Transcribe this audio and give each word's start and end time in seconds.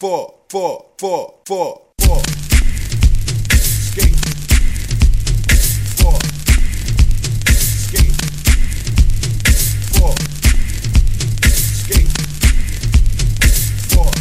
four, 0.00 0.32
four, 0.48 0.86
four, 0.96 1.34
four, 1.44 1.82
four. 1.98 2.22
Skate. 3.50 4.14
Four. 5.98 6.14
Skate. 7.50 8.14
Four. 9.98 10.14
Skate. 11.50 12.14
Four. 13.90 14.12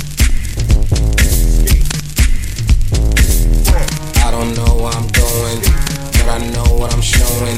Skate. 1.29 1.86
Four. 3.68 3.84
I 4.25 4.32
don't 4.32 4.55
know 4.55 4.73
where 4.82 4.94
I'm 4.94 5.07
going, 5.14 5.62
but 6.14 6.28
I 6.28 6.39
know 6.54 6.73
what 6.73 6.91
I'm 6.91 7.02
showing. 7.02 7.57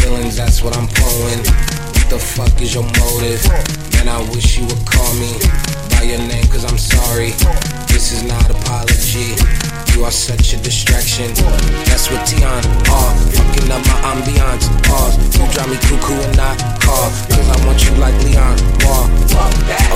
Feelings, 0.00 0.36
that's 0.36 0.64
what 0.64 0.76
I'm 0.76 0.88
pulling. 0.88 1.38
What 1.38 2.10
the 2.10 2.18
fuck 2.18 2.60
is 2.60 2.74
your 2.74 2.82
motive? 2.82 3.46
Man, 3.94 4.08
I 4.08 4.20
wish 4.34 4.58
you 4.58 4.66
would 4.66 4.84
call 4.84 5.14
me 5.14 5.91
your 6.08 6.18
name, 6.18 6.46
cause 6.48 6.64
I'm 6.64 6.78
sorry. 6.78 7.30
This 7.86 8.12
is 8.12 8.22
not 8.24 8.48
apology. 8.50 9.36
You 9.94 10.04
are 10.04 10.10
such 10.10 10.52
a 10.54 10.56
distraction. 10.56 11.32
That's 11.86 12.10
what 12.10 12.26
Tion 12.26 12.42
are. 12.42 13.12
Fucking 13.30 13.70
up 13.70 13.82
my 13.86 13.98
ambiance. 14.10 14.66
Pause. 14.88 15.38
You 15.38 15.46
drive 15.52 15.70
me 15.70 15.76
cuckoo 15.76 16.14
and 16.14 16.36
not 16.36 16.58
call. 16.80 17.08
Cause 17.30 17.48
I 17.48 17.66
want 17.66 17.84
you 17.84 17.92
like 17.96 18.16
Leon. 18.24 18.56
Wall. 18.84 19.06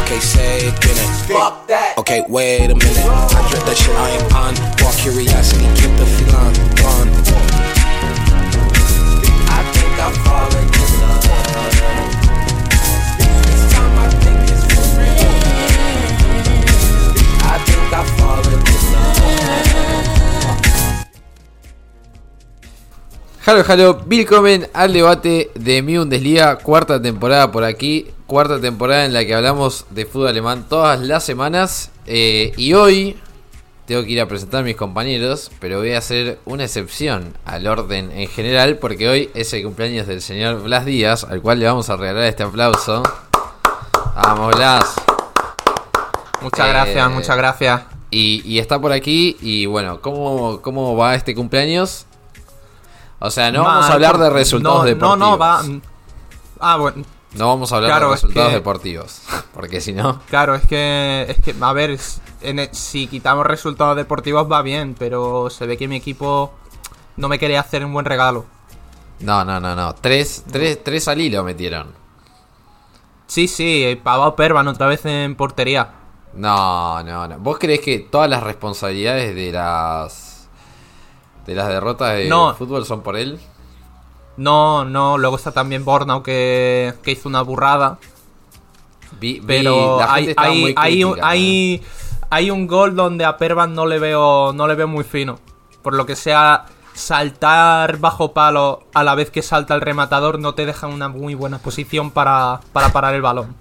Okay, 0.02 0.20
say 0.20 0.69
it, 0.69 0.74
it. 0.84 0.97
Fuck 1.27 1.66
that. 1.69 1.95
Okay, 1.98 2.23
wait 2.28 2.70
a 2.70 2.75
minute. 2.75 2.98
I 2.98 3.48
dread 3.50 3.66
that 3.66 3.77
shit 3.77 3.97
I 3.97 4.11
am 4.11 4.27
on. 4.36 4.55
Walk 4.84 4.95
curiosity, 4.97 5.66
keep 5.80 5.97
the 5.97 6.06
feeling 6.06 6.55
gone. 6.77 7.45
Halo, 23.48 23.62
halo, 23.69 24.00
willkommen 24.06 24.66
al 24.75 24.92
debate 24.92 25.52
de 25.55 25.80
Mi 25.80 25.97
Bundesliga, 25.97 26.56
cuarta 26.56 27.00
temporada 27.00 27.53
por 27.53 27.62
aquí, 27.62 28.08
cuarta 28.27 28.61
temporada 28.61 29.05
en 29.05 29.12
la 29.12 29.25
que 29.25 29.36
hablamos 29.36 29.86
de 29.91 30.05
fútbol 30.05 30.28
alemán 30.28 30.66
todas 30.69 30.98
las 31.00 31.25
semanas. 31.25 31.92
eh, 32.06 32.53
y 32.56 32.72
hoy 32.72 33.16
tengo 33.86 34.03
que 34.03 34.11
ir 34.11 34.20
a 34.20 34.27
presentar 34.27 34.62
a 34.62 34.64
mis 34.64 34.75
compañeros, 34.75 35.53
pero 35.61 35.78
voy 35.78 35.92
a 35.92 35.98
hacer 35.98 36.41
una 36.44 36.64
excepción 36.64 37.34
al 37.44 37.69
orden 37.69 38.11
en 38.11 38.27
general, 38.28 38.78
porque 38.78 39.08
hoy 39.08 39.30
es 39.34 39.53
el 39.53 39.62
cumpleaños 39.62 40.08
del 40.08 40.22
señor 40.22 40.62
Blas 40.62 40.84
Díaz, 40.84 41.22
al 41.22 41.41
cual 41.41 41.60
le 41.60 41.66
vamos 41.66 41.88
a 41.88 41.97
regalar 41.97 42.25
este 42.25 42.42
aplauso. 42.42 43.05
Vamos, 44.16 44.56
Blas. 44.56 44.92
Muchas 46.42 46.66
Eh, 46.66 46.70
gracias, 46.70 47.10
muchas 47.12 47.36
gracias. 47.36 47.83
Y, 48.10 48.42
y 48.44 48.58
está 48.58 48.81
por 48.81 48.91
aquí, 48.91 49.36
y 49.41 49.66
bueno, 49.66 50.00
¿cómo, 50.00 50.60
¿cómo 50.62 50.97
va 50.97 51.14
este 51.14 51.33
cumpleaños? 51.33 52.06
O 53.19 53.31
sea, 53.31 53.50
no 53.50 53.62
vamos 53.64 53.86
a 53.86 53.92
hablar 53.95 54.19
de 54.19 54.31
resultados 54.31 54.81
no, 54.81 54.84
deportivos. 54.84 55.19
No, 55.19 55.31
no, 55.33 55.39
va. 55.39 55.62
Ah, 56.61 56.77
bueno, 56.77 57.05
No 57.33 57.48
vamos 57.48 57.72
a 57.72 57.77
hablar 57.77 57.91
Claro, 57.91 58.09
de 58.11 58.14
es 58.14 58.20
resultados 58.22 58.48
que- 58.50 58.55
deportivos. 58.56 59.22
Porque 59.55 59.81
si 59.81 59.92
no. 59.92 60.20
claro, 60.28 60.55
es 60.55 60.67
que, 60.67 61.27
es 61.28 61.41
que, 61.42 61.55
a 61.61 61.72
ver, 61.72 61.91
es- 61.91 62.20
en 62.42 62.59
el- 62.59 62.75
si 62.75 63.06
quitamos 63.09 63.47
resultados 63.47 63.97
deportivos 63.97 64.50
va 64.50 64.62
bien, 64.62 64.94
pero 64.98 65.48
se 65.50 65.67
ve 65.67 65.77
que 65.77 65.89
mi 65.89 65.97
equipo 65.97 66.53
no 67.17 67.28
me 67.28 67.39
quería 67.39 67.61
hacer 67.61 67.84
un 67.84 67.92
buen 67.92 68.05
regalo. 68.05 68.44
No, 69.20 69.44
no, 69.44 69.61
no, 69.61 69.75
no. 69.75 69.94
Tres, 69.94 70.44
tres, 70.50 70.83
tres 70.84 71.09
al 71.09 71.20
hilo 71.20 71.42
metieron. 71.42 71.89
Sí, 73.27 73.48
sí, 73.48 73.98
Pavao 74.03 74.37
Pervan 74.37 74.69
otra 74.69 74.87
vez 74.87 75.05
en 75.06 75.34
portería. 75.37 75.91
No, 76.34 77.03
no, 77.03 77.27
no. 77.27 77.39
¿Vos 77.39 77.56
creés 77.59 77.81
que 77.81 77.98
todas 77.98 78.28
las 78.31 78.42
responsabilidades 78.42 79.34
de 79.34 79.53
las. 79.53 80.25
De 81.47 81.55
las 81.55 81.69
derrotas 81.69 82.16
de 82.16 82.28
No. 82.28 82.55
fútbol 82.55 82.84
son 82.84 83.02
por 83.02 83.16
él? 83.16 83.39
No, 84.36 84.84
no, 84.84 85.16
luego 85.16 85.36
está 85.36 85.53
también 85.53 85.84
Bornau 85.84 86.22
que, 86.22 86.93
que 87.03 87.12
hizo 87.12 87.28
una 87.28 87.43
burrada. 87.43 87.98
Vi, 89.21 89.34
vi- 89.34 89.43
Pero 89.47 89.98
la 89.98 90.09
gente 90.09 90.34
hay, 90.37 90.47
hay, 90.48 90.60
muy 90.60 90.75
hay, 90.76 91.04
un, 91.04 91.19
hay, 91.22 91.82
hay 92.28 92.50
un 92.50 92.66
gol 92.66 92.94
donde 92.97 93.25
a 93.25 93.37
Pervan 93.38 93.75
no 93.75 93.87
le 93.87 93.98
veo 93.98 94.53
no 94.53 94.66
le 94.66 94.75
veo 94.75 94.88
muy 94.88 95.04
fino. 95.04 95.38
Por 95.82 95.94
lo 95.94 96.04
que 96.04 96.16
sea, 96.16 96.66
saltar 96.93 97.98
bajo 97.98 98.32
palo 98.32 98.82
a 98.92 99.04
la 99.04 99.15
vez 99.15 99.31
que 99.31 99.41
salta 99.41 99.75
el 99.75 99.81
rematador 99.81 100.38
no 100.38 100.54
te 100.54 100.66
deja 100.66 100.87
una 100.88 101.09
muy 101.09 101.34
buena 101.34 101.59
posición 101.59 102.10
para, 102.10 102.60
para 102.72 102.92
parar 102.92 103.15
el 103.15 103.22
balón. 103.22 103.54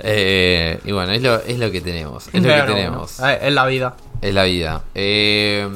Eh, 0.00 0.80
y 0.84 0.92
bueno, 0.92 1.12
es 1.12 1.22
lo, 1.22 1.34
es 1.36 1.58
lo 1.58 1.70
que 1.70 1.80
tenemos. 1.80 2.28
Es 2.28 2.42
lo 2.42 2.48
que 2.48 2.62
tenemos. 2.62 3.20
eh, 3.20 3.38
es 3.42 3.52
la 3.52 3.66
vida. 3.66 3.94
Es 4.22 4.32
la 4.34 4.44
vida. 4.44 4.82
Eh, 4.94 5.68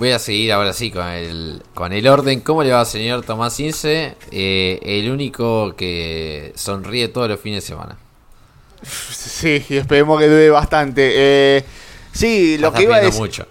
voy 0.00 0.12
a 0.12 0.18
seguir 0.18 0.50
ahora 0.50 0.72
sí 0.72 0.90
con 0.90 1.06
el, 1.06 1.62
con 1.74 1.92
el 1.92 2.08
orden. 2.08 2.40
¿Cómo 2.40 2.64
le 2.64 2.72
va, 2.72 2.84
señor 2.86 3.22
Tomás 3.22 3.60
Ince? 3.60 4.16
Eh, 4.32 4.80
el 4.82 5.10
único 5.10 5.76
que 5.76 6.54
sonríe 6.56 7.08
todos 7.08 7.28
los 7.28 7.38
fines 7.38 7.62
de 7.62 7.68
semana. 7.68 7.98
Sí, 8.82 9.62
y 9.68 9.76
esperemos 9.76 10.18
que 10.18 10.26
dure 10.26 10.48
bastante. 10.48 11.12
Eh, 11.14 11.64
sí, 12.12 12.56
lo 12.56 12.72
que, 12.72 12.84
iba 12.84 12.96
a 12.96 13.00
decir, 13.00 13.20
mucho. 13.20 13.46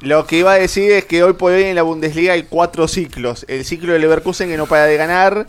lo 0.00 0.26
que 0.26 0.38
iba 0.38 0.52
a 0.52 0.58
decir 0.58 0.90
es 0.90 1.04
que 1.04 1.22
hoy 1.22 1.34
por 1.34 1.52
hoy 1.52 1.64
en 1.64 1.76
la 1.76 1.82
Bundesliga 1.82 2.32
hay 2.32 2.44
cuatro 2.44 2.88
ciclos. 2.88 3.44
El 3.46 3.66
ciclo 3.66 3.92
del 3.92 4.00
Leverkusen 4.00 4.48
que 4.48 4.56
no 4.56 4.64
para 4.64 4.86
de 4.86 4.96
ganar, 4.96 5.46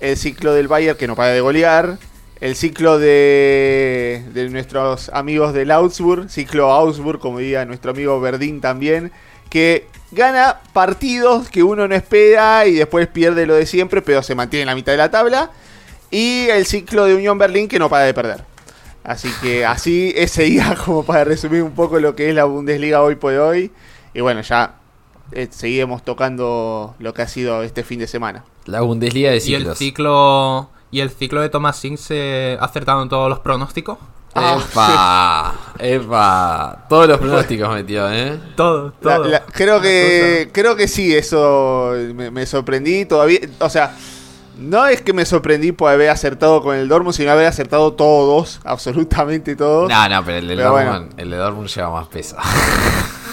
el 0.00 0.16
ciclo 0.18 0.52
del 0.52 0.68
Bayern 0.68 0.98
que 0.98 1.06
no 1.06 1.16
para 1.16 1.30
de 1.30 1.40
golear, 1.40 1.96
el 2.40 2.54
ciclo 2.54 2.98
de, 2.98 4.24
de 4.34 4.50
nuestros 4.50 5.08
amigos 5.08 5.54
del 5.54 5.70
Augsburg, 5.70 6.28
ciclo 6.28 6.70
Augsburg, 6.70 7.18
como 7.18 7.38
diría 7.38 7.64
nuestro 7.64 7.92
amigo 7.92 8.20
Verdín 8.20 8.60
también, 8.60 9.10
que 9.48 9.86
gana 10.12 10.60
partidos 10.72 11.48
que 11.48 11.62
uno 11.62 11.86
no 11.88 11.94
espera 11.94 12.66
y 12.66 12.74
después 12.74 13.06
pierde 13.08 13.46
lo 13.46 13.54
de 13.54 13.66
siempre, 13.66 14.02
pero 14.02 14.22
se 14.22 14.34
mantiene 14.34 14.62
en 14.62 14.66
la 14.68 14.74
mitad 14.74 14.92
de 14.92 14.98
la 14.98 15.10
tabla. 15.10 15.50
Y 16.10 16.46
el 16.50 16.66
ciclo 16.66 17.04
de 17.04 17.14
Unión 17.14 17.38
Berlín 17.38 17.68
que 17.68 17.78
no 17.78 17.88
para 17.88 18.04
de 18.04 18.14
perder. 18.14 18.44
Así 19.04 19.30
que 19.42 19.64
así 19.64 20.12
ese 20.16 20.44
día 20.44 20.76
como 20.84 21.04
para 21.04 21.24
resumir 21.24 21.62
un 21.62 21.72
poco 21.72 21.98
lo 22.00 22.16
que 22.16 22.28
es 22.28 22.34
la 22.34 22.44
Bundesliga 22.44 23.02
hoy 23.02 23.16
por 23.16 23.32
hoy. 23.34 23.70
Y 24.14 24.20
bueno, 24.20 24.40
ya 24.40 24.76
eh, 25.32 25.48
seguiremos 25.50 26.04
tocando 26.04 26.94
lo 26.98 27.14
que 27.14 27.22
ha 27.22 27.28
sido 27.28 27.62
este 27.62 27.84
fin 27.84 27.98
de 27.98 28.06
semana. 28.06 28.44
La 28.64 28.80
Bundesliga 28.80 29.30
de 29.30 29.36
Y 29.44 29.54
el 29.54 29.62
ciclos. 29.62 29.78
ciclo 29.78 30.70
y 30.90 31.00
el 31.00 31.10
ciclo 31.10 31.40
de 31.40 31.48
Thomas 31.48 31.76
Sings 31.76 32.00
se 32.00 32.56
ha 32.60 32.64
acertado 32.64 33.02
en 33.02 33.08
todos 33.08 33.28
los 33.28 33.40
pronósticos. 33.40 33.98
Ah, 34.38 34.58
Epa, 34.70 35.54
epa. 35.78 36.86
Todos 36.88 37.08
los 37.08 37.18
pronósticos 37.18 37.74
metió, 37.74 38.10
¿eh? 38.12 38.38
Todo, 38.56 38.92
todo. 38.92 39.24
la- 39.24 39.42
creo 39.44 39.80
que 39.80 40.48
creo 40.52 40.76
que 40.76 40.88
sí, 40.88 41.14
eso 41.14 41.92
me, 42.14 42.30
me 42.30 42.46
sorprendí 42.46 43.04
todavía. 43.06 43.40
O 43.60 43.68
sea, 43.70 43.94
no 44.58 44.86
es 44.86 45.02
que 45.02 45.12
me 45.12 45.24
sorprendí 45.24 45.72
por 45.72 45.90
haber 45.90 46.08
acertado 46.10 46.62
con 46.62 46.76
el 46.76 46.88
Dortmund, 46.88 47.14
sino 47.14 47.30
haber 47.30 47.46
acertado 47.46 47.92
todos, 47.94 48.60
absolutamente 48.64 49.56
todos. 49.56 49.88
No, 49.90 50.08
no, 50.08 50.24
pero 50.24 50.38
el 50.38 50.48
de 50.48 50.56
Pero 50.56 50.70
Dortmund, 50.70 51.12
el 51.18 51.30
de 51.30 51.36
Dortmund 51.36 51.68
lleva 51.68 51.90
más 51.90 52.06
peso. 52.08 52.36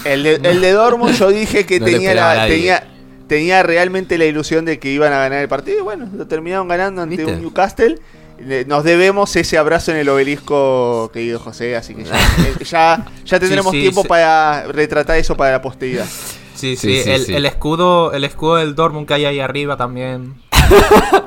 El 0.04 0.22
de, 0.22 0.34
el 0.34 0.60
de 0.60 0.72
Dortmund 0.72 1.14
yo 1.14 1.30
dije 1.30 1.64
que 1.64 1.80
No 1.80 1.86
tenía, 1.86 2.12
la- 2.14 2.46
tenía, 2.46 2.86
tenía 3.26 3.62
realmente 3.62 4.18
la 4.18 4.26
ilusión 4.26 4.66
de 4.66 4.78
que 4.78 4.90
iban 4.90 5.14
a 5.14 5.18
ganar 5.18 5.38
el 5.40 5.48
partido. 5.48 5.78
Y 5.78 5.82
bueno, 5.82 6.06
lo 6.14 6.26
terminaron 6.26 6.68
ganando 6.68 7.00
ante 7.00 7.16
¿Viste? 7.16 7.32
un 7.32 7.40
Newcastle. 7.40 7.98
Nos 8.66 8.84
debemos 8.84 9.34
ese 9.36 9.58
abrazo 9.58 9.90
en 9.92 9.98
el 9.98 10.08
obelisco, 10.08 11.10
querido 11.12 11.38
José, 11.38 11.76
así 11.76 11.94
que 11.94 12.04
ya, 12.04 12.14
eh, 12.38 12.64
ya, 12.64 13.04
ya 13.24 13.40
tendremos 13.40 13.70
Sí, 13.72 13.78
sí, 13.78 13.82
tiempo 13.82 14.02
sí. 14.02 14.08
para 14.08 14.64
retratar 14.68 15.16
eso 15.18 15.36
para 15.36 15.52
la 15.52 15.62
posteridad. 15.62 16.06
Sí, 16.54 16.76
sí, 16.76 17.00
el, 17.04 17.24
sí. 17.26 17.34
el 17.34 17.46
escudo, 17.46 18.12
el 18.12 18.24
escudo 18.24 18.56
del 18.56 18.74
Dortmund 18.74 19.06
que 19.06 19.14
hay 19.14 19.24
ahí 19.24 19.40
arriba 19.40 19.76
también. 19.76 20.34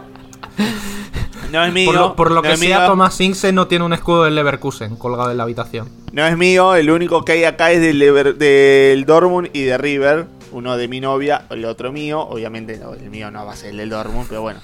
No 1.52 1.64
es 1.64 1.72
mío. 1.72 1.86
Por 1.86 1.96
lo, 1.96 2.16
por 2.16 2.30
lo 2.32 2.36
no 2.36 2.42
que 2.42 2.58
sea, 2.58 2.80
mío, 2.80 2.88
Thomas 2.88 3.14
Singse 3.16 3.54
no 3.54 3.68
tiene 3.68 3.86
un 3.86 3.94
escudo 3.94 4.26
del 4.26 4.36
Leverkusen 4.36 4.98
colgado 4.98 5.32
en 5.32 5.38
la 5.38 5.44
habitación. 5.44 5.88
No 6.12 6.26
es 6.28 6.36
mío, 6.38 6.76
el 6.76 6.90
único 6.92 7.24
que 7.24 7.32
hay 7.34 7.44
acá 7.46 7.72
es 7.72 7.80
del, 7.80 8.02
Lever- 8.02 8.36
del 8.36 9.06
Dortmund 9.06 9.50
y 9.54 9.64
de 9.64 9.78
River. 9.78 10.26
Uno 10.52 10.76
de 10.76 10.88
mi 10.90 11.00
novia, 11.00 11.46
el 11.50 11.64
otro 11.64 11.92
mío. 11.94 12.20
Obviamente 12.22 12.78
no, 12.78 12.94
el 12.94 13.10
mío 13.10 13.32
no 13.32 13.46
va 13.46 13.54
a 13.54 13.56
ser 13.56 13.70
el 13.72 13.78
del 13.78 13.90
Dortmund, 13.90 14.26
pero 14.28 14.42
bueno. 14.42 14.60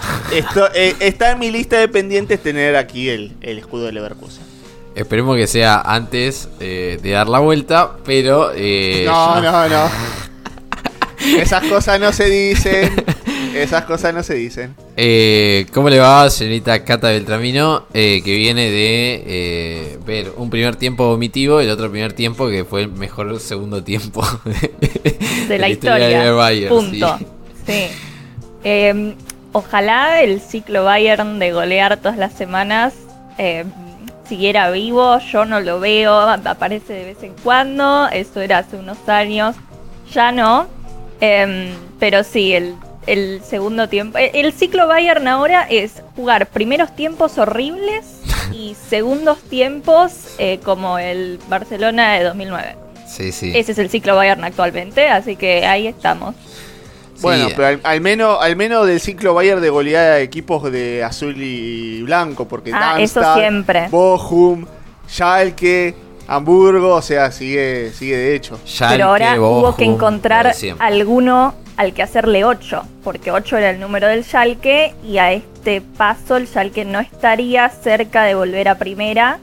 Esto, 0.32 0.68
eh, 0.74 0.94
está 1.00 1.32
en 1.32 1.38
mi 1.38 1.50
lista 1.50 1.78
de 1.78 1.88
pendientes 1.88 2.42
tener 2.42 2.76
aquí 2.76 3.08
el, 3.08 3.32
el 3.40 3.58
escudo 3.58 3.84
de 3.86 3.92
Leverkusen. 3.92 4.44
Esperemos 4.94 5.36
que 5.36 5.46
sea 5.46 5.80
antes 5.80 6.48
eh, 6.60 6.98
de 7.02 7.10
dar 7.10 7.28
la 7.28 7.38
vuelta, 7.38 7.96
pero. 8.04 8.52
eh, 8.54 9.04
No, 9.06 9.40
no, 9.42 9.68
no. 9.68 9.90
Esas 11.38 11.64
cosas 11.66 12.00
no 12.00 12.12
se 12.12 12.30
dicen. 12.30 12.92
Esas 13.54 13.84
cosas 13.84 14.12
no 14.14 14.22
se 14.22 14.34
dicen. 14.34 14.74
Eh, 14.96 15.66
¿Cómo 15.72 15.88
le 15.90 15.98
va, 15.98 16.28
señorita 16.30 16.84
Cata 16.84 17.08
Beltramino? 17.08 17.86
eh, 17.94 18.20
que 18.24 18.36
viene 18.36 18.70
de 18.70 19.22
eh, 19.26 19.98
ver 20.06 20.32
un 20.36 20.50
primer 20.50 20.76
tiempo 20.76 21.06
vomitivo 21.08 21.60
y 21.60 21.64
el 21.64 21.70
otro 21.70 21.90
primer 21.90 22.12
tiempo 22.12 22.48
que 22.48 22.64
fue 22.64 22.82
el 22.82 22.88
mejor 22.92 23.38
segundo 23.40 23.82
tiempo 23.82 24.22
de 25.48 25.58
la 25.58 25.68
historia. 25.68 26.68
Punto. 26.68 27.18
sí. 27.18 27.26
Sí. 27.66 27.86
Eh, 29.56 29.58
ojalá 29.58 30.22
el 30.22 30.40
ciclo 30.40 30.84
Bayern 30.84 31.38
de 31.38 31.52
golear 31.52 31.96
todas 31.96 32.18
las 32.18 32.32
semanas 32.32 32.94
eh, 33.38 33.64
siguiera 34.28 34.70
vivo, 34.70 35.18
yo 35.18 35.44
no 35.44 35.60
lo 35.60 35.80
veo, 35.80 36.14
aparece 36.14 36.92
de 36.92 37.04
vez 37.04 37.22
en 37.22 37.34
cuando, 37.42 38.08
eso 38.08 38.40
era 38.40 38.58
hace 38.58 38.76
unos 38.76 39.08
años, 39.08 39.56
ya 40.12 40.32
no. 40.32 40.66
Em, 41.20 41.74
pero 41.98 42.24
sí, 42.24 42.52
el, 42.52 42.74
el 43.06 43.40
segundo 43.42 43.88
tiempo. 43.88 44.18
El, 44.18 44.30
el 44.34 44.52
ciclo 44.52 44.86
Bayern 44.86 45.26
ahora 45.28 45.66
es 45.70 46.02
jugar 46.14 46.46
primeros 46.48 46.94
tiempos 46.94 47.38
horribles 47.38 48.04
y 48.52 48.74
segundos 48.88 49.38
tiempos 49.42 50.34
eh, 50.38 50.60
como 50.64 50.98
el 50.98 51.38
Barcelona 51.48 52.14
de 52.14 52.24
2009. 52.24 52.76
Sí, 53.06 53.32
sí. 53.32 53.52
Ese 53.54 53.72
es 53.72 53.78
el 53.78 53.88
ciclo 53.88 54.16
Bayern 54.16 54.44
actualmente, 54.44 55.08
así 55.08 55.36
que 55.36 55.64
ahí 55.66 55.86
estamos. 55.86 56.34
Bueno, 57.20 57.46
Sí, 57.48 57.52
pero 57.56 57.68
al, 57.68 57.80
al 57.82 58.00
menos 58.00 58.38
al 58.40 58.56
menos 58.56 58.86
del 58.86 59.00
ciclo 59.00 59.34
Bayern 59.34 59.60
de 59.60 59.70
goleada 59.70 60.14
de 60.16 60.22
equipos 60.22 60.70
de 60.70 61.02
azul 61.04 61.34
y 61.38 62.02
blanco, 62.02 62.46
porque 62.46 62.72
Ah, 62.74 62.96
eso 63.00 63.20
Darmstadt, 63.20 63.38
siempre. 63.38 63.88
Bochum, 63.90 64.66
Schalke, 65.08 65.94
Hamburgo, 66.28 66.94
o 66.94 67.02
sea, 67.02 67.30
sigue 67.30 67.92
sigue 67.92 68.16
de 68.16 68.34
hecho. 68.34 68.58
Schalke, 68.66 68.94
Pero 68.96 69.08
ahora 69.08 69.40
hubo 69.40 69.74
que 69.76 69.84
Bochum, 69.84 69.94
encontrar 69.94 70.54
alguno 70.78 71.54
al 71.76 71.92
que 71.92 72.02
hacerle 72.02 72.44
8, 72.44 72.82
porque 73.04 73.30
8 73.30 73.58
era 73.58 73.70
el 73.70 73.80
número 73.80 74.08
del 74.08 74.24
Schalke 74.24 74.94
y 75.06 75.18
a 75.18 75.32
este 75.32 75.80
paso 75.82 76.36
el 76.36 76.46
Schalke 76.48 76.84
no 76.84 77.00
estaría 77.00 77.68
cerca 77.68 78.24
de 78.24 78.34
volver 78.34 78.68
a 78.68 78.76
primera, 78.78 79.38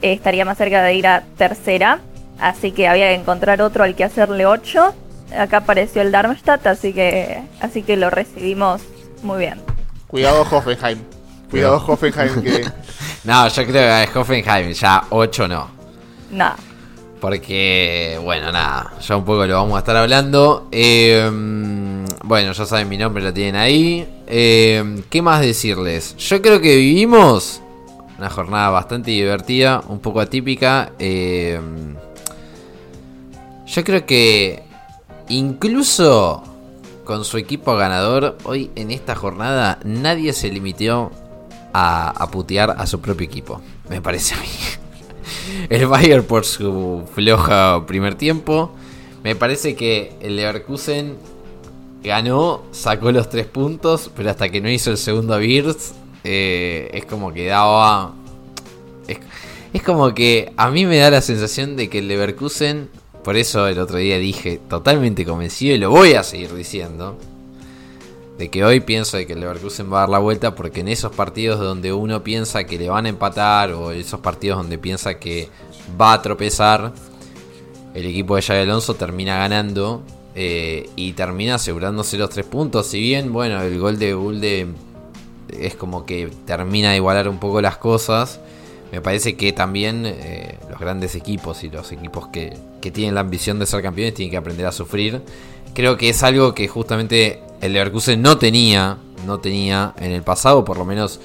eh, 0.00 0.12
estaría 0.12 0.44
más 0.44 0.56
cerca 0.56 0.82
de 0.82 0.94
ir 0.94 1.06
a 1.06 1.24
tercera, 1.36 1.98
así 2.38 2.70
que 2.72 2.86
había 2.88 3.08
que 3.08 3.14
encontrar 3.14 3.60
otro 3.60 3.82
al 3.84 3.94
que 3.96 4.04
hacerle 4.04 4.46
8. 4.46 4.94
Acá 5.38 5.58
apareció 5.58 6.02
el 6.02 6.12
Darmstadt, 6.12 6.66
así 6.66 6.92
que 6.92 7.42
así 7.60 7.82
que 7.82 7.96
lo 7.96 8.10
recibimos 8.10 8.82
muy 9.22 9.38
bien. 9.38 9.60
Cuidado 10.06 10.42
Hoffenheim. 10.42 10.98
Cuidado 11.50 11.82
Hoffenheim 11.86 12.42
que 12.42 12.64
No, 13.24 13.48
yo 13.48 13.66
creo 13.66 13.72
que 13.72 14.02
es 14.04 14.16
Hoffenheim, 14.16 14.72
ya 14.72 15.04
8 15.10 15.48
no. 15.48 15.68
Nada. 16.30 16.56
Porque, 17.20 18.20
bueno, 18.22 18.52
nada, 18.52 18.92
ya 19.00 19.16
un 19.16 19.24
poco 19.24 19.46
lo 19.46 19.54
vamos 19.54 19.76
a 19.76 19.78
estar 19.78 19.96
hablando. 19.96 20.68
Eh, 20.70 21.26
bueno, 22.22 22.52
ya 22.52 22.66
saben 22.66 22.88
mi 22.88 22.98
nombre, 22.98 23.22
lo 23.22 23.32
tienen 23.32 23.56
ahí. 23.56 24.06
Eh, 24.26 25.02
¿Qué 25.08 25.22
más 25.22 25.40
decirles? 25.40 26.16
Yo 26.18 26.42
creo 26.42 26.60
que 26.60 26.76
vivimos 26.76 27.62
una 28.18 28.28
jornada 28.28 28.70
bastante 28.70 29.10
divertida, 29.10 29.82
un 29.88 30.00
poco 30.00 30.20
atípica. 30.20 30.92
Eh, 30.98 31.58
yo 33.66 33.84
creo 33.84 34.04
que 34.04 34.62
incluso 35.28 36.42
con 37.04 37.24
su 37.24 37.36
equipo 37.36 37.76
ganador, 37.76 38.38
hoy 38.44 38.70
en 38.76 38.90
esta 38.90 39.14
jornada 39.14 39.78
nadie 39.84 40.32
se 40.32 40.48
limitó 40.50 41.10
a, 41.72 42.28
putear 42.30 42.74
a 42.78 42.86
su 42.86 43.00
propio 43.00 43.26
equipo. 43.26 43.60
Me 43.88 44.00
parece 44.00 44.34
a 44.34 44.38
mí. 44.38 44.48
El 45.68 45.86
Bayern 45.86 46.24
por 46.24 46.44
su 46.44 47.04
floja 47.14 47.84
primer 47.86 48.14
tiempo. 48.14 48.72
Me 49.22 49.34
parece 49.34 49.74
que 49.74 50.12
el 50.20 50.36
Leverkusen 50.36 51.16
ganó, 52.02 52.62
sacó 52.72 53.10
los 53.10 53.30
tres 53.30 53.46
puntos, 53.46 54.10
pero 54.14 54.30
hasta 54.30 54.50
que 54.50 54.60
no 54.60 54.68
hizo 54.68 54.90
el 54.90 54.98
segundo 54.98 55.38
Beers, 55.38 55.94
eh, 56.24 56.90
es 56.92 57.06
como 57.06 57.32
que 57.32 57.46
daba. 57.46 58.12
Es, 59.08 59.18
es 59.72 59.82
como 59.82 60.12
que 60.14 60.52
a 60.58 60.68
mí 60.70 60.84
me 60.84 60.98
da 60.98 61.10
la 61.10 61.22
sensación 61.22 61.74
de 61.74 61.88
que 61.88 62.00
el 62.00 62.08
Leverkusen, 62.08 62.90
por 63.24 63.36
eso 63.36 63.66
el 63.66 63.78
otro 63.78 63.98
día 63.98 64.18
dije 64.18 64.60
totalmente 64.68 65.24
convencido 65.24 65.74
y 65.74 65.78
lo 65.78 65.90
voy 65.90 66.12
a 66.12 66.22
seguir 66.22 66.54
diciendo, 66.54 67.18
de 68.38 68.50
que 68.50 68.64
hoy 68.64 68.80
pienso 68.80 69.16
de 69.16 69.26
que 69.26 69.32
el 69.32 69.40
Leverkusen 69.40 69.92
va 69.92 69.98
a 69.98 70.00
dar 70.00 70.10
la 70.10 70.18
vuelta 70.18 70.54
porque 70.54 70.80
en 70.80 70.88
esos 70.88 71.12
partidos 71.12 71.58
donde 71.58 71.92
uno 71.92 72.22
piensa 72.22 72.64
que 72.64 72.78
le 72.78 72.88
van 72.88 73.06
a 73.06 73.08
empatar 73.08 73.72
o 73.72 73.90
esos 73.92 74.20
partidos 74.20 74.58
donde 74.58 74.78
piensa 74.78 75.18
que 75.18 75.48
va 76.00 76.12
a 76.12 76.22
tropezar, 76.22 76.92
el 77.94 78.06
equipo 78.06 78.36
de 78.36 78.42
Xabi 78.42 78.60
Alonso 78.60 78.94
termina 78.94 79.38
ganando 79.38 80.02
eh, 80.34 80.90
y 80.96 81.12
termina 81.12 81.54
asegurándose 81.54 82.18
los 82.18 82.30
tres 82.30 82.44
puntos. 82.44 82.88
Si 82.88 83.00
bien, 83.00 83.32
bueno, 83.32 83.62
el 83.62 83.78
gol 83.78 83.98
de 83.98 84.14
Gulde 84.14 84.66
es 85.48 85.76
como 85.76 86.04
que 86.04 86.28
termina 86.44 86.90
de 86.90 86.96
igualar 86.96 87.28
un 87.28 87.38
poco 87.38 87.60
las 87.60 87.76
cosas. 87.76 88.40
Me 88.92 89.00
parece 89.00 89.36
que 89.36 89.52
también 89.52 90.04
eh, 90.06 90.56
los 90.70 90.78
grandes 90.78 91.14
equipos 91.14 91.64
y 91.64 91.70
los 91.70 91.90
equipos 91.92 92.28
que, 92.28 92.52
que 92.80 92.90
tienen 92.90 93.14
la 93.14 93.22
ambición 93.22 93.58
de 93.58 93.66
ser 93.66 93.82
campeones 93.82 94.14
tienen 94.14 94.30
que 94.30 94.36
aprender 94.36 94.66
a 94.66 94.72
sufrir. 94.72 95.20
Creo 95.74 95.96
que 95.96 96.08
es 96.08 96.22
algo 96.22 96.54
que 96.54 96.68
justamente 96.68 97.40
el 97.60 97.72
Leverkusen 97.72 98.22
no 98.22 98.38
tenía, 98.38 98.98
no 99.26 99.40
tenía 99.40 99.94
en 99.98 100.12
el 100.12 100.22
pasado, 100.22 100.64
por 100.64 100.78
lo 100.78 100.84
menos 100.84 101.20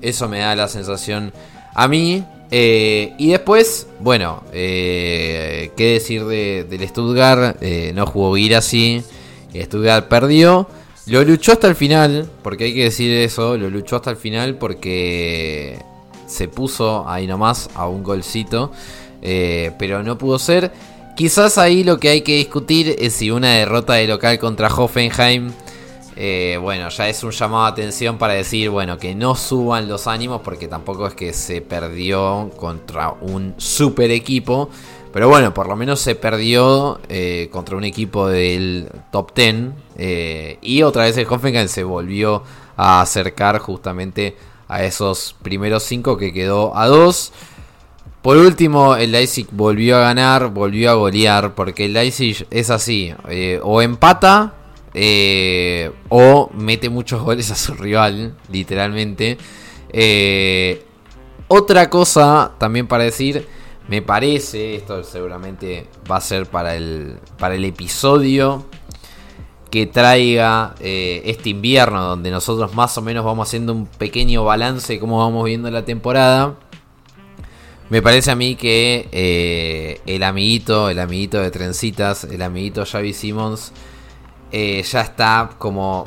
eso 0.00 0.28
me 0.28 0.38
da 0.38 0.56
la 0.56 0.68
sensación 0.68 1.32
a 1.74 1.88
mí. 1.88 2.24
Eh, 2.50 3.12
y 3.18 3.28
después, 3.28 3.86
bueno, 4.00 4.42
eh, 4.52 5.70
qué 5.76 5.92
decir 5.92 6.24
de, 6.24 6.64
del 6.64 6.88
Stuttgart, 6.88 7.60
no 7.94 8.06
jugó 8.06 8.34
Girassi, 8.34 9.02
Stuttgart 9.54 10.08
perdió, 10.08 10.68
lo 11.06 11.24
luchó 11.24 11.52
hasta 11.52 11.66
el 11.68 11.74
final, 11.74 12.28
porque 12.42 12.64
hay 12.64 12.74
que 12.74 12.84
decir 12.84 13.12
eso, 13.12 13.56
lo 13.56 13.68
luchó 13.68 13.96
hasta 13.96 14.10
el 14.10 14.16
final 14.16 14.56
porque 14.56 15.78
se 16.30 16.48
puso 16.48 17.08
ahí 17.08 17.26
nomás 17.26 17.68
a 17.74 17.88
un 17.88 18.02
golcito, 18.02 18.72
eh, 19.20 19.72
pero 19.78 20.02
no 20.02 20.16
pudo 20.16 20.38
ser. 20.38 20.72
Quizás 21.16 21.58
ahí 21.58 21.84
lo 21.84 21.98
que 21.98 22.08
hay 22.08 22.22
que 22.22 22.36
discutir 22.36 22.96
es 22.98 23.14
si 23.14 23.30
una 23.30 23.50
derrota 23.56 23.94
de 23.94 24.06
local 24.06 24.38
contra 24.38 24.68
Hoffenheim, 24.68 25.52
eh, 26.16 26.58
bueno, 26.60 26.88
ya 26.88 27.08
es 27.08 27.22
un 27.24 27.30
llamado 27.30 27.64
de 27.64 27.70
atención 27.72 28.18
para 28.18 28.34
decir, 28.34 28.70
bueno, 28.70 28.98
que 28.98 29.14
no 29.14 29.34
suban 29.34 29.88
los 29.88 30.06
ánimos 30.06 30.40
porque 30.42 30.68
tampoco 30.68 31.06
es 31.06 31.14
que 31.14 31.32
se 31.32 31.60
perdió 31.62 32.50
contra 32.56 33.14
un 33.20 33.54
super 33.58 34.10
equipo. 34.10 34.70
Pero 35.12 35.28
bueno, 35.28 35.52
por 35.52 35.66
lo 35.66 35.76
menos 35.76 36.00
se 36.00 36.14
perdió 36.14 37.00
eh, 37.08 37.48
contra 37.50 37.76
un 37.76 37.84
equipo 37.84 38.28
del 38.28 38.88
top 39.10 39.34
10. 39.34 39.56
eh, 39.96 40.58
y 40.62 40.82
otra 40.82 41.04
vez 41.04 41.16
el 41.16 41.26
Hoffenheim 41.28 41.68
se 41.68 41.82
volvió 41.84 42.44
a 42.76 43.00
acercar 43.00 43.58
justamente 43.58 44.36
a 44.70 44.84
esos 44.84 45.34
primeros 45.42 45.82
5 45.82 46.16
que 46.16 46.32
quedó 46.32 46.76
a 46.76 46.86
2. 46.86 47.32
Por 48.22 48.36
último, 48.36 48.96
el 48.96 49.12
Leipzig 49.12 49.48
volvió 49.50 49.96
a 49.96 50.00
ganar, 50.00 50.48
volvió 50.50 50.90
a 50.90 50.94
golear, 50.94 51.54
porque 51.54 51.86
el 51.86 51.94
Leipzig 51.94 52.46
es 52.50 52.70
así, 52.70 53.12
eh, 53.28 53.60
o 53.62 53.82
empata 53.82 54.54
eh, 54.94 55.90
o 56.08 56.50
mete 56.54 56.88
muchos 56.88 57.22
goles 57.22 57.50
a 57.50 57.56
su 57.56 57.74
rival, 57.74 58.36
literalmente. 58.50 59.38
Eh, 59.88 60.84
otra 61.48 61.90
cosa 61.90 62.52
también 62.58 62.86
para 62.86 63.04
decir, 63.04 63.46
me 63.88 64.02
parece, 64.02 64.76
esto 64.76 65.02
seguramente 65.02 65.88
va 66.08 66.16
a 66.16 66.20
ser 66.20 66.46
para 66.46 66.76
el, 66.76 67.18
para 67.38 67.56
el 67.56 67.64
episodio 67.64 68.66
que 69.70 69.86
traiga 69.86 70.74
eh, 70.80 71.22
este 71.24 71.50
invierno, 71.50 72.02
donde 72.04 72.30
nosotros 72.30 72.74
más 72.74 72.96
o 72.98 73.02
menos 73.02 73.24
vamos 73.24 73.48
haciendo 73.48 73.72
un 73.72 73.86
pequeño 73.86 74.44
balance 74.44 74.94
de 74.94 75.00
cómo 75.00 75.18
vamos 75.18 75.44
viendo 75.44 75.70
la 75.70 75.84
temporada. 75.84 76.56
Me 77.88 78.02
parece 78.02 78.30
a 78.30 78.36
mí 78.36 78.56
que 78.56 79.08
eh, 79.12 80.00
el 80.06 80.22
amiguito, 80.22 80.90
el 80.90 80.98
amiguito 80.98 81.40
de 81.40 81.50
Trencitas, 81.50 82.24
el 82.24 82.42
amiguito 82.42 82.84
Javi 82.84 83.12
Simmons, 83.12 83.72
eh, 84.52 84.82
ya 84.82 85.00
está 85.02 85.50
como 85.58 86.04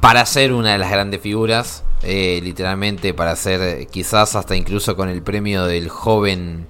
para 0.00 0.24
ser 0.26 0.52
una 0.52 0.72
de 0.72 0.78
las 0.78 0.90
grandes 0.90 1.20
figuras. 1.20 1.84
literalmente 2.02 3.14
para 3.14 3.36
ser 3.36 3.86
quizás 3.86 4.34
hasta 4.34 4.56
incluso 4.56 4.96
con 4.96 5.08
el 5.08 5.22
premio 5.22 5.66
del 5.66 5.88
joven, 5.88 6.66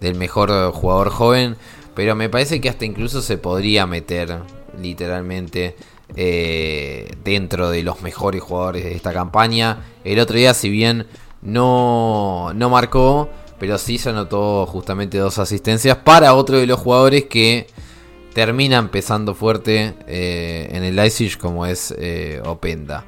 del 0.00 0.16
mejor 0.16 0.72
jugador 0.72 1.10
joven. 1.10 1.56
Pero 1.94 2.14
me 2.16 2.28
parece 2.28 2.60
que 2.60 2.68
hasta 2.68 2.84
incluso 2.84 3.22
se 3.22 3.38
podría 3.38 3.86
meter 3.86 4.40
literalmente 4.80 5.76
eh, 6.14 7.10
dentro 7.24 7.70
de 7.70 7.82
los 7.82 8.02
mejores 8.02 8.42
jugadores 8.42 8.84
de 8.84 8.94
esta 8.94 9.12
campaña. 9.12 9.78
El 10.04 10.20
otro 10.20 10.36
día, 10.36 10.54
si 10.54 10.68
bien 10.68 11.06
no, 11.40 12.52
no 12.54 12.70
marcó, 12.70 13.30
pero 13.58 13.78
sí 13.78 13.98
se 13.98 14.10
anotó 14.10 14.66
justamente 14.66 15.18
dos 15.18 15.38
asistencias 15.38 15.96
para 15.98 16.34
otro 16.34 16.58
de 16.58 16.66
los 16.66 16.80
jugadores 16.80 17.24
que 17.24 17.66
termina 18.34 18.78
empezando 18.78 19.34
fuerte 19.34 19.94
eh, 20.06 20.68
en 20.72 20.84
el 20.84 20.96
Leipzig 20.96 21.38
como 21.38 21.66
es 21.66 21.94
eh, 21.98 22.42
Openda. 22.44 23.04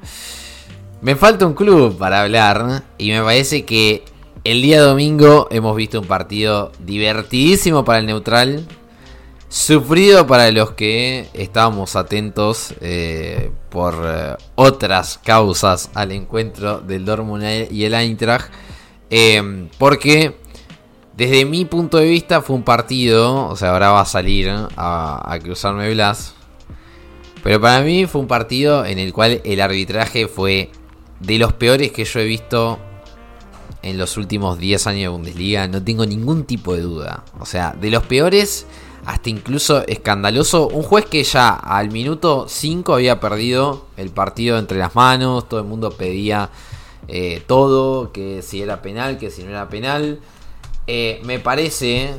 Me 1.00 1.16
falta 1.16 1.46
un 1.46 1.54
club 1.54 1.98
para 1.98 2.22
hablar 2.22 2.84
y 2.98 3.10
me 3.10 3.22
parece 3.22 3.64
que 3.64 4.04
el 4.44 4.62
día 4.62 4.80
domingo 4.80 5.48
hemos 5.50 5.76
visto 5.76 6.00
un 6.00 6.06
partido 6.06 6.72
divertidísimo 6.78 7.84
para 7.84 7.98
el 7.98 8.06
neutral, 8.06 8.66
sufrido 9.54 10.26
para 10.26 10.50
los 10.50 10.72
que 10.72 11.28
estábamos 11.32 11.94
atentos 11.94 12.74
eh, 12.80 13.52
por 13.70 13.94
eh, 14.04 14.34
otras 14.56 15.20
causas 15.22 15.92
al 15.94 16.10
encuentro 16.10 16.80
del 16.80 17.04
Dortmund 17.04 17.70
y 17.70 17.84
el 17.84 17.94
Eintracht, 17.94 18.52
eh, 19.10 19.68
porque 19.78 20.34
desde 21.16 21.44
mi 21.44 21.66
punto 21.66 21.98
de 21.98 22.06
vista 22.06 22.42
fue 22.42 22.56
un 22.56 22.64
partido, 22.64 23.46
o 23.46 23.54
sea, 23.54 23.70
ahora 23.70 23.92
va 23.92 24.00
a 24.00 24.06
salir 24.06 24.50
a, 24.50 25.32
a 25.32 25.38
cruzarme 25.38 25.88
Blas. 25.94 26.34
Pero 27.44 27.60
para 27.60 27.80
mí 27.82 28.06
fue 28.06 28.22
un 28.22 28.26
partido 28.26 28.84
en 28.84 28.98
el 28.98 29.12
cual 29.12 29.40
el 29.44 29.60
arbitraje 29.60 30.26
fue 30.26 30.72
de 31.20 31.38
los 31.38 31.52
peores 31.52 31.92
que 31.92 32.04
yo 32.04 32.18
he 32.18 32.24
visto 32.24 32.80
en 33.82 33.98
los 33.98 34.16
últimos 34.16 34.58
10 34.58 34.86
años 34.88 35.00
de 35.02 35.08
Bundesliga, 35.08 35.68
no 35.68 35.80
tengo 35.80 36.04
ningún 36.06 36.42
tipo 36.42 36.74
de 36.74 36.80
duda. 36.80 37.24
O 37.38 37.46
sea, 37.46 37.76
de 37.80 37.92
los 37.92 38.02
peores 38.02 38.66
hasta 39.06 39.30
incluso 39.30 39.86
escandaloso, 39.86 40.68
un 40.68 40.82
juez 40.82 41.06
que 41.06 41.22
ya 41.24 41.50
al 41.50 41.90
minuto 41.90 42.46
5 42.48 42.94
había 42.94 43.20
perdido 43.20 43.86
el 43.96 44.10
partido 44.10 44.58
entre 44.58 44.78
las 44.78 44.94
manos, 44.94 45.48
todo 45.48 45.60
el 45.60 45.66
mundo 45.66 45.90
pedía 45.90 46.50
eh, 47.08 47.42
todo, 47.46 48.12
que 48.12 48.42
si 48.42 48.62
era 48.62 48.80
penal, 48.82 49.18
que 49.18 49.30
si 49.30 49.42
no 49.42 49.50
era 49.50 49.68
penal. 49.68 50.20
Eh, 50.86 51.20
me 51.24 51.38
parece, 51.38 52.14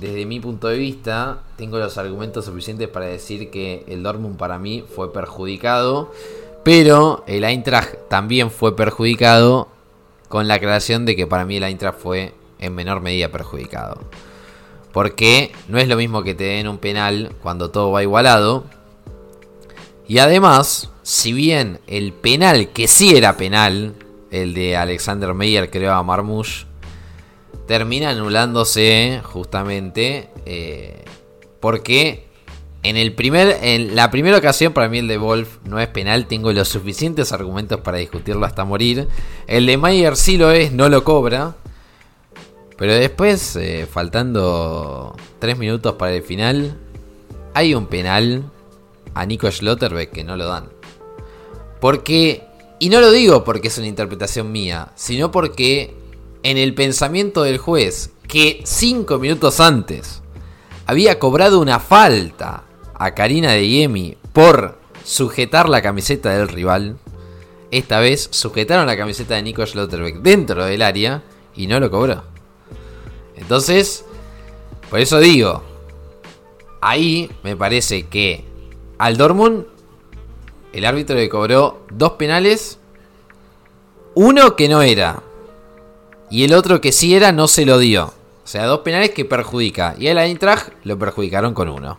desde 0.00 0.24
mi 0.24 0.40
punto 0.40 0.68
de 0.68 0.78
vista, 0.78 1.42
tengo 1.56 1.78
los 1.78 1.98
argumentos 1.98 2.46
suficientes 2.46 2.88
para 2.88 3.06
decir 3.06 3.50
que 3.50 3.84
el 3.88 4.02
Dortmund 4.02 4.36
para 4.36 4.58
mí 4.58 4.84
fue 4.94 5.12
perjudicado, 5.12 6.10
pero 6.64 7.22
el 7.26 7.44
Eintracht 7.44 8.08
también 8.08 8.50
fue 8.50 8.76
perjudicado 8.76 9.68
con 10.28 10.48
la 10.48 10.54
aclaración 10.54 11.04
de 11.04 11.16
que 11.16 11.26
para 11.26 11.44
mí 11.44 11.56
el 11.56 11.64
Eintracht 11.64 11.98
fue 11.98 12.34
en 12.58 12.74
menor 12.74 13.00
medida 13.00 13.28
perjudicado. 13.28 14.00
Porque 14.92 15.52
no 15.68 15.78
es 15.78 15.88
lo 15.88 15.96
mismo 15.96 16.22
que 16.22 16.34
te 16.34 16.44
den 16.44 16.68
un 16.68 16.78
penal 16.78 17.32
cuando 17.42 17.70
todo 17.70 17.92
va 17.92 18.02
igualado. 18.02 18.64
Y 20.08 20.18
además, 20.18 20.90
si 21.02 21.32
bien 21.32 21.80
el 21.86 22.12
penal, 22.12 22.70
que 22.70 22.88
sí 22.88 23.14
era 23.16 23.36
penal, 23.36 23.94
el 24.30 24.54
de 24.54 24.76
Alexander 24.76 25.34
Meyer 25.34 25.70
creo 25.70 25.92
a 25.92 26.02
Marmouche, 26.02 26.66
termina 27.66 28.10
anulándose 28.10 29.20
justamente 29.22 30.28
eh, 30.44 31.04
porque 31.60 32.24
en, 32.82 32.96
el 32.96 33.12
primer, 33.12 33.58
en 33.62 33.94
la 33.94 34.10
primera 34.10 34.38
ocasión 34.38 34.72
para 34.72 34.88
mí 34.88 34.98
el 34.98 35.08
de 35.08 35.18
Wolf 35.18 35.58
no 35.64 35.78
es 35.78 35.88
penal, 35.88 36.26
tengo 36.26 36.52
los 36.52 36.68
suficientes 36.68 37.32
argumentos 37.32 37.80
para 37.80 37.98
discutirlo 37.98 38.46
hasta 38.46 38.64
morir. 38.64 39.06
El 39.46 39.66
de 39.66 39.76
Meyer 39.76 40.16
sí 40.16 40.36
lo 40.36 40.50
es, 40.50 40.72
no 40.72 40.88
lo 40.88 41.04
cobra. 41.04 41.54
Pero 42.80 42.94
después, 42.94 43.56
eh, 43.56 43.86
faltando 43.86 45.14
3 45.38 45.58
minutos 45.58 45.96
para 45.96 46.14
el 46.14 46.22
final, 46.22 46.78
hay 47.52 47.74
un 47.74 47.86
penal 47.86 48.50
a 49.12 49.26
Nico 49.26 49.50
Schlotterbeck 49.50 50.10
que 50.10 50.24
no 50.24 50.34
lo 50.34 50.46
dan. 50.46 50.70
Porque, 51.78 52.42
y 52.78 52.88
no 52.88 53.02
lo 53.02 53.10
digo 53.10 53.44
porque 53.44 53.68
es 53.68 53.76
una 53.76 53.86
interpretación 53.86 54.50
mía, 54.50 54.92
sino 54.94 55.30
porque 55.30 55.94
en 56.42 56.56
el 56.56 56.74
pensamiento 56.74 57.42
del 57.42 57.58
juez, 57.58 58.12
que 58.26 58.62
5 58.64 59.18
minutos 59.18 59.60
antes 59.60 60.22
había 60.86 61.18
cobrado 61.18 61.60
una 61.60 61.80
falta 61.80 62.64
a 62.94 63.14
Karina 63.14 63.52
de 63.52 63.68
Yemi 63.68 64.16
por 64.32 64.78
sujetar 65.04 65.68
la 65.68 65.82
camiseta 65.82 66.30
del 66.30 66.48
rival, 66.48 66.96
esta 67.70 68.00
vez 68.00 68.28
sujetaron 68.32 68.86
la 68.86 68.96
camiseta 68.96 69.34
de 69.34 69.42
Nico 69.42 69.66
Schlotterbeck 69.66 70.22
dentro 70.22 70.64
del 70.64 70.80
área 70.80 71.22
y 71.54 71.66
no 71.66 71.78
lo 71.78 71.90
cobró. 71.90 72.29
Entonces, 73.40 74.04
por 74.88 75.00
eso 75.00 75.18
digo, 75.18 75.62
ahí 76.80 77.30
me 77.42 77.56
parece 77.56 78.06
que 78.06 78.44
al 78.98 79.16
Dortmund 79.16 79.66
el 80.72 80.84
árbitro 80.84 81.16
le 81.16 81.28
cobró 81.28 81.84
dos 81.90 82.12
penales, 82.12 82.78
uno 84.14 84.54
que 84.54 84.68
no 84.68 84.82
era 84.82 85.22
y 86.30 86.44
el 86.44 86.54
otro 86.54 86.80
que 86.80 86.92
sí 86.92 87.14
era 87.14 87.32
no 87.32 87.48
se 87.48 87.66
lo 87.66 87.78
dio. 87.78 88.14
O 88.44 88.46
sea, 88.46 88.66
dos 88.66 88.80
penales 88.80 89.10
que 89.10 89.24
perjudica. 89.24 89.96
Y 89.98 90.08
al 90.08 90.18
Eintracht 90.18 90.70
lo 90.84 90.98
perjudicaron 90.98 91.54
con 91.54 91.68
uno. 91.68 91.98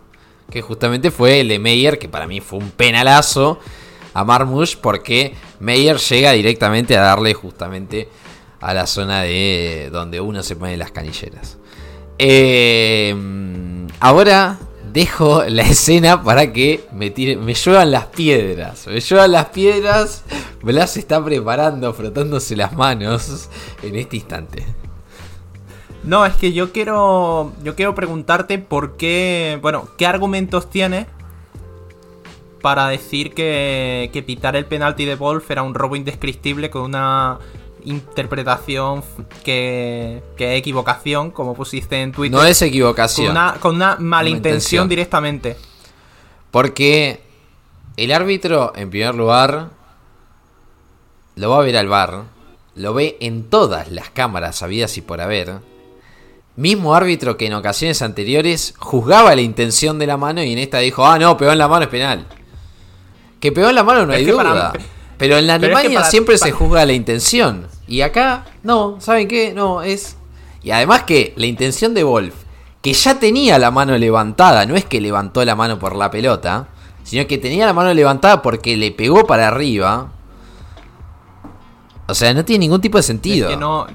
Que 0.50 0.62
justamente 0.62 1.12
fue 1.12 1.42
el 1.42 1.50
de 1.50 1.60
Meyer, 1.60 2.00
que 2.00 2.10
para 2.10 2.28
mí 2.28 2.40
fue 2.40 2.60
un 2.60 2.72
penalazo 2.72 3.60
a 4.14 4.24
Marmush 4.24 4.78
porque 4.78 5.36
Meyer 5.60 5.98
llega 5.98 6.32
directamente 6.32 6.98
a 6.98 7.02
darle 7.02 7.34
justamente 7.34 8.10
a 8.62 8.74
la 8.74 8.88
zona 8.88 9.22
de 9.24 9.90
donde 9.92 10.22
uno 10.22 10.44
se 10.44 10.56
pone 10.56 10.78
las 10.78 10.92
canilleras. 10.92 11.58
Eh, 12.18 13.16
ahora 14.00 14.60
dejo 14.94 15.44
la 15.46 15.64
escena 15.64 16.22
para 16.24 16.52
que 16.52 16.86
me 16.92 17.10
tire, 17.10 17.36
me 17.38 17.54
lluevan 17.54 17.92
las 17.92 18.08
piedras. 18.08 18.88
Me 18.88 19.00
lluevan 19.00 19.32
las 19.32 19.46
piedras. 19.48 20.24
Blas 20.62 20.98
está 20.98 21.24
preparando, 21.24 21.94
frotándose 21.94 22.56
las 22.56 22.74
manos 22.74 23.50
en 23.82 23.96
este 23.96 24.18
instante. 24.18 24.66
No, 26.04 26.26
es 26.26 26.34
que 26.36 26.52
yo 26.54 26.72
quiero. 26.72 27.54
Yo 27.64 27.76
quiero 27.76 27.96
preguntarte 27.96 28.58
por 28.58 28.98
qué. 28.98 29.60
Bueno, 29.62 29.88
¿qué 29.98 30.06
argumentos 30.06 30.70
tiene 30.70 31.08
para 32.62 32.88
decir 32.88 33.34
que, 33.34 34.10
que 34.14 34.22
pitar 34.22 34.56
el 34.56 34.66
penalti 34.66 35.06
de 35.06 35.16
Wolf 35.16 35.50
era 35.50 35.64
un 35.64 35.74
robo 35.74 35.96
indescriptible 35.96 36.70
con 36.70 36.84
una 36.84 37.40
interpretación 37.86 39.04
que, 39.44 40.24
que 40.38 40.56
equivocación, 40.56 41.32
como 41.32 41.54
pusiste 41.54 42.02
en 42.02 42.12
Twitter? 42.12 42.40
No 42.40 42.46
es 42.46 42.60
con 42.60 42.68
equivocación. 42.68 43.32
una, 43.32 43.56
con 43.60 43.76
una 43.76 43.96
malintención 44.00 44.38
intención. 44.86 44.90
directamente. 44.90 45.58
Porque 46.52 47.22
el 47.98 48.12
árbitro, 48.12 48.74
en 48.76 48.90
primer 48.90 49.16
lugar, 49.16 49.70
lo 51.36 51.50
va 51.50 51.58
a 51.58 51.62
ver 51.62 51.78
al 51.78 51.88
bar, 51.88 52.24
lo 52.76 52.94
ve 52.94 53.18
en 53.22 53.50
todas 53.50 53.90
las 53.92 54.10
cámaras 54.10 54.62
habidas 54.64 54.98
y 54.98 55.02
por 55.02 55.22
haber. 55.22 55.60
Mismo 56.58 56.94
árbitro 56.94 57.38
que 57.38 57.46
en 57.48 57.54
ocasiones 57.54 58.02
anteriores 58.02 58.74
juzgaba 58.78 59.34
la 59.36 59.42
intención 59.42 59.98
de 59.98 60.08
la 60.08 60.18
mano 60.18 60.44
y 60.44 60.52
en 60.52 60.60
esta 60.60 60.80
dijo, 60.80 61.06
ah, 61.06 61.18
no, 61.18 61.38
pegó 61.38 61.52
en 61.54 61.58
la 61.58 61.68
mano 61.70 61.84
es 61.84 61.90
penal. 61.90 62.26
Que 63.40 63.52
pegó 63.52 63.70
en 63.70 63.76
la 63.76 63.84
mano 63.84 64.06
no 64.06 64.14
Es 64.14 64.20
hay 64.28 64.32
para- 64.34 64.50
duda. 64.52 64.74
Pero 65.22 65.38
en 65.38 65.46
la 65.46 65.60
pero 65.60 65.68
es 65.68 65.74
que 65.74 65.80
Alemania 65.82 66.00
para- 66.00 66.10
siempre 66.10 66.38
se 66.40 66.52
juzga 66.52 66.84
la 66.86 66.94
intención. 66.94 67.68
Y 67.88 68.02
acá, 68.02 68.46
no, 68.64 68.98
¿saben 69.00 69.28
qué? 69.28 69.54
No, 69.54 69.84
es... 69.84 70.18
Y 70.64 70.72
además 70.72 71.04
que 71.04 71.34
la 71.36 71.46
intención 71.46 71.94
de 71.94 72.04
Wolf, 72.04 72.34
que 72.82 72.94
ya 72.94 73.20
tenía 73.20 73.60
la 73.60 73.70
mano 73.70 73.96
levantada, 73.98 74.66
no 74.66 74.76
es 74.76 74.84
que 74.84 75.00
levantó 75.00 75.46
la 75.46 75.56
mano 75.56 75.78
por 75.78 75.96
la 75.96 76.10
pelota, 76.10 76.70
sino 77.04 77.28
que 77.28 77.38
tenía 77.38 77.68
la 77.68 77.74
mano 77.74 77.94
levantada 77.94 78.42
porque 78.42 78.76
le 78.76 78.92
pegó 78.92 79.28
para 79.28 79.48
arriba. 79.48 80.12
O 82.08 82.14
sea, 82.16 82.34
no 82.34 82.44
tiene 82.44 82.66
ningún 82.66 82.82
tipo 82.82 82.98
de 82.98 83.04
sentido. 83.04 83.48
Es 83.48 83.56
que 83.56 83.60
no, 83.60 83.88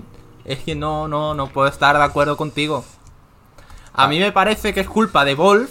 es 0.44 0.58
que 0.60 0.74
no, 0.76 1.08
no, 1.08 1.34
no 1.34 1.48
puedo 1.48 1.66
estar 1.68 1.96
de 1.98 2.04
acuerdo 2.04 2.36
contigo. 2.36 2.84
A 3.92 4.06
mí 4.06 4.20
me 4.20 4.30
parece 4.30 4.72
que 4.72 4.80
es 4.80 4.88
culpa 4.88 5.24
de 5.24 5.34
Wolf 5.34 5.70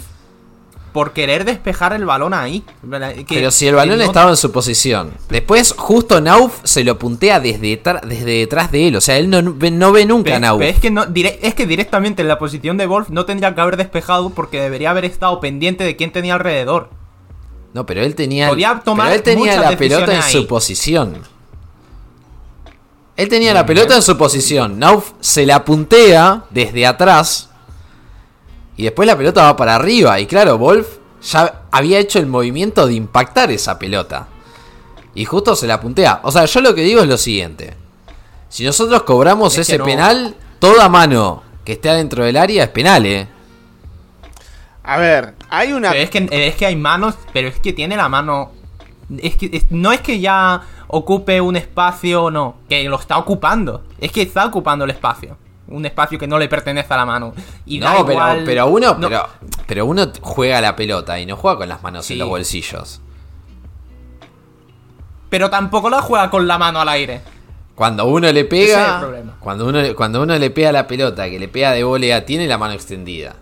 por 0.96 1.12
querer 1.12 1.44
despejar 1.44 1.92
el 1.92 2.06
balón 2.06 2.34
ahí. 2.34 2.64
Que- 3.28 3.36
Pero 3.36 3.52
si 3.52 3.68
el 3.68 3.76
balón 3.76 4.00
estaba 4.00 4.30
en 4.30 4.38
su 4.38 4.54
posición. 4.54 5.12
Después, 5.28 5.74
justo 5.78 6.22
Nauf 6.22 6.62
se 6.64 6.86
lo 6.86 6.98
puntea 6.98 7.42
desde, 7.42 7.82
desde 8.08 8.24
detrás 8.38 8.72
de 8.72 8.88
él. 8.88 8.96
O 8.96 9.02
sea, 9.02 9.18
él 9.18 9.30
no, 9.30 9.42
no 9.42 9.92
ve 9.92 10.06
nunca 10.06 10.38
a 10.38 10.40
Nauf. 10.40 10.62
es 10.62 10.80
que 10.80 10.92
no, 10.92 11.06
es 11.14 11.54
que 11.54 11.68
directamente 11.68 12.22
en 12.22 12.30
la 12.30 12.40
posición 12.40 12.78
de 12.78 12.86
Wolf 12.86 13.10
no 13.10 13.26
tendría 13.26 13.54
que 13.54 13.60
haber 13.60 13.76
despejado 13.76 14.30
porque 14.30 14.62
debería 14.62 14.92
haber 14.92 15.04
estado 15.04 15.42
pendiente 15.42 15.84
de 15.84 15.98
quién 15.98 16.14
tenía 16.14 16.36
alrededor. 16.36 16.88
No, 17.74 17.86
pero 17.86 18.02
él 18.02 18.16
tenía, 18.16 18.48
Podía 18.48 18.80
tomar 18.82 19.08
pero 19.08 19.18
él 19.18 19.22
tenía 19.24 19.60
la 19.60 19.76
pelota 19.76 20.16
en 20.16 20.24
su 20.24 20.48
posición. 20.48 21.18
Él 23.18 23.28
tenía 23.28 23.54
la 23.54 23.66
pelota 23.66 23.98
en 23.98 24.02
su 24.02 24.18
posición. 24.18 24.80
Nauf 24.80 25.12
se 25.20 25.46
la 25.46 25.66
puntea 25.66 26.46
desde 26.52 26.86
atrás. 26.88 27.50
Y 28.78 28.84
después 28.84 29.08
la 29.08 29.18
pelota 29.18 29.44
va 29.44 29.56
para 29.56 29.76
arriba. 29.76 30.20
Y 30.20 30.26
claro, 30.26 30.58
Wolf 30.58 30.88
ya 31.22 31.64
había 31.72 32.00
hecho 32.00 32.20
el 32.20 32.26
movimiento 32.28 32.86
de 32.88 32.94
impactar 32.96 33.52
esa 33.52 33.80
pelota. 33.80 34.28
Y 35.14 35.26
justo 35.26 35.56
se 35.56 35.68
la 35.68 35.80
puntea. 35.80 36.20
O 36.24 36.32
sea, 36.32 36.46
yo 36.46 36.60
lo 36.62 36.76
que 36.76 36.82
digo 36.82 37.02
es 37.02 37.08
lo 37.08 37.18
siguiente. 37.18 37.74
Si 38.50 38.66
nosotros 38.66 39.04
cobramos 39.04 39.54
Es 39.54 39.60
ese 39.70 39.78
no. 39.78 39.86
penal, 39.86 40.36
toda 40.60 40.90
mano 40.90 41.44
que 41.64 41.74
esté 41.74 41.90
adentro 41.90 42.24
del 42.26 42.38
área 42.38 42.64
es 42.66 42.70
penal, 42.70 43.06
¿eh? 43.06 43.28
A 44.84 44.98
ver, 44.98 45.34
hay 45.50 45.74
una. 45.74 45.92
Pero 45.92 46.04
es 46.04 46.10
que, 46.10 46.28
es 46.32 46.56
que 46.56 46.66
hay 46.66 46.76
manos, 46.76 47.16
pero 47.34 47.48
es 47.48 47.60
que 47.60 47.74
tiene 47.74 47.96
la 47.98 48.08
mano. 48.10 48.52
Es 49.18 49.36
que 49.36 49.50
es- 49.52 49.72
no 49.72 49.92
es 49.92 50.02
que 50.02 50.20
ya 50.20 50.62
ocupe 50.88 51.42
un 51.42 51.56
espacio 51.56 52.26
o 52.26 52.32
no, 52.32 52.58
que 52.70 52.84
lo 52.84 53.00
está 53.00 53.18
ocupando. 53.18 53.84
Es 54.00 54.12
que 54.12 54.22
está 54.22 54.46
ocupando 54.46 54.86
el 54.86 54.92
espacio. 54.92 55.38
Un 55.68 55.86
espacio 55.86 56.20
que 56.20 56.28
no 56.28 56.38
le 56.38 56.48
pertenece 56.48 56.94
a 56.94 56.98
la 56.98 57.06
mano. 57.06 57.34
Y 57.66 57.80
No, 57.80 58.06
pero, 58.06 58.12
igual- 58.12 58.44
pero 58.46 58.68
uno, 58.68 58.96
no, 59.00 59.08
pero, 59.10 59.28
pero 59.66 59.86
uno 59.86 60.12
juega 60.22 60.62
la 60.62 60.76
pelota 60.76 61.20
y 61.20 61.26
no 61.26 61.36
juega 61.38 61.58
con 61.58 61.70
las 61.70 61.82
manos 61.82 62.06
Sí. 62.06 62.14
en 62.14 62.20
los 62.20 62.30
bolsillos. 62.30 63.02
pero 65.30 65.50
tampoco 65.50 65.90
la 65.90 66.02
juega 66.02 66.30
con 66.30 66.48
la 66.48 66.58
mano 66.58 66.80
al 66.80 66.90
aire. 66.90 67.22
Cuando 67.74 68.06
uno 68.06 68.32
le 68.32 68.40
Ese 68.40 68.40
es 68.40 68.42
el 68.42 68.48
pega, 68.48 69.36
cuando 69.40 69.66
uno, 69.68 69.80
cuando 69.96 70.22
uno 70.22 70.38
le 70.38 70.50
pega 70.50 70.72
la 70.72 70.88
pelota, 70.88 71.30
que 71.30 71.40
le 71.40 71.48
pega 71.50 71.72
de 71.74 71.84
volea, 71.84 72.26
tiene 72.26 72.48
la 72.48 72.58
mano 72.58 72.74
extendida. 72.74 73.36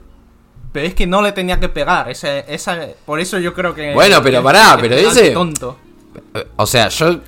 Pero 0.72 0.88
es 0.88 0.96
que 0.96 1.06
no 1.06 1.22
le 1.22 1.34
tenía 1.34 1.60
que 1.60 1.70
pegar. 1.70 2.10
Ese, 2.10 2.46
esa, 2.48 2.80
por 3.06 3.20
eso 3.20 3.38
yo 3.38 3.54
creo 3.54 3.76
que. 3.76 3.94
Bueno, 3.94 4.24
pero 4.24 4.42
pará, 4.42 4.76
pero 4.82 4.96
ese- 4.96 5.32
tonto. 5.32 5.78
O 6.56 6.66
sea, 6.66 6.88
yo 6.90 7.20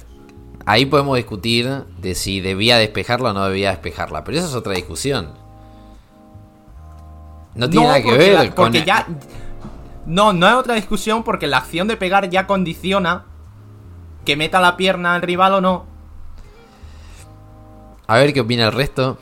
ahí 0.66 0.86
podemos 0.86 1.16
discutir 1.18 1.68
de 2.00 2.16
si 2.16 2.42
debía 2.42 2.78
despejarla 2.78 3.32
o 3.32 3.34
no 3.34 3.46
debía 3.46 3.70
despejarla, 3.72 4.24
pero 4.24 4.38
esa 4.38 4.48
es 4.48 4.54
otra 4.56 4.74
discusión. 4.74 5.30
No 7.56 7.70
tiene 7.70 7.86
nada 7.88 7.98
que 8.00 8.04
porque 8.10 8.18
ver 8.18 8.34
la- 8.34 8.46
con 8.56 8.66
porque 8.66 8.84
ya. 8.86 9.08
No, 10.06 10.34
no 10.34 10.48
es 10.48 10.54
otra 10.54 10.76
discusión 10.76 11.24
porque 11.24 11.48
la 11.48 11.58
acción 11.58 11.88
de 11.88 11.98
pegar 11.98 12.30
ya 12.30 12.46
condiciona 12.48 13.26
que 14.26 14.36
meta 14.36 14.60
la 14.60 14.76
pierna 14.78 15.16
al 15.16 15.22
rival 15.22 15.54
o 15.56 15.62
no. 15.62 15.86
A 18.08 18.18
ver 18.18 18.34
qué 18.34 18.42
opina 18.42 18.66
el 18.66 18.72
resto. 18.72 19.18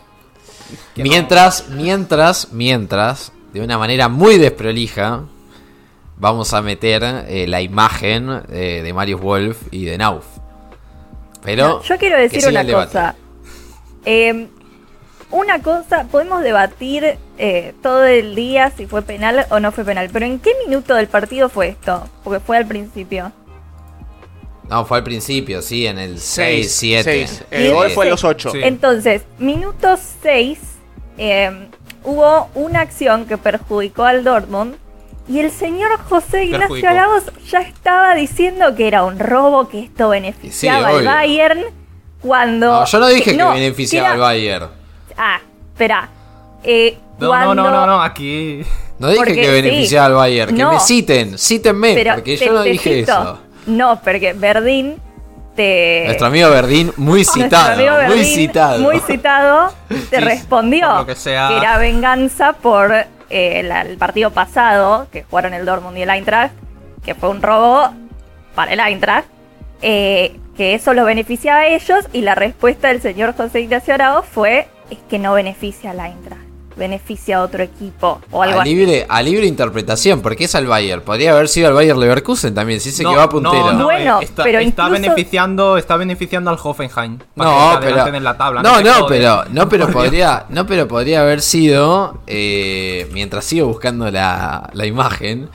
Mientras, 0.95 1.69
mientras, 1.69 2.51
mientras, 2.51 3.31
de 3.53 3.61
una 3.61 3.77
manera 3.77 4.09
muy 4.09 4.37
desprolija, 4.37 5.21
vamos 6.17 6.53
a 6.53 6.61
meter 6.61 7.03
eh, 7.27 7.45
la 7.47 7.61
imagen 7.61 8.41
eh, 8.49 8.81
de 8.83 8.93
Marius 8.93 9.21
Wolf 9.21 9.61
y 9.71 9.85
de 9.85 9.97
Nauf. 9.97 10.25
Pero 11.43 11.67
No, 11.67 11.83
yo 11.83 11.97
quiero 11.97 12.17
decir 12.17 12.47
una 12.47 12.65
cosa. 12.65 13.15
Eh, 14.05 14.47
una 15.31 15.61
cosa, 15.61 16.05
podemos 16.11 16.43
debatir 16.43 17.17
eh, 17.37 17.73
todo 17.81 18.03
el 18.03 18.35
día 18.35 18.71
si 18.75 18.85
fue 18.85 19.01
penal 19.01 19.47
o 19.49 19.59
no 19.59 19.71
fue 19.71 19.83
penal, 19.83 20.09
pero 20.13 20.25
¿en 20.25 20.39
qué 20.39 20.51
minuto 20.65 20.93
del 20.93 21.07
partido 21.07 21.49
fue 21.49 21.69
esto? 21.69 22.07
Porque 22.23 22.39
fue 22.39 22.57
al 22.57 22.67
principio. 22.67 23.31
No, 24.69 24.85
fue 24.85 24.99
al 24.99 25.03
principio, 25.03 25.61
sí, 25.61 25.87
en 25.87 25.97
el 25.97 26.19
6, 26.19 26.71
7. 26.71 27.03
seis. 27.03 27.43
El 27.51 27.73
gol 27.73 27.89
fue 27.89 28.05
en 28.05 28.11
los 28.11 28.23
8. 28.23 28.51
Sí. 28.51 28.59
Entonces, 28.63 29.23
minuto 29.39 29.97
6, 30.21 30.59
eh, 31.17 31.67
hubo 32.03 32.49
una 32.53 32.81
acción 32.81 33.25
que 33.25 33.37
perjudicó 33.37 34.03
al 34.05 34.23
Dortmund 34.23 34.75
y 35.27 35.39
el 35.39 35.51
señor 35.51 35.97
José 36.09 36.45
Ignacio 36.45 36.67
Perjudicó. 36.81 37.31
Ya 37.49 37.59
estaba 37.59 38.13
diciendo 38.15 38.75
que 38.75 38.87
era 38.87 39.03
un 39.03 39.19
robo, 39.19 39.69
que 39.69 39.79
esto 39.83 40.09
beneficiaba 40.09 40.87
al 40.89 40.95
obvio. 40.95 41.05
Bayern. 41.09 41.63
Cuando. 42.21 42.67
No, 42.71 42.85
yo 42.85 42.99
no 42.99 43.07
dije 43.07 43.31
que 43.31 43.37
no, 43.37 43.53
beneficiaba 43.53 44.07
era- 44.07 44.13
al 44.15 44.19
Bayern. 44.21 44.67
Ah, 45.17 45.39
espera. 45.73 46.09
Eh, 46.63 46.97
No, 47.19 47.27
cuando... 47.27 47.55
no, 47.55 47.63
no, 47.63 47.71
no, 47.71 47.85
no, 47.87 48.01
aquí. 48.01 48.61
No 48.99 49.07
dije 49.07 49.17
Porque 49.19 49.35
que 49.35 49.51
beneficiaba 49.51 50.05
sí. 50.07 50.11
al 50.11 50.15
Bayern. 50.17 50.55
Que 50.55 50.61
No. 50.63 50.71
me 50.73 50.79
citen, 50.79 51.37
cítenme, 51.37 51.93
Pero 51.93 52.13
porque 52.15 52.37
te- 52.37 52.45
yo 52.45 52.53
no 52.53 52.63
te 52.63 52.69
dije 52.69 52.99
cito. 53.01 53.11
eso. 53.11 53.39
No, 53.65 53.99
porque 54.01 54.33
Verdín 54.33 54.95
te. 55.55 56.03
Nuestro 56.05 56.27
amigo 56.27 56.49
Verdín, 56.49 56.93
muy 56.97 57.19
Nuestro 57.23 57.43
citado, 57.43 57.73
amigo 57.73 58.15
muy 58.15 58.23
citado. 58.25 58.79
muy 58.79 58.99
citado, 59.01 59.73
te 60.09 60.17
Sí, 60.17 60.23
respondió 60.23 61.05
que 61.05 61.15
sea. 61.15 61.57
era 61.57 61.77
venganza 61.77 62.53
por 62.53 62.93
eh, 63.33 63.59
el 63.61 63.97
partido 63.97 64.29
pasado, 64.29 65.07
que 65.11 65.23
jugaron 65.23 65.55
el 65.55 65.65
Dortmund 65.65 65.97
y 65.97 66.03
el 66.03 66.09
Eintracht, 66.11 66.53
que 67.03 67.15
fue 67.15 67.29
un 67.29 67.41
robo 67.41 67.89
para 68.53 68.73
el 68.73 68.79
Eintracht, 68.79 69.27
eh, 69.81 70.37
que 70.55 70.75
eso 70.75 70.93
los 70.93 71.07
beneficiaba 71.07 71.61
a 71.61 71.65
ellos, 71.65 72.07
y 72.13 72.21
la 72.21 72.35
respuesta 72.35 72.89
del 72.89 73.01
señor 73.01 73.35
José 73.35 73.61
Ignacio 73.61 73.95
Arao 73.95 74.21
fue, 74.21 74.67
es 74.91 74.99
que 75.09 75.17
no 75.17 75.33
beneficia 75.33 75.91
al 75.91 75.99
Eintracht, 75.99 76.42
beneficia 76.75 77.37
a 77.37 77.41
otro 77.43 77.63
equipo, 77.63 78.19
o 78.31 78.43
algo 78.43 78.59
a 78.59 78.61
así. 78.63 78.73
libre, 78.75 79.05
a 79.09 79.21
libre 79.21 79.45
interpretación, 79.47 80.21
porque 80.21 80.45
es 80.45 80.55
al 80.55 80.67
Bayern. 80.67 81.01
Podría 81.01 81.31
haber 81.33 81.47
sido 81.47 81.67
al 81.67 81.73
Bayern 81.73 81.99
Leverkusen 81.99 82.53
también, 82.53 82.79
si 82.79 82.89
dice 82.89 83.03
que 83.03 83.15
va 83.15 83.29
puntero. 83.29 83.71
No, 83.71 83.73
no, 83.73 83.83
Bueno, 83.85 84.21
eh, 84.21 84.25
está, 84.25 84.43
pero 84.43 84.59
está 84.59 84.83
incluso- 84.83 85.01
beneficiando, 85.01 85.77
está 85.77 85.97
beneficiando 85.97 86.49
al 86.49 86.57
Hoffenheim. 86.61 87.19
para 87.35 87.49
No, 87.49 87.79
que 87.79 87.85
pero 87.87 88.15
en 88.15 88.23
la 88.23 88.37
tabla. 88.37 88.61
no, 88.63 88.81
no, 88.81 89.05
pero 89.07 89.43
no, 89.51 89.69
pero 89.69 89.87
podría, 89.89 90.45
no, 90.49 90.65
pero 90.65 90.87
podría 90.87 91.21
haber 91.21 91.41
sido 91.41 92.19
eh, 92.27 93.09
mientras 93.13 93.45
sigo 93.45 93.67
buscando 93.67 94.09
la, 94.11 94.69
la 94.73 94.85
imagen, 94.85 95.49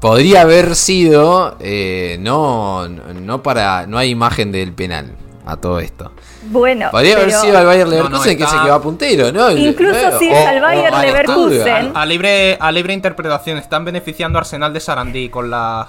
podría 0.00 0.42
haber 0.42 0.74
sido 0.76 1.56
eh, 1.60 2.16
no, 2.20 2.88
no 2.88 3.42
para, 3.42 3.86
no 3.86 3.98
hay 3.98 4.10
imagen 4.10 4.52
del 4.52 4.72
penal 4.72 5.12
a 5.50 5.56
todo 5.56 5.80
esto. 5.80 6.12
Bueno, 6.50 6.90
Podría 6.90 7.16
haber 7.16 7.32
sido 7.32 7.56
al 7.58 7.64
Bayern 7.66 7.88
No, 7.90 7.96
no, 7.96 8.02
Leverkusen 8.02 8.36
que 8.36 8.44
es 8.44 8.48
el 8.50 8.54
está- 8.54 8.64
que 8.64 8.70
va 8.70 8.82
puntero, 8.82 9.32
¿no? 9.32 9.50
Incluso 9.50 9.98
bueno, 10.00 10.18
si 10.18 10.28
es 10.28 10.46
al 10.46 10.60
Bayern 10.60 11.00
Leverkusen. 11.00 11.92
A 11.96 12.04
libre, 12.06 12.56
a 12.60 12.70
libre 12.70 12.92
interpretación, 12.92 13.56
están 13.58 13.84
beneficiando 13.84 14.38
a 14.38 14.42
Arsenal 14.42 14.72
de 14.72 14.80
Sarandí 14.80 15.28
con 15.30 15.50
la. 15.50 15.88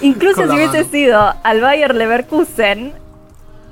Incluso 0.00 0.36
Con 0.42 0.50
si 0.50 0.56
hubiese 0.56 0.78
mano. 0.78 0.90
sido 0.90 1.34
al 1.42 1.60
Bayer 1.60 1.94
Leverkusen, 1.94 2.94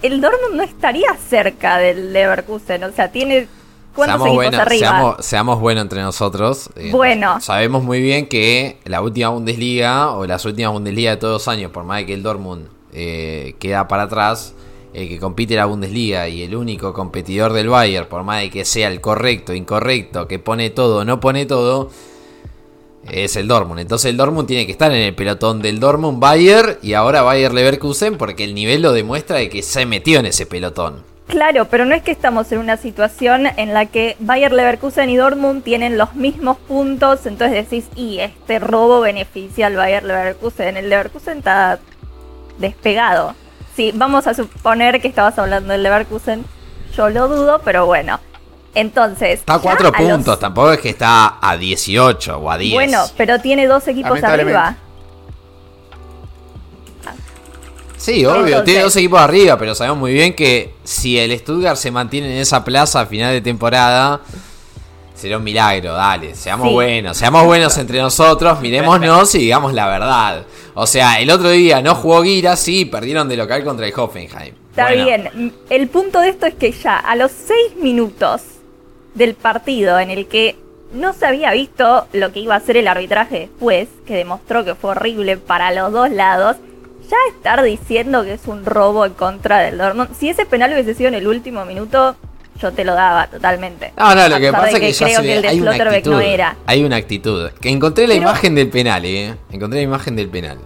el 0.03 0.21
Dortmund 0.21 0.55
no 0.55 0.63
estaría 0.63 1.15
cerca 1.29 1.79
del 1.79 2.13
Leverkusen. 2.13 2.85
O 2.85 2.93
sea, 2.93 3.11
tiene 3.11 3.49
cuántos 3.95 4.23
Seamos 4.23 4.55
arriba. 4.55 4.79
seamos, 4.89 5.17
seamos 5.27 5.61
buenos 5.61 5.83
entre 5.83 6.03
nosotros. 6.03 6.71
Eh, 6.77 6.91
Bueno. 6.93 7.41
Sabemos 7.41 7.83
muy 7.83 8.01
bien 8.01 8.29
que 8.29 8.79
la 8.85 9.01
última 9.01 9.31
Bundesliga 9.31 10.11
o 10.13 10.27
las 10.27 10.45
últimas 10.45 10.73
Bundesliga 10.73 11.11
de 11.13 11.17
todos 11.17 11.33
los 11.35 11.49
años, 11.49 11.71
por 11.73 11.85
más 11.85 12.05
que 12.05 12.15
el 12.15 12.23
Dortmund 12.23 12.69
eh, 12.93 13.55
queda 13.59 13.89
para 13.89 14.05
atrás, 14.05 14.55
el 14.93 15.09
que 15.09 15.19
compite 15.19 15.55
la 15.55 15.67
Bundesliga 15.67 16.29
y 16.29 16.43
el 16.43 16.55
único 16.55 16.93
competidor 16.93 17.53
del 17.53 17.69
Bayern, 17.69 18.09
por 18.09 18.25
más 18.25 18.41
de 18.41 18.51
que 18.51 18.65
sea 18.65 18.89
el 18.89 19.01
correcto, 19.01 19.55
incorrecto, 19.55 20.27
que 20.27 20.39
pone 20.39 20.71
todo, 20.71 21.05
no 21.05 21.21
pone 21.21 21.47
todo, 21.47 21.91
es 23.09 23.37
el 23.37 23.49
Dortmund. 23.49 23.81
Entonces 23.81 24.11
el 24.11 24.17
Dortmund 24.17 24.49
tiene 24.49 24.67
que 24.67 24.73
estar 24.73 24.91
en 24.93 25.03
el 25.03 25.15
pelotón 25.15 25.63
del 25.63 25.81
Dortmund 25.81 26.21
Bayern 26.21 26.79
y 26.83 26.95
ahora 26.95 27.23
Bayern 27.23 27.55
Leverkusen 27.55 28.19
porque 28.19 28.45
el 28.45 28.55
nivel 28.55 28.83
lo 28.83 28.93
demuestra 28.93 29.37
de 29.37 29.49
que 29.49 29.63
se 29.63 29.87
metió 29.87 30.21
en 30.21 30.27
ese 30.27 30.47
pelotón. 30.47 31.11
Claro, 31.31 31.69
pero 31.71 31.85
no 31.85 31.95
es 31.95 32.03
que 32.03 32.11
estamos 32.11 32.51
en 32.51 32.59
una 32.59 32.77
situación 32.77 33.47
en 33.57 33.73
la 33.73 33.87
que 33.87 34.17
Bayer 34.19 34.53
Leverkusen 34.53 35.09
y 35.11 35.17
Dortmund 35.17 35.63
tienen 35.63 35.97
los 35.97 36.17
mismos 36.17 36.59
puntos, 36.59 37.25
entonces 37.25 37.71
decís, 37.71 37.89
y 37.95 38.19
este 38.19 38.59
robo 38.59 39.01
beneficia 39.01 39.69
al 39.69 39.77
Bayer 39.77 40.03
Leverkusen. 40.03 40.77
El 40.77 40.91
Leverkusen 40.91 41.39
está 41.39 41.79
despegado. 42.61 43.35
Sí, 43.75 43.91
vamos 43.95 44.27
a 44.29 44.35
suponer 44.35 45.01
que 45.01 45.09
estabas 45.09 45.37
hablando 45.39 45.73
del 45.73 45.83
Leverkusen. 45.83 46.45
Yo 46.97 47.09
lo 47.11 47.27
dudo, 47.29 47.61
pero 47.65 47.87
bueno. 47.87 48.21
Entonces. 48.75 49.41
Está 49.41 49.55
a 49.55 49.57
ya 49.57 49.63
4 49.63 49.89
a 49.89 49.91
los- 50.01 50.11
puntos, 50.11 50.39
tampoco 50.39 50.73
es 50.73 50.81
que 50.81 50.91
está 50.91 51.39
a 51.41 51.57
18 51.57 52.39
o 52.39 52.51
a 52.51 52.57
10. 52.59 52.75
Bueno, 52.75 53.03
pero 53.17 53.41
tiene 53.41 53.67
dos 53.67 53.89
equipos 53.89 54.23
arriba. 54.23 54.77
Sí, 57.97 58.25
obvio, 58.25 58.41
Entonces- 58.47 58.65
tiene 58.65 58.81
dos 58.83 58.97
equipos 58.97 59.21
arriba, 59.21 59.59
pero 59.59 59.75
sabemos 59.75 59.99
muy 59.99 60.13
bien 60.15 60.35
que 60.35 60.75
si 60.85 61.19
el 61.19 61.39
Stuttgart 61.39 61.77
se 61.77 61.91
mantiene 61.91 62.33
en 62.35 62.39
esa 62.41 62.65
plaza 62.65 63.01
a 63.03 63.07
final 63.07 63.33
de 63.33 63.43
temporada, 63.43 64.21
será 65.21 65.37
un 65.37 65.45
milagro, 65.45 65.93
dale, 65.93 66.35
seamos 66.35 66.69
Sí. 66.69 66.75
buenos, 66.75 67.17
seamos 67.17 67.45
buenos 67.45 67.77
entre 67.79 68.01
nosotros, 68.01 68.61
mirémonos 68.61 69.35
y 69.35 69.39
digamos 69.39 69.73
la 69.75 69.87
verdad. 69.89 70.45
O 70.75 70.87
sea, 70.87 71.21
el 71.21 71.31
otro 71.31 71.51
día 71.51 71.83
no 71.83 71.95
jugó 71.95 72.23
Gira, 72.23 72.57
sí, 72.57 72.85
perdieron 72.87 73.29
de 73.29 73.37
local 73.37 73.63
contra 73.65 73.87
el 73.87 73.93
Hoffenheim. 73.95 74.55
Está 74.71 74.85
Bueno, 74.87 75.05
bien. 75.05 75.53
El 75.69 75.89
punto 75.89 76.21
de 76.21 76.31
esto 76.31 76.47
es 76.47 76.55
que 76.55 76.73
ya 76.73 76.97
a 76.97 77.17
los 77.17 77.31
seis 77.33 77.77
minutos 77.81 78.43
del 79.15 79.35
partido 79.35 79.99
en 79.99 80.11
el 80.11 80.27
que 80.27 80.57
no 80.93 81.13
se 81.13 81.27
había 81.27 81.53
visto 81.53 82.07
lo 82.13 82.33
que 82.33 82.41
iba 82.41 82.55
a 82.55 82.59
hacer 82.59 82.77
el 82.77 82.89
arbitraje 82.89 83.41
después, 83.41 83.89
que 84.07 84.15
demostró 84.17 84.65
que 84.65 84.75
fue 84.75 84.91
horrible 84.93 85.37
para 85.37 85.71
los 85.73 85.93
dos 85.93 86.11
lados, 86.11 86.57
ya 87.09 87.17
estar 87.37 87.63
diciendo 87.63 88.23
que 88.25 88.35
es 88.35 88.47
un 88.47 88.65
robo 88.65 89.05
en 89.05 89.15
contra 89.15 89.59
del 89.59 89.79
Dortmund. 89.79 90.11
Si 90.19 90.29
ese 90.29 90.47
penal 90.47 90.73
hubiese 90.73 90.95
sido 90.95 91.09
en 91.09 91.15
el 91.15 91.27
último 91.27 91.65
minuto, 91.65 92.15
yo 92.61 92.73
te 92.73 92.85
lo 92.85 92.95
daba 92.95 93.27
totalmente. 93.29 93.93
No, 93.97 94.15
no, 94.15 94.29
lo 94.29 94.39
que 94.39 94.53
pasa 94.53 94.71
es 94.71 94.81
que 94.81 94.93
ya 94.93 95.07
creo 95.07 95.17
se 95.21 95.23
que 95.27 95.37
el 95.37 95.43
de 95.43 95.49
hay 95.49 95.61
una 95.61 95.73
actitud. 95.73 96.11
no 96.13 96.21
era. 96.21 96.57
Hay 96.67 96.85
una 96.85 96.97
actitud. 96.97 97.51
Que 97.61 97.71
encontré 97.71 98.07
la 98.07 98.15
Pero- 98.15 98.23
imagen 98.23 98.55
del 98.55 98.69
penal, 98.69 99.05
eh. 99.05 99.35
Encontré 99.51 99.79
la 99.81 99.85
imagen 99.85 100.17
del 100.17 100.29
penal. 100.29 100.59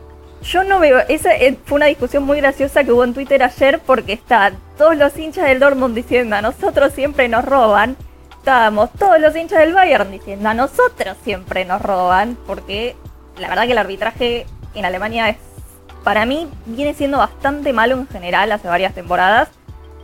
Yo 0.42 0.62
no 0.62 0.78
veo, 0.78 0.98
esa 1.08 1.34
eh, 1.34 1.56
fue 1.64 1.76
una 1.76 1.86
discusión 1.86 2.24
muy 2.24 2.36
graciosa 2.38 2.84
que 2.84 2.92
hubo 2.92 3.02
en 3.04 3.14
Twitter 3.14 3.42
ayer 3.42 3.80
porque 3.86 4.12
estaban 4.12 4.58
todos 4.76 4.94
los 4.96 5.16
hinchas 5.16 5.46
del 5.48 5.58
Dortmund 5.58 5.94
diciendo 5.94 6.36
a 6.36 6.42
nosotros 6.42 6.92
siempre 6.92 7.28
nos 7.28 7.44
roban. 7.46 7.96
Estábamos 8.38 8.90
todos 8.98 9.18
los 9.18 9.34
hinchas 9.34 9.60
del 9.60 9.72
Bayern 9.72 10.10
diciendo 10.10 10.46
a 10.50 10.54
nosotros 10.54 11.16
siempre 11.24 11.64
nos 11.64 11.80
roban 11.80 12.36
porque 12.46 12.94
la 13.38 13.48
verdad 13.48 13.64
que 13.64 13.72
el 13.72 13.78
arbitraje 13.78 14.46
en 14.74 14.84
Alemania 14.84 15.30
es, 15.30 15.36
para 16.02 16.26
mí, 16.26 16.46
viene 16.66 16.92
siendo 16.92 17.16
bastante 17.16 17.72
malo 17.72 17.96
en 17.96 18.06
general 18.08 18.52
hace 18.52 18.68
varias 18.68 18.94
temporadas. 18.94 19.48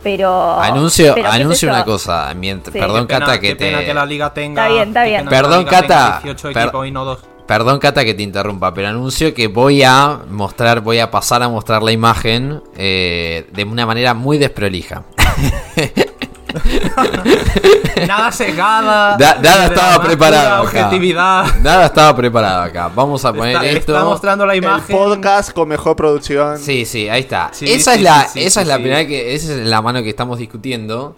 Pero. 0.03 0.59
Anuncio, 0.61 1.13
pero 1.13 1.29
¿qué 1.29 1.35
es 1.35 1.41
anuncio 1.41 1.69
una 1.69 1.85
cosa. 1.85 2.33
mient- 2.33 2.65
Sí. 2.65 2.71
Perdón, 2.79 3.07
Qué 3.07 3.13
pena- 3.13 3.25
Cata, 3.25 3.39
que 3.39 3.47
qué 3.49 3.55
te. 3.55 3.65
pena 3.65 3.85
que 3.85 3.93
la 3.93 4.05
liga 4.05 4.33
tenga. 4.33 4.63
Está 4.63 4.73
bien, 4.73 4.87
está 4.89 5.03
bien. 5.03 5.25
Perdón, 5.27 5.65
Cata, 5.65 6.19
18 6.23 6.51
per- 6.53 6.63
equipos 6.63 6.87
y 6.87 6.91
no 6.91 7.05
dos. 7.05 7.19
Perdón, 7.47 7.79
Cata, 7.79 8.05
que 8.05 8.13
te 8.13 8.23
interrumpa, 8.23 8.73
pero 8.73 8.87
anuncio 8.87 9.33
que 9.33 9.47
voy 9.47 9.83
a 9.83 10.19
mostrar, 10.29 10.79
voy 10.81 10.99
a 10.99 11.11
pasar 11.11 11.43
a 11.43 11.49
mostrar 11.49 11.83
la 11.83 11.91
imagen 11.91 12.63
eh, 12.77 13.45
de 13.51 13.63
una 13.65 13.85
manera 13.85 14.13
muy 14.13 14.37
desprolija. 14.37 15.03
Nada 18.07 18.31
segada. 18.31 19.17
Da- 19.17 19.39
nada 19.41 19.65
estaba 19.67 20.03
preparado 20.03 20.67
acá. 20.67 20.81
Objetividad. 20.83 21.45
Nada 21.61 21.85
estaba 21.87 22.15
preparado 22.15 22.63
acá. 22.63 22.89
Vamos 22.93 23.23
a 23.25 23.33
poner 23.33 23.55
Está, 23.55 23.65
esto. 23.67 23.93
está 23.93 24.05
mostrando 24.05 24.45
la 24.45 24.53
El 24.53 24.63
imagen. 24.63 24.95
podcast 24.95 25.51
con 25.51 25.67
mejor 25.69 25.95
producción. 25.95 26.57
Sí, 26.59 26.85
sí, 26.85 27.09
ahí 27.09 27.21
está. 27.21 27.49
Sí, 27.53 27.71
esa 27.71 27.91
sí, 27.93 27.97
es 27.97 28.03
la, 28.03 28.27
sí, 28.27 28.39
esa 28.43 28.61
sí, 28.61 28.63
es 28.63 28.67
la 28.67 28.75
sí. 28.75 28.81
primera 28.81 29.07
que, 29.07 29.35
esa 29.35 29.53
es 29.53 29.59
la 29.67 29.81
mano 29.81 30.01
que 30.03 30.09
estamos 30.09 30.39
discutiendo, 30.39 31.15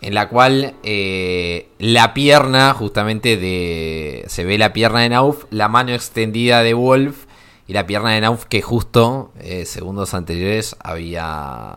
en 0.00 0.14
la 0.14 0.28
cual 0.28 0.74
eh, 0.82 1.68
la 1.78 2.14
pierna, 2.14 2.74
justamente 2.74 3.36
de, 3.36 4.24
se 4.28 4.44
ve 4.44 4.58
la 4.58 4.72
pierna 4.72 5.00
de 5.00 5.08
Nauf, 5.10 5.44
la 5.50 5.68
mano 5.68 5.92
extendida 5.92 6.62
de 6.62 6.74
Wolf 6.74 7.24
y 7.66 7.72
la 7.72 7.86
pierna 7.86 8.10
de 8.10 8.20
Nauf 8.20 8.44
que 8.44 8.60
justo 8.62 9.32
eh, 9.40 9.64
segundos 9.64 10.12
anteriores 10.14 10.76
había, 10.82 11.76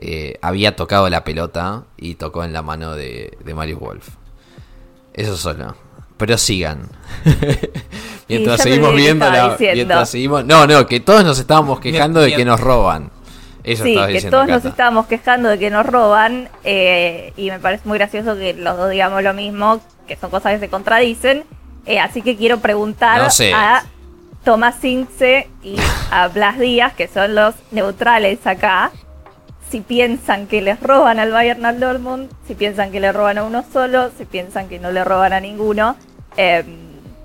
eh, 0.00 0.38
había 0.42 0.76
tocado 0.76 1.08
la 1.08 1.24
pelota 1.24 1.84
y 1.96 2.14
tocó 2.14 2.44
en 2.44 2.52
la 2.52 2.62
mano 2.62 2.94
de, 2.94 3.36
de 3.44 3.54
Marius 3.54 3.80
Wolf. 3.80 4.08
Eso 5.14 5.36
solo. 5.36 5.74
Pero 6.16 6.38
sigan. 6.38 6.88
mientras 8.28 8.62
seguimos 8.62 8.94
viendo 8.94 9.28
la, 9.30 9.56
mientras 9.58 10.10
seguimos. 10.10 10.44
No, 10.44 10.66
no, 10.66 10.86
que 10.86 11.00
todos 11.00 11.24
nos 11.24 11.38
estábamos 11.38 11.80
quejando 11.80 12.20
de 12.20 12.34
que 12.34 12.44
nos 12.44 12.60
roban. 12.60 13.10
Eso 13.64 13.84
sí, 13.84 13.94
que 13.94 14.06
diciendo, 14.06 14.38
todos 14.38 14.48
nos 14.48 14.64
estábamos 14.64 15.06
quejando 15.06 15.48
de 15.48 15.58
que 15.58 15.70
nos 15.70 15.84
roban 15.84 16.48
eh, 16.64 17.32
y 17.36 17.50
me 17.50 17.58
parece 17.58 17.86
muy 17.86 17.98
gracioso 17.98 18.34
que 18.36 18.54
los 18.54 18.76
dos 18.76 18.90
digamos 18.90 19.22
lo 19.22 19.34
mismo, 19.34 19.80
que 20.06 20.16
son 20.16 20.30
cosas 20.30 20.54
que 20.54 20.60
se 20.60 20.68
contradicen. 20.68 21.44
Eh, 21.84 21.98
así 21.98 22.22
que 22.22 22.36
quiero 22.36 22.60
preguntar 22.60 23.22
No 23.22 23.30
sé. 23.30 23.52
a 23.52 23.84
Tomás 24.44 24.82
Ince 24.84 25.48
y 25.62 25.76
a 26.10 26.28
Blas 26.28 26.58
Díaz, 26.58 26.94
que 26.94 27.08
son 27.08 27.34
los 27.34 27.54
neutrales 27.70 28.46
acá, 28.46 28.90
si 29.70 29.80
piensan 29.80 30.46
que 30.46 30.62
les 30.62 30.80
roban 30.80 31.18
al 31.18 31.30
Bayern 31.32 31.64
al 31.66 31.80
Dortmund, 31.80 32.30
si 32.46 32.54
piensan 32.54 32.90
que 32.92 33.00
le 33.00 33.12
roban 33.12 33.38
a 33.38 33.44
uno 33.44 33.64
solo, 33.72 34.10
si 34.16 34.24
piensan 34.24 34.68
que 34.68 34.78
no 34.78 34.90
le 34.90 35.04
roban 35.04 35.32
a 35.32 35.40
ninguno. 35.40 35.96
Eh, 36.36 36.64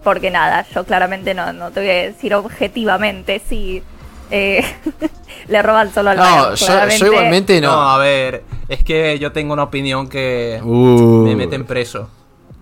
porque 0.04 0.30
nada, 0.32 0.66
yo 0.74 0.84
claramente 0.86 1.34
no, 1.34 1.54
no 1.54 1.72
te 1.72 1.80
voy 1.80 1.90
a 1.90 1.94
decir 1.94 2.34
objetivamente 2.36 3.42
si 3.48 3.82
eh, 4.32 4.64
le 5.48 5.62
roban 5.62 5.94
solo 5.94 6.10
al 6.12 6.18
No, 6.18 6.24
Bayern. 6.24 6.56
yo, 6.56 6.66
claramente. 6.66 7.00
yo 7.00 7.06
igualmente 7.08 7.62
No, 7.62 7.72
no. 7.72 7.90
a 7.90 7.98
ver, 8.00 8.44
es 8.68 8.84
que 8.84 9.18
yo 9.20 9.32
tengo 9.32 9.54
una 9.54 9.64
opinión 9.64 10.10
que 10.10 10.60
Uh. 10.64 11.24
me 11.26 11.36
meten 11.36 11.66
preso. 11.66 12.10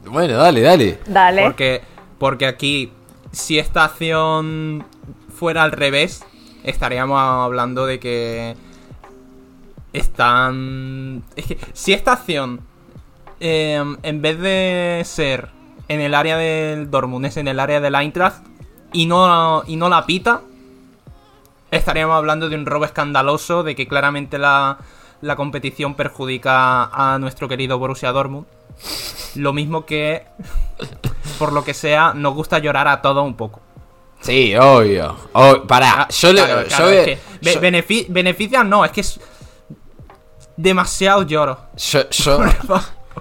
Bueno, 0.06 0.38
dale, 0.38 0.62
dale. 0.62 1.00
Dale. 1.08 1.44
Porque, 1.44 1.82
porque 2.20 2.46
aquí, 2.46 2.92
si 3.32 3.58
esta 3.60 3.86
acción 3.86 4.86
fuera 5.34 5.64
al 5.64 5.72
revés, 5.72 6.24
estaríamos 6.64 7.20
hablando 7.20 7.86
de 7.88 8.00
que 8.00 8.56
están... 9.94 11.24
Es 11.36 11.46
que 11.46 11.58
si 11.74 11.94
esta 11.94 12.14
acción, 12.14 12.62
eh, 13.40 13.84
en 14.04 14.22
vez 14.22 14.40
de 14.40 15.02
ser 15.06 15.50
en 15.88 16.00
el 16.00 16.14
área 16.14 16.38
del 16.38 16.90
Dortmund, 16.90 17.26
es 17.26 17.38
en 17.38 17.48
el 17.48 17.60
área 17.60 17.82
del 17.82 17.96
Eintracht, 17.96 18.46
y 18.94 19.06
no, 19.06 19.64
y 19.68 19.76
no 19.76 19.90
la 19.90 20.06
pita, 20.06 20.42
estaríamos 21.72 22.16
hablando 22.16 22.50
de 22.50 22.56
un 22.56 22.66
robo 22.66 22.86
escandaloso, 22.86 23.64
de 23.64 23.76
que 23.76 23.88
claramente 23.88 24.38
la, 24.38 24.78
la 25.22 25.36
competición 25.36 25.96
perjudica 25.96 26.86
a 26.86 27.18
nuestro 27.20 27.48
querido 27.48 27.78
Borussia 27.80 28.12
Dortmund. 28.12 28.46
Lo 29.36 29.54
mismo 29.54 29.86
que, 29.86 30.26
por 31.40 31.54
lo 31.54 31.64
que 31.64 31.74
sea, 31.74 32.14
nos 32.14 32.34
gusta 32.34 32.60
llorar 32.60 32.88
a 32.88 33.02
todos 33.02 33.26
un 33.26 33.36
poco. 33.36 33.62
Sí, 34.22 34.56
obvio. 34.56 35.16
Oh, 35.34 35.64
pará, 35.68 36.04
Ah, 36.04 36.08
yo 36.10 36.32
le. 36.34 36.44
claro, 36.44 36.62
yo 36.62 36.68
claro, 36.68 36.86
voy- 36.86 36.96
es 36.96 37.04
que 37.06 37.20
yo- 37.54 37.60
beneficia 38.10 38.64
no, 38.64 38.86
es 38.86 38.92
que 38.92 39.04
demasiado 40.62 41.24
lloro. 41.24 41.58
yo, 41.78 42.10
yo, 42.10 42.38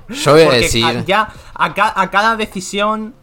yo 0.08 0.32
voy 0.32 0.42
a 0.42 0.50
decir. 0.50 0.84
a- 0.84 1.04
ya 1.04 1.28
a, 1.54 1.74
ca- 1.74 1.92
a 1.96 2.10
cada 2.10 2.36
decisión 2.36 3.14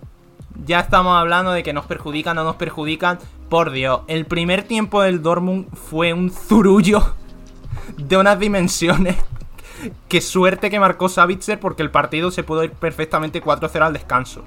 ya 0.65 0.79
estamos 0.79 1.15
hablando 1.17 1.51
de 1.51 1.63
que 1.63 1.73
nos 1.73 1.85
perjudican 1.85 2.37
o 2.37 2.41
no 2.41 2.47
nos 2.49 2.55
perjudican. 2.55 3.19
Por 3.49 3.71
Dios, 3.71 4.01
el 4.07 4.25
primer 4.25 4.63
tiempo 4.63 5.01
del 5.01 5.21
Dortmund 5.21 5.67
fue 5.73 6.11
un 6.13 6.29
zurullo 6.31 7.13
de 7.97 8.17
unas 8.17 8.37
dimensiones. 8.39 9.15
Qué 10.09 10.19
suerte 10.21 10.69
que 10.69 10.79
marcó 10.79 11.07
Savitzer 11.07 11.59
porque 11.59 11.83
el 11.83 11.91
partido 11.91 12.31
se 12.31 12.43
pudo 12.43 12.63
ir 12.63 12.71
perfectamente 12.71 13.41
4-0 13.41 13.81
al 13.85 13.93
descanso. 13.93 14.43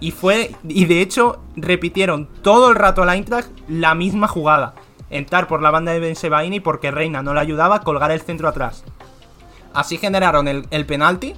Y 0.00 0.10
fue. 0.12 0.54
Y 0.68 0.84
de 0.86 1.00
hecho, 1.02 1.40
repitieron 1.56 2.28
todo 2.42 2.68
el 2.70 2.76
rato 2.76 3.02
al 3.02 3.08
Eintracht 3.10 3.48
la 3.68 3.94
misma 3.94 4.28
jugada. 4.28 4.74
Entrar 5.10 5.46
por 5.46 5.62
la 5.62 5.70
banda 5.70 5.92
de 5.92 6.00
Bensebaini 6.00 6.60
porque 6.60 6.90
Reina 6.90 7.22
no 7.22 7.32
le 7.34 7.40
ayudaba 7.40 7.76
a 7.76 7.80
colgar 7.82 8.10
el 8.10 8.20
centro 8.20 8.48
atrás. 8.48 8.84
Así 9.72 9.98
generaron 9.98 10.48
el, 10.48 10.66
el 10.70 10.86
penalti, 10.86 11.34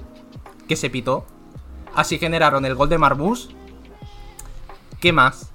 que 0.67 0.75
se 0.75 0.89
pitó. 0.89 1.25
Así 1.93 2.17
generaron 2.17 2.65
el 2.65 2.75
gol 2.75 2.89
de 2.89 2.97
Marmús. 2.97 3.49
¿Qué 4.99 5.13
más? 5.13 5.51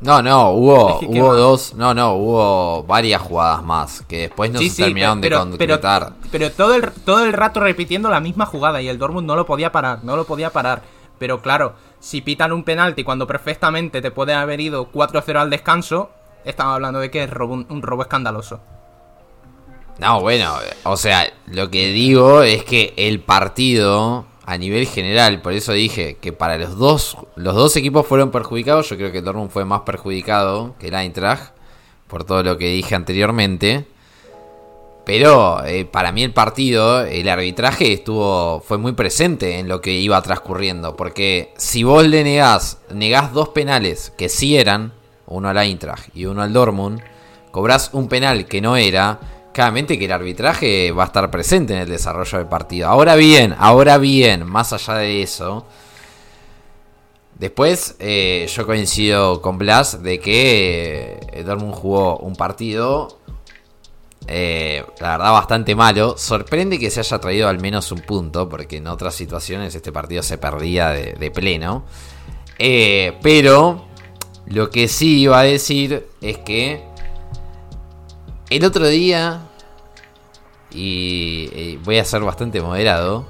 No, 0.00 0.20
no, 0.22 0.50
hubo, 0.50 0.90
Es 0.90 0.96
que, 1.06 1.10
¿qué 1.10 1.22
hubo 1.22 1.34
dos. 1.34 1.74
No, 1.74 1.94
no, 1.94 2.12
hubo 2.14 2.82
varias 2.84 3.22
jugadas 3.22 3.62
más 3.62 4.02
que 4.02 4.18
después 4.22 4.50
no 4.52 4.58
Sí, 4.58 4.68
se 4.68 4.76
sí, 4.76 4.82
terminaron 4.82 5.20
pero, 5.22 5.44
de 5.46 5.56
pero, 5.56 5.74
concretar. 5.80 6.12
pero 6.30 6.52
todo, 6.52 6.74
el, 6.74 6.90
todo 6.92 7.24
el 7.24 7.32
rato 7.32 7.60
repitiendo 7.60 8.10
la 8.10 8.20
misma 8.20 8.44
jugada 8.46 8.82
y 8.82 8.88
el 8.88 8.98
Dortmund 8.98 9.26
no 9.26 9.36
lo 9.36 9.46
podía 9.46 9.72
parar, 9.72 10.00
no 10.04 10.16
lo 10.16 10.24
podía 10.26 10.50
parar. 10.50 10.82
Pero 11.18 11.40
claro, 11.40 11.74
si 11.98 12.20
pitan 12.20 12.52
un 12.52 12.62
penalti 12.62 13.04
cuando 13.04 13.26
perfectamente 13.26 14.02
te 14.02 14.10
puede 14.10 14.34
haber 14.34 14.60
ido 14.60 14.92
4-0 14.92 15.36
al 15.40 15.48
descanso, 15.48 16.10
estamos 16.46 16.74
hablando 16.74 17.00
de 17.00 17.10
que 17.10 17.22
es 17.22 17.30
un 17.30 17.82
robo 17.82 18.02
escandaloso. 18.02 18.60
No, 19.98 20.20
bueno, 20.20 20.54
o 20.84 20.96
sea, 20.96 21.32
lo 21.46 21.70
que 21.70 21.88
digo 21.88 22.42
es 22.42 22.64
que 22.64 22.92
el 22.96 23.20
partido 23.20 24.26
a 24.44 24.58
nivel 24.58 24.86
general, 24.86 25.42
por 25.42 25.52
eso 25.52 25.72
dije 25.72 26.18
que 26.20 26.32
para 26.32 26.58
los 26.58 26.76
dos 26.76 27.16
los 27.34 27.54
dos 27.54 27.76
equipos 27.76 28.06
fueron 28.06 28.30
perjudicados, 28.30 28.88
yo 28.88 28.96
creo 28.96 29.10
que 29.10 29.18
el 29.18 29.24
Dortmund 29.24 29.50
fue 29.50 29.64
más 29.64 29.80
perjudicado 29.80 30.74
que 30.78 30.88
el 30.88 30.94
Eintracht 30.94 31.52
por 32.06 32.24
todo 32.24 32.42
lo 32.42 32.56
que 32.58 32.68
dije 32.68 32.94
anteriormente. 32.94 33.86
Pero 35.04 35.64
eh, 35.64 35.84
para 35.84 36.10
mí 36.10 36.24
el 36.24 36.32
partido, 36.32 37.04
el 37.04 37.28
arbitraje 37.28 37.92
estuvo 37.92 38.60
fue 38.60 38.76
muy 38.76 38.92
presente 38.92 39.60
en 39.60 39.68
lo 39.68 39.80
que 39.80 39.92
iba 39.92 40.20
transcurriendo, 40.20 40.96
porque 40.96 41.54
si 41.56 41.84
vos 41.84 42.04
le 42.06 42.24
negás, 42.24 42.78
negás 42.92 43.32
dos 43.32 43.50
penales 43.50 44.12
que 44.18 44.28
sí 44.28 44.56
eran, 44.56 44.92
uno 45.26 45.48
al 45.48 45.58
Eintracht 45.58 46.14
y 46.14 46.26
uno 46.26 46.42
al 46.42 46.52
Dortmund, 46.52 47.00
cobrás 47.50 47.90
un 47.92 48.08
penal 48.08 48.46
que 48.46 48.60
no 48.60 48.76
era, 48.76 49.18
claramente 49.56 49.98
que 49.98 50.04
el 50.04 50.12
arbitraje 50.12 50.92
va 50.92 51.04
a 51.04 51.06
estar 51.06 51.30
presente 51.30 51.72
en 51.72 51.80
el 51.80 51.88
desarrollo 51.88 52.36
del 52.36 52.46
partido. 52.46 52.88
Ahora 52.88 53.16
bien, 53.16 53.54
ahora 53.58 53.96
bien, 53.96 54.44
más 54.44 54.74
allá 54.74 54.96
de 54.96 55.22
eso, 55.22 55.64
después 57.38 57.96
eh, 57.98 58.46
yo 58.54 58.66
coincido 58.66 59.40
con 59.40 59.56
Blas 59.56 60.02
de 60.02 60.20
que 60.20 61.18
eh, 61.32 61.42
Dortmund 61.42 61.72
jugó 61.72 62.18
un 62.18 62.36
partido 62.36 63.18
eh, 64.28 64.84
la 65.00 65.12
verdad 65.16 65.32
bastante 65.32 65.74
malo. 65.74 66.18
Sorprende 66.18 66.78
que 66.78 66.90
se 66.90 67.00
haya 67.00 67.18
traído 67.18 67.48
al 67.48 67.58
menos 67.58 67.90
un 67.92 68.00
punto, 68.00 68.50
porque 68.50 68.76
en 68.76 68.88
otras 68.88 69.14
situaciones 69.14 69.74
este 69.74 69.90
partido 69.90 70.22
se 70.22 70.36
perdía 70.36 70.90
de, 70.90 71.30
pleno. 71.30 71.84
Pero 72.58 73.85
lo 74.46 74.70
que 74.70 74.88
sí 74.88 75.20
iba 75.20 75.40
a 75.40 75.42
decir 75.42 76.06
es 76.20 76.38
que 76.38 76.82
el 78.50 78.64
otro 78.64 78.86
día, 78.86 79.42
y, 80.70 81.50
y 81.54 81.80
voy 81.84 81.98
a 81.98 82.04
ser 82.04 82.22
bastante 82.22 82.60
moderado, 82.60 83.26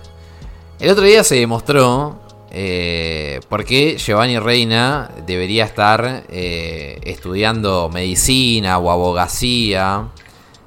el 0.79 0.91
otro 0.91 1.05
día 1.05 1.25
se 1.25 1.37
demostró 1.37 2.21
eh, 2.51 3.41
por 3.49 3.65
qué 3.65 3.97
Giovanni 3.99 4.39
Reina 4.39 5.11
debería 5.27 5.65
estar 5.65 6.25
eh, 6.29 7.01
estudiando 7.03 7.91
medicina 7.93 8.79
o 8.79 8.91
abogacía 8.91 10.09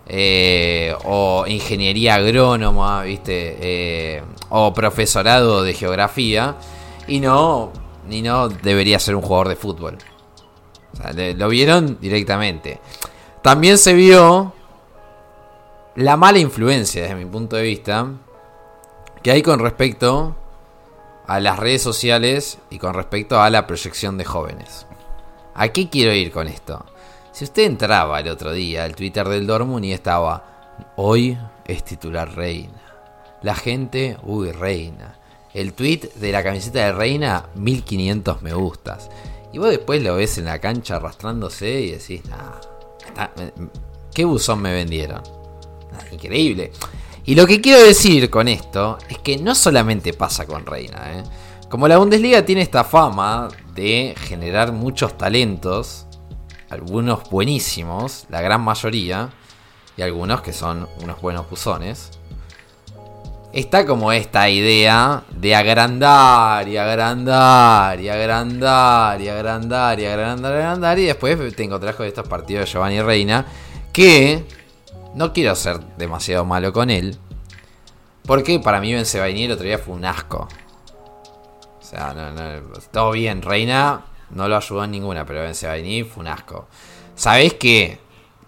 eh, 0.07 0.93
o 1.05 1.45
ingeniería 1.47 2.15
agrónoma, 2.15 3.03
¿viste? 3.03 3.57
Eh, 3.61 4.23
o 4.49 4.73
profesorado 4.73 5.63
de 5.63 5.73
geografía 5.73 6.55
y 7.07 7.19
no, 7.19 7.71
y 8.09 8.23
no 8.23 8.49
debería 8.49 8.99
ser 8.99 9.15
un 9.15 9.21
jugador 9.21 9.49
de 9.49 9.55
fútbol. 9.55 9.97
Lo 11.35 11.49
vieron 11.49 11.97
directamente. 11.99 12.79
También 13.41 13.77
se 13.77 13.93
vio 13.93 14.53
la 15.95 16.17
mala 16.17 16.39
influencia, 16.39 17.03
desde 17.03 17.15
mi 17.15 17.25
punto 17.25 17.55
de 17.55 17.63
vista, 17.63 18.07
que 19.23 19.31
hay 19.31 19.41
con 19.41 19.59
respecto 19.59 20.35
a 21.27 21.39
las 21.39 21.59
redes 21.59 21.81
sociales 21.81 22.57
y 22.69 22.79
con 22.79 22.93
respecto 22.93 23.41
a 23.41 23.49
la 23.49 23.67
proyección 23.67 24.17
de 24.17 24.25
jóvenes. 24.25 24.87
¿A 25.53 25.67
qué 25.69 25.89
quiero 25.89 26.13
ir 26.13 26.31
con 26.31 26.47
esto? 26.47 26.85
Si 27.31 27.43
usted 27.43 27.63
entraba 27.63 28.19
el 28.19 28.27
otro 28.29 28.51
día 28.51 28.83
al 28.83 28.95
Twitter 28.95 29.27
del 29.27 29.47
Dortmund 29.47 29.85
y 29.85 29.93
estaba, 29.93 30.75
hoy 30.95 31.37
es 31.65 31.83
titular 31.83 32.33
Reina. 32.35 32.81
La 33.41 33.55
gente, 33.55 34.17
uy, 34.23 34.51
Reina. 34.51 35.17
El 35.53 35.73
tweet 35.73 36.11
de 36.15 36.31
la 36.31 36.43
camiseta 36.43 36.79
de 36.79 36.91
Reina, 36.91 37.45
1500 37.55 38.41
me 38.41 38.53
gustas. 38.53 39.09
Y 39.51 39.57
vos 39.57 39.69
después 39.69 40.03
lo 40.03 40.15
ves 40.15 40.37
en 40.37 40.45
la 40.45 40.59
cancha 40.59 40.97
arrastrándose 40.97 41.81
y 41.81 41.91
decís, 41.91 42.21
nah, 42.25 43.27
¿qué 44.13 44.25
buzón 44.25 44.61
me 44.61 44.73
vendieron? 44.73 45.21
Increíble. 46.11 46.71
Y 47.25 47.35
lo 47.35 47.45
que 47.45 47.61
quiero 47.61 47.81
decir 47.81 48.29
con 48.29 48.47
esto 48.47 48.97
es 49.09 49.19
que 49.19 49.37
no 49.37 49.55
solamente 49.55 50.13
pasa 50.13 50.45
con 50.45 50.65
Reina, 50.65 51.19
¿eh? 51.19 51.23
Como 51.69 51.87
la 51.87 51.97
Bundesliga 51.97 52.43
tiene 52.43 52.61
esta 52.61 52.83
fama 52.83 53.47
de 53.75 54.15
generar 54.17 54.71
muchos 54.71 55.17
talentos, 55.17 56.07
algunos 56.69 57.29
buenísimos, 57.29 58.25
la 58.29 58.41
gran 58.41 58.61
mayoría, 58.61 59.29
y 59.95 60.01
algunos 60.01 60.41
que 60.41 60.53
son 60.53 60.87
unos 61.03 61.21
buenos 61.21 61.47
buzones. 61.49 62.18
Está 63.51 63.85
como 63.85 64.11
esta 64.11 64.49
idea 64.49 65.23
de 65.31 65.55
agrandar 65.55 66.67
y 66.67 66.77
agrandar 66.77 67.99
y 67.99 68.07
agrandar 68.07 69.19
y 69.19 69.27
agrandar 69.27 69.99
y 69.99 70.05
agrandar 70.05 70.53
y 70.53 70.57
agrandar 70.57 70.99
y 70.99 71.05
después 71.05 71.55
te 71.55 71.63
encontrás 71.63 71.95
con 71.95 72.05
estos 72.05 72.27
partidos 72.27 72.65
de 72.65 72.71
Giovanni 72.71 73.01
Reina 73.01 73.45
que 73.91 74.45
no 75.15 75.33
quiero 75.33 75.55
ser 75.55 75.79
demasiado 75.97 76.45
malo 76.45 76.71
con 76.71 76.91
él 76.91 77.17
porque 78.29 78.59
para 78.59 78.79
mí 78.79 78.93
Benzebaini 78.93 79.45
el 79.45 79.53
otro 79.53 79.65
día 79.65 79.79
fue 79.79 79.95
un 79.95 80.05
asco. 80.05 80.47
O 81.79 81.83
sea, 81.83 82.13
no, 82.13 82.29
no, 82.29 82.61
todo 82.91 83.09
bien, 83.09 83.41
Reina 83.41 84.05
no 84.29 84.47
lo 84.47 84.55
ayudó 84.55 84.83
en 84.83 84.91
ninguna, 84.91 85.25
pero 85.25 85.41
Benzebaini 85.41 86.03
fue 86.03 86.21
un 86.21 86.27
asco. 86.27 86.67
¿Sabés 87.15 87.55
qué? 87.55 87.99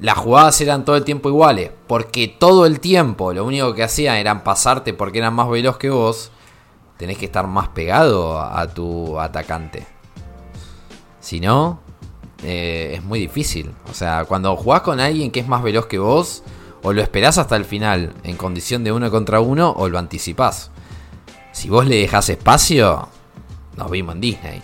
Las 0.02 0.18
jugadas 0.18 0.60
eran 0.62 0.84
todo 0.84 0.96
el 0.96 1.04
tiempo 1.04 1.30
iguales. 1.30 1.72
Porque 1.88 2.28
todo 2.28 2.66
el 2.66 2.80
tiempo 2.80 3.34
lo 3.34 3.46
único 3.46 3.74
que 3.74 3.84
hacían 3.84 4.18
eran 4.18 4.44
pasarte 4.44 4.94
porque 4.94 5.20
eran 5.20 5.36
más 5.36 5.50
veloz 5.50 5.78
que 5.78 5.90
vos. 5.90 6.32
Tenés 6.98 7.18
que 7.18 7.26
estar 7.26 7.48
más 7.48 7.70
pegado 7.70 8.40
a 8.40 8.68
tu 8.68 9.20
atacante. 9.20 9.86
Si 11.20 11.40
no, 11.40 11.80
eh, 12.44 12.94
es 12.96 13.04
muy 13.04 13.20
difícil. 13.20 13.72
O 13.90 13.94
sea, 13.94 14.26
cuando 14.26 14.56
jugás 14.56 14.82
con 14.82 15.00
alguien 15.00 15.32
que 15.32 15.40
es 15.40 15.48
más 15.48 15.64
veloz 15.64 15.86
que 15.86 16.00
vos, 16.00 16.44
o 16.82 16.94
lo 16.94 17.02
esperás 17.02 17.38
hasta 17.38 17.56
el 17.56 17.66
final 17.66 18.14
en 18.24 18.38
condición 18.38 18.84
de 18.84 18.92
uno 18.92 19.10
contra 19.12 19.40
uno, 19.40 19.72
o 19.72 19.88
lo 19.88 20.00
anticipás. 20.00 20.72
Si 21.52 21.70
vos 21.70 21.86
le 21.86 21.98
dejás 21.98 22.30
espacio, 22.30 23.08
nos 23.78 23.92
vimos 23.92 24.16
en 24.16 24.22
Disney. 24.22 24.62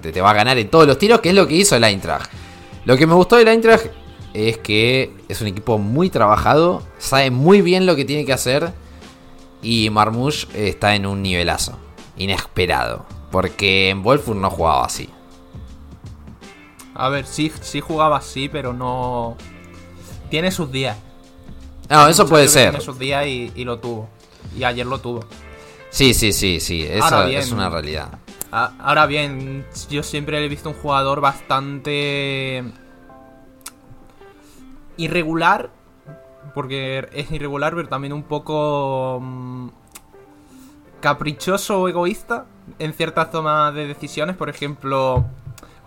Te, 0.00 0.10
te 0.10 0.20
va 0.20 0.30
a 0.30 0.34
ganar 0.34 0.58
en 0.58 0.68
todos 0.68 0.86
los 0.86 0.98
tiros, 0.98 1.20
que 1.20 1.28
es 1.28 1.34
lo 1.34 1.46
que 1.46 1.54
hizo 1.54 1.76
el 1.76 1.84
Eintracht. 1.84 2.30
Lo 2.84 2.96
que 2.96 3.06
me 3.06 3.14
gustó 3.14 3.36
del 3.36 3.48
Eintracht 3.48 4.01
es 4.34 4.58
que 4.58 5.12
es 5.28 5.40
un 5.40 5.48
equipo 5.48 5.78
muy 5.78 6.10
trabajado, 6.10 6.82
sabe 6.98 7.30
muy 7.30 7.60
bien 7.60 7.86
lo 7.86 7.96
que 7.96 8.04
tiene 8.04 8.24
que 8.24 8.32
hacer 8.32 8.72
y 9.62 9.90
Marmouche 9.90 10.48
está 10.54 10.94
en 10.94 11.06
un 11.06 11.22
nivelazo, 11.22 11.78
inesperado, 12.16 13.06
porque 13.30 13.90
en 13.90 14.02
Wolfsburg 14.02 14.38
no 14.38 14.50
jugaba 14.50 14.84
así. 14.84 15.08
A 16.94 17.08
ver, 17.08 17.26
sí, 17.26 17.50
sí 17.60 17.80
jugaba 17.80 18.18
así, 18.18 18.48
pero 18.48 18.72
no. 18.72 19.36
Tiene 20.28 20.50
sus 20.50 20.70
días. 20.70 20.96
No, 21.88 22.06
eso 22.06 22.26
puede 22.26 22.48
ser. 22.48 22.70
Tiene 22.70 22.84
sus 22.84 22.98
días 22.98 23.26
y, 23.26 23.50
y 23.54 23.64
lo 23.64 23.78
tuvo. 23.78 24.08
Y 24.56 24.64
ayer 24.64 24.86
lo 24.86 24.98
tuvo. 24.98 25.24
Sí, 25.90 26.14
sí, 26.14 26.32
sí, 26.32 26.58
sí, 26.58 26.84
bien. 26.84 27.38
es 27.38 27.52
una 27.52 27.68
realidad. 27.68 28.18
Ahora 28.50 29.06
bien, 29.06 29.66
yo 29.88 30.02
siempre 30.02 30.44
he 30.44 30.48
visto 30.48 30.70
un 30.70 30.74
jugador 30.74 31.20
bastante 31.20 32.62
irregular, 34.96 35.70
porque 36.54 37.08
es 37.12 37.30
irregular, 37.30 37.74
pero 37.74 37.88
también 37.88 38.12
un 38.12 38.22
poco 38.24 39.18
mm, 39.22 39.68
caprichoso 41.00 41.80
o 41.80 41.88
egoísta 41.88 42.46
en 42.78 42.92
ciertas 42.92 43.30
tomas 43.30 43.74
de 43.74 43.86
decisiones. 43.86 44.36
Por 44.36 44.48
ejemplo, 44.48 45.24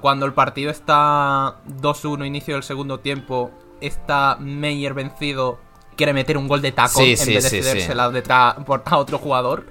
cuando 0.02 0.26
el 0.26 0.34
partido 0.34 0.72
está 0.72 1.56
2-1, 1.82 2.26
inicio 2.26 2.56
del 2.56 2.63
segundo 2.63 3.00
tiempo, 3.00 3.52
está 3.82 4.38
Meyer 4.39 4.94
vencido, 4.94 5.60
quiere 5.96 6.13
meter 6.13 6.38
un 6.38 6.48
gol 6.48 6.62
de 6.62 6.72
taco 6.72 7.00
Sí, 7.00 7.12
en 7.12 7.18
sí, 7.18 7.34
vez 7.34 7.44
de 7.44 7.50
sí, 7.50 7.58
sí. 7.58 7.63
cedérsela 7.63 8.10
detrás 8.10 8.56
por- 8.65 8.84
a 8.86 8.98
otro 8.98 9.18
jugador 9.18 9.65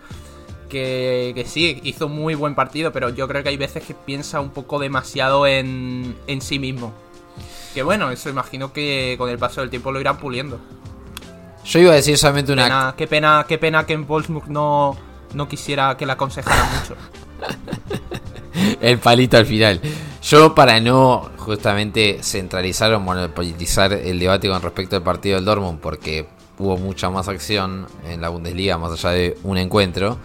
que, 0.69 1.33
que 1.35 1.45
sí, 1.45 1.81
hizo 1.85 2.09
muy 2.09 2.35
buen 2.35 2.55
partido, 2.55 2.91
pero 2.93 3.11
yo 3.11 3.29
creo 3.29 3.43
que 3.43 3.51
hay 3.51 3.57
veces 3.57 3.85
que 3.85 3.95
piensa 3.95 4.41
un 4.41 4.51
poco 4.51 4.79
demasiado 4.79 5.47
en, 5.47 6.17
en 6.27 6.41
sí 6.41 6.59
mismo. 6.59 6.93
Que 7.75 7.83
bueno, 7.83 8.11
eso 8.11 8.31
imagino 8.31 8.73
que 8.73 9.17
con 9.19 9.29
el 9.29 9.37
paso 9.39 9.61
del 9.61 9.69
tiempo 9.69 9.91
lo 9.93 10.01
irán 10.01 10.17
puliendo. 10.19 10.61
Yo 11.65 11.81
iba 11.81 11.93
a 11.93 11.97
decir 11.97 12.17
solamente 12.17 12.53
una... 12.53 12.65
Pena- 12.65 12.95
qué 12.97 13.07
pena, 13.07 13.45
qué 13.49 13.59
pena 13.59 13.85
que 13.85 13.95
en 13.95 14.07
Wolfsburg 14.07 14.49
no, 14.49 14.97
no 15.35 15.49
quisiera 15.49 15.97
que 15.97 16.07
la 16.07 16.13
aconsejara 16.13 16.65
mucho. 16.81 16.95
El 18.81 18.99
palito 18.99 19.37
al 19.37 19.47
final. 19.47 19.81
Yo 20.23 20.55
para 20.55 20.79
no 20.81 21.31
justamente 21.39 22.21
centralizar 22.23 22.93
o 22.95 23.01
monopolizar 23.01 23.93
el 23.93 24.19
debate 24.19 24.49
con 24.49 24.63
respecto 24.63 24.97
al 24.97 25.03
partido 25.03 25.37
del 25.37 25.45
Dortmund, 25.45 25.81
porque 25.81 26.27
hubo 26.59 26.77
mucha 26.79 27.11
más 27.11 27.29
acción 27.29 27.87
en 28.07 28.21
la 28.21 28.29
Bundesliga 28.31 28.79
más 28.79 28.93
allá 28.93 29.11
de 29.11 29.37
un 29.43 29.59
encuentro, 29.59 30.19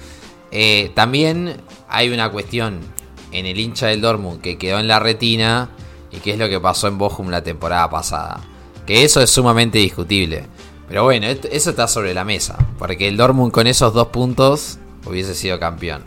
eh, 0.51 0.91
también 0.93 1.59
hay 1.89 2.09
una 2.11 2.29
cuestión 2.31 2.79
en 3.31 3.45
el 3.45 3.59
hincha 3.59 3.87
del 3.87 3.99
Dortmund 4.01 4.39
que 4.41 4.57
quedó 4.57 4.79
en 4.79 4.87
la 4.87 4.99
retina 4.99 5.69
y 6.11 6.17
que 6.17 6.31
es 6.31 6.39
lo 6.39 6.49
que 6.49 6.59
pasó 6.59 6.87
en 6.87 6.97
Bochum 6.97 7.29
la 7.29 7.43
temporada 7.43 7.89
pasada. 7.89 8.41
Que 8.85 9.03
eso 9.03 9.21
es 9.21 9.29
sumamente 9.29 9.77
discutible. 9.77 10.45
Pero 10.87 11.03
bueno, 11.03 11.27
eso 11.27 11.69
está 11.69 11.87
sobre 11.87 12.13
la 12.13 12.25
mesa, 12.25 12.57
porque 12.79 13.07
el 13.07 13.15
Dortmund 13.15 13.51
con 13.51 13.67
esos 13.67 13.93
dos 13.93 14.07
puntos 14.07 14.79
hubiese 15.05 15.35
sido 15.35 15.59
campeón. 15.59 16.03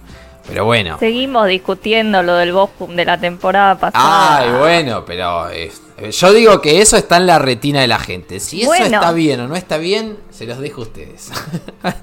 Pero 0.49 0.65
bueno. 0.65 0.99
Seguimos 0.99 1.47
discutiendo 1.47 2.23
lo 2.23 2.35
del 2.35 2.53
Bochum 2.53 2.97
de 2.97 3.05
la 3.05 3.19
temporada 3.19 3.79
pasada. 3.79 4.38
Ay, 4.38 4.51
bueno, 4.59 5.05
pero 5.05 5.49
eh, 5.51 5.71
yo 6.11 6.33
digo 6.33 6.61
que 6.61 6.81
eso 6.81 6.97
está 6.97 7.19
en 7.19 7.27
la 7.27 7.38
retina 7.38 7.81
de 7.81 7.87
la 7.87 8.01
gente. 8.01 8.41
Si 8.41 8.62
eso 8.62 8.75
está 8.75 9.12
bien 9.12 9.41
o 9.41 9.47
no 9.47 9.55
está 9.55 9.77
bien, 9.77 10.17
se 10.31 10.47
los 10.47 10.59
dejo 10.59 10.81
a 10.81 10.85
ustedes. 10.85 11.31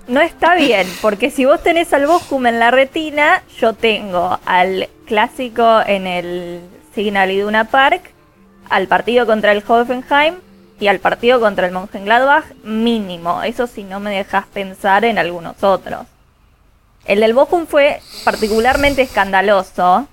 No 0.08 0.22
está 0.22 0.56
bien, 0.56 0.88
porque 1.02 1.30
si 1.30 1.46
vos 1.46 1.62
tenés 1.62 1.94
al 1.94 2.08
Bochum 2.08 2.48
en 2.48 2.60
la 2.60 2.72
retina, 2.72 3.44
yo 3.60 3.74
tengo 3.74 4.40
al 4.46 4.90
clásico 5.06 5.82
en 5.86 6.08
el 6.08 6.62
Signal 7.00 7.32
Iduna 7.32 7.64
Park, 7.64 8.12
al 8.70 8.88
partido 8.88 9.26
contra 9.26 9.54
el 9.54 9.64
Hoffenheim 9.66 10.36
y 10.82 10.88
al 10.88 11.00
partido 11.00 11.40
contra 11.40 11.66
el 11.66 11.72
Mönchengladbach 11.72 12.44
mínimo. 12.66 13.42
Eso 13.42 13.68
si 13.68 13.86
no 13.86 14.02
me 14.02 14.12
dejas 14.12 14.46
pensar 14.48 15.06
en 15.06 15.18
algunos 15.18 15.64
otros. 15.64 16.02
El 17.06 17.22
del 17.22 17.34
Bochum 17.34 17.68
fue 17.68 18.02
particularmente 18.26 19.02
escandaloso, 19.04 20.10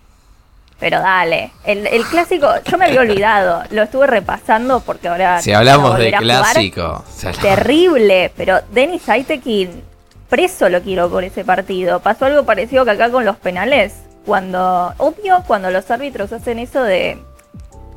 pero 0.79 1.01
dale. 1.01 1.51
El, 1.65 1.89
el 1.89 2.05
clásico, 2.05 2.47
yo 2.65 2.79
me 2.79 2.85
había 2.85 3.01
olvidado, 3.01 3.65
lo 3.71 3.83
estuve 3.83 4.07
repasando 4.07 4.79
porque 4.79 5.09
ahora... 5.09 5.43
si 5.43 5.53
hablamos 5.53 5.99
de 5.99 6.17
jugar. 6.17 6.23
clásico, 6.23 7.05
Terrible, 7.43 8.31
pero 8.37 8.61
Denis 8.71 9.09
Aitekin 9.09 9.83
preso 10.29 10.69
lo 10.69 10.81
quiero 10.83 11.11
por 11.11 11.25
ese 11.25 11.45
partido. 11.45 11.99
Pasó 11.99 12.27
algo 12.27 12.45
parecido 12.45 12.85
que 12.85 12.93
acá 12.93 13.11
con 13.11 13.25
los 13.25 13.37
penales. 13.39 13.93
Cuando, 14.27 14.93
obvio, 14.99 15.43
cuando 15.47 15.71
los 15.71 15.91
árbitros 15.91 16.33
hacen 16.33 16.59
eso 16.59 16.83
de 16.83 17.17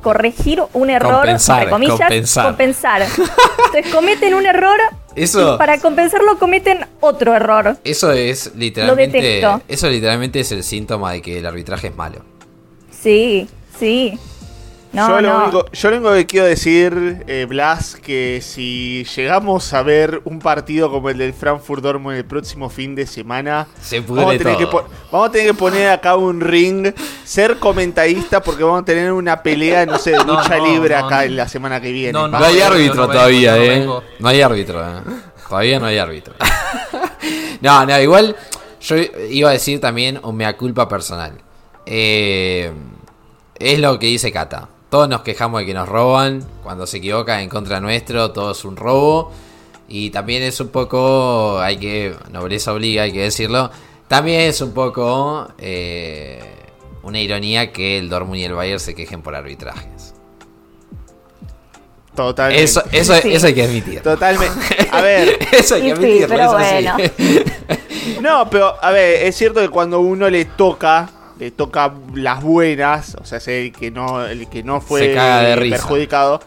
corregir 0.00 0.62
un 0.72 0.88
error, 0.88 1.12
Compensar, 1.16 1.58
entre 1.58 1.70
comillas, 1.72 1.98
compensar. 1.98 2.46
compensar. 2.46 3.02
Entonces 3.66 3.92
cometen 3.92 4.32
un 4.34 4.46
error 4.46 4.78
Eso- 5.14 5.54
y 5.54 5.58
para 5.58 5.78
compensarlo 5.78 6.38
cometen 6.38 6.86
otro 7.00 7.34
error. 7.34 7.76
eso 7.84 8.12
es 8.12 8.52
literalmente, 8.54 9.42
eso 9.68 9.88
literalmente 9.90 10.40
es 10.40 10.52
el 10.52 10.62
síntoma 10.64 11.12
de 11.12 11.20
que 11.20 11.38
el 11.38 11.46
arbitraje 11.46 11.88
es 11.88 11.96
malo. 11.96 12.24
Sí, 12.90 13.48
sí. 13.78 14.18
No, 14.92 15.08
yo, 15.08 15.20
lo 15.20 15.28
no. 15.32 15.42
único, 15.44 15.70
yo 15.70 15.90
lo 15.90 15.96
único 15.98 16.12
que 16.14 16.26
quiero 16.26 16.46
decir, 16.46 17.22
eh, 17.28 17.46
Blas, 17.48 17.94
que 17.94 18.40
si 18.42 19.04
llegamos 19.14 19.72
a 19.72 19.82
ver 19.84 20.20
un 20.24 20.40
partido 20.40 20.90
como 20.90 21.10
el 21.10 21.18
del 21.18 21.32
Frankfurt 21.32 21.80
Dortmund 21.80 22.16
el 22.16 22.24
próximo 22.24 22.68
fin 22.68 22.96
de 22.96 23.06
semana, 23.06 23.68
Se 23.80 24.00
vamos 24.00 24.34
a, 24.34 24.38
tener 24.38 24.56
que 24.56 24.66
todo. 24.66 24.82
po- 24.82 24.88
vamos 25.12 25.28
a 25.28 25.32
tener 25.32 25.46
que 25.48 25.54
poner 25.54 25.90
acá 25.90 26.16
un 26.16 26.40
ring, 26.40 26.92
ser 27.22 27.58
comentarista, 27.60 28.42
porque 28.42 28.64
vamos 28.64 28.82
a 28.82 28.84
tener 28.84 29.12
una 29.12 29.40
pelea, 29.44 29.86
no 29.86 29.96
sé, 29.96 30.10
de 30.10 30.16
No, 30.24 30.38
lucha 30.38 30.56
no, 30.58 30.66
libre 30.66 30.98
no, 30.98 31.06
acá 31.06 31.16
no. 31.18 31.22
en 31.22 31.36
la 31.36 31.46
semana 31.46 31.80
que 31.80 31.92
viene. 31.92 32.12
No, 32.12 32.26
No 32.26 32.40
no. 32.40 32.44
hay 32.44 32.60
árbitro 32.60 33.06
todavía, 33.08 33.56
eh. 33.58 33.86
No 34.18 34.28
hay 34.28 34.40
árbitro, 34.42 34.84
eh. 34.84 35.00
Todavía 35.48 35.78
no 35.78 35.86
hay 35.86 35.98
árbitro. 35.98 36.34
no, 37.60 37.86
no, 37.86 38.00
igual 38.00 38.34
yo 38.80 38.96
iba 39.30 39.50
a 39.50 39.52
decir 39.52 39.80
también 39.80 40.18
un 40.22 40.36
mea 40.36 40.56
culpa 40.56 40.88
personal. 40.88 41.34
Eh, 41.86 42.72
es 43.56 43.78
lo 43.78 43.98
que 44.00 44.06
dice 44.06 44.32
Cata. 44.32 44.68
Todos 44.90 45.08
nos 45.08 45.22
quejamos 45.22 45.60
de 45.60 45.66
que 45.66 45.74
nos 45.74 45.88
roban. 45.88 46.44
Cuando 46.62 46.86
se 46.86 46.98
equivoca 46.98 47.40
en 47.42 47.48
contra 47.48 47.80
nuestro, 47.80 48.32
todo 48.32 48.50
es 48.52 48.64
un 48.64 48.76
robo. 48.76 49.32
Y 49.88 50.10
también 50.10 50.42
es 50.42 50.60
un 50.60 50.68
poco, 50.68 51.60
hay 51.60 51.76
que, 51.78 52.14
nobleza 52.30 52.72
obliga, 52.72 53.04
hay 53.04 53.12
que 53.12 53.22
decirlo. 53.22 53.70
También 54.08 54.42
es 54.42 54.60
un 54.60 54.72
poco 54.72 55.48
eh, 55.58 56.40
una 57.02 57.20
ironía 57.20 57.72
que 57.72 57.98
el 57.98 58.08
Dortmund 58.08 58.38
y 58.38 58.44
el 58.44 58.52
Bayern 58.54 58.80
se 58.80 58.94
quejen 58.94 59.22
por 59.22 59.34
arbitrajes. 59.34 60.14
Totalmente. 62.14 62.64
Eso, 62.64 62.82
eso, 62.90 63.14
Sí. 63.22 63.32
eso 63.32 63.46
hay 63.46 63.54
que 63.54 63.62
admitir. 63.62 64.00
Totalmente. 64.02 64.58
A 64.90 65.00
ver, 65.02 65.38
Eso 65.52 65.76
hay 65.76 65.82
que 65.82 65.88
Y 65.88 66.18
sí, 66.20 66.24
pero 66.28 66.42
eso 66.42 66.58
sí. 66.58 66.64
bueno. 66.74 66.96
No, 68.20 68.50
pero 68.50 68.74
a 68.82 68.90
ver, 68.90 69.26
es 69.26 69.36
cierto 69.36 69.60
que 69.60 69.68
cuando 69.68 70.00
uno 70.00 70.28
le 70.28 70.44
toca, 70.44 71.08
le 71.40 71.50
toca 71.50 71.94
las 72.14 72.42
buenas, 72.42 73.14
o 73.14 73.24
sea, 73.24 73.38
es 73.38 73.48
el 73.48 73.72
que 73.72 73.90
no, 73.90 74.24
el 74.26 74.46
que 74.48 74.62
no 74.62 74.82
fue 74.82 75.00
Se 75.00 75.14
caga 75.14 75.40
de 75.40 75.56
risa. 75.56 75.76
perjudicado. 75.76 76.40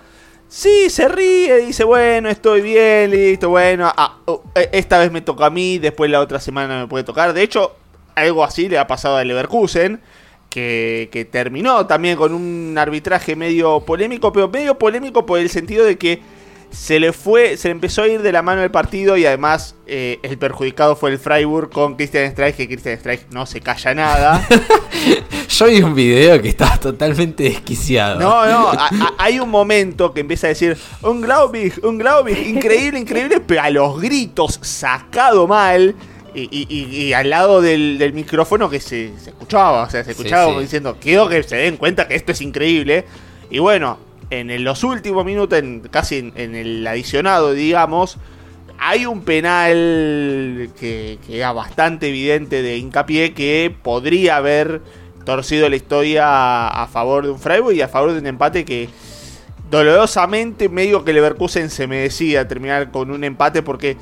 Sí, 0.47 0.91
se 0.91 1.07
ríe, 1.07 1.57
dice, 1.65 1.83
bueno, 1.83 2.29
estoy 2.29 2.61
bien, 2.61 3.09
listo, 3.09 3.49
bueno, 3.49 3.91
ah, 3.97 4.19
oh, 4.25 4.43
eh, 4.53 4.69
esta 4.71 4.99
vez 4.99 5.11
me 5.11 5.21
toca 5.21 5.47
a 5.47 5.49
mí, 5.49 5.79
después 5.79 6.11
la 6.11 6.19
otra 6.19 6.39
semana 6.39 6.79
me 6.79 6.87
puede 6.87 7.03
tocar. 7.03 7.33
De 7.33 7.41
hecho, 7.41 7.75
algo 8.13 8.43
así 8.43 8.69
le 8.69 8.77
ha 8.77 8.85
pasado 8.85 9.17
a 9.17 9.23
Leverkusen, 9.23 9.99
que, 10.51 11.09
que 11.11 11.25
terminó 11.25 11.87
también 11.87 12.15
con 12.15 12.31
un 12.31 12.75
arbitraje 12.77 13.35
medio 13.35 13.79
polémico, 13.79 14.31
pero 14.31 14.47
medio 14.47 14.77
polémico 14.77 15.25
por 15.25 15.39
el 15.39 15.49
sentido 15.49 15.85
de 15.85 15.97
que 15.97 16.21
se 16.73 16.99
le 16.99 17.13
fue, 17.13 17.55
se 17.55 17.67
le 17.67 17.73
empezó 17.73 18.01
a 18.01 18.07
ir 18.07 18.21
de 18.21 18.31
la 18.31 18.41
mano 18.41 18.63
el 18.63 18.71
partido 18.71 19.15
y 19.15 19.25
además 19.25 19.75
eh, 19.87 20.19
el 20.23 20.37
perjudicado 20.37 20.95
fue 20.95 21.11
el 21.11 21.19
Freiburg 21.19 21.69
con 21.69 21.95
Christian 21.95 22.29
Streich, 22.31 22.55
que 22.55 22.67
Christian 22.67 22.97
Streich 22.97 23.21
no 23.31 23.45
se 23.45 23.61
calla 23.61 23.93
nada. 23.93 24.47
Yo 25.49 25.65
vi 25.67 25.81
un 25.81 25.93
video 25.93 26.41
que 26.41 26.49
estaba 26.49 26.77
totalmente 26.77 27.43
desquiciado. 27.43 28.19
No, 28.19 28.45
no, 28.45 28.69
a- 28.69 28.87
a- 28.87 29.13
hay 29.19 29.39
un 29.39 29.49
momento 29.49 30.13
que 30.13 30.21
empieza 30.21 30.47
a 30.47 30.49
decir, 30.49 30.77
un 31.03 31.21
Glaubig, 31.21 31.73
un 31.83 31.97
Glaubig, 31.99 32.37
increíble, 32.47 32.99
increíble, 32.99 33.39
pero 33.39 33.61
a 33.61 33.69
los 33.69 34.01
gritos, 34.01 34.59
sacado 34.63 35.47
mal. 35.47 35.95
Y, 36.35 36.41
y- 36.51 36.65
y- 36.67 37.03
y 37.03 37.13
al 37.13 37.29
lado 37.29 37.61
del, 37.61 37.99
del 37.99 38.13
micrófono 38.13 38.67
que 38.67 38.79
se, 38.79 39.13
se 39.19 39.29
escuchaba, 39.29 39.83
o 39.83 39.89
sea, 39.91 40.03
se 40.03 40.11
escuchaba 40.11 40.51
sí. 40.55 40.59
diciendo, 40.61 40.97
quiero 40.99 41.29
que 41.29 41.43
se 41.43 41.57
den 41.57 41.77
cuenta 41.77 42.07
que 42.07 42.15
esto 42.15 42.31
es 42.31 42.41
increíble. 42.41 43.05
Y 43.51 43.59
bueno, 43.59 43.99
en 44.39 44.63
los 44.63 44.83
últimos 44.83 45.25
minutos, 45.25 45.61
casi 45.91 46.31
en, 46.35 46.55
el 46.55 46.85
adicionado, 46.85 47.53
digamos, 47.53 48.17
hay 48.79 49.05
un 49.05 49.21
penal 49.21 50.69
que, 50.79 51.19
que 51.25 51.37
era 51.37 51.51
bastante 51.53 52.09
evidente 52.09 52.61
de 52.61 52.77
hincapié 52.77 53.33
que 53.33 53.75
podría 53.81 54.37
haber 54.37 54.81
torcido 55.25 55.69
la 55.69 55.75
historia 55.75 56.27
a, 56.27 56.83
a 56.83 56.87
favor 56.87 57.25
de 57.25 57.31
un 57.31 57.39
Freiburg 57.39 57.75
y 57.75 57.81
a 57.81 57.87
favor 57.87 58.11
de 58.11 58.19
un 58.19 58.27
empate 58.27 58.65
que 58.65 58.89
dolorosamente 59.69 60.69
medio 60.69 61.03
que 61.03 61.13
Leverkusen 61.13 61.69
se 61.69 61.87
merecía 61.87 62.47
terminar 62.47 62.91
con 62.91 63.09
un 63.09 63.23
empate 63.23 63.63
porque 63.63 63.97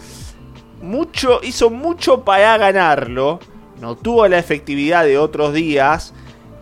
mucho 0.82 1.40
hizo 1.44 1.70
mucho 1.70 2.26
para 2.26 2.58
ganarlo, 2.58 3.40
no 3.80 3.96
tuvo 3.96 4.28
la 4.28 4.40
efectividad 4.40 5.06
de 5.06 5.18
otros 5.18 5.54
días 5.54 6.14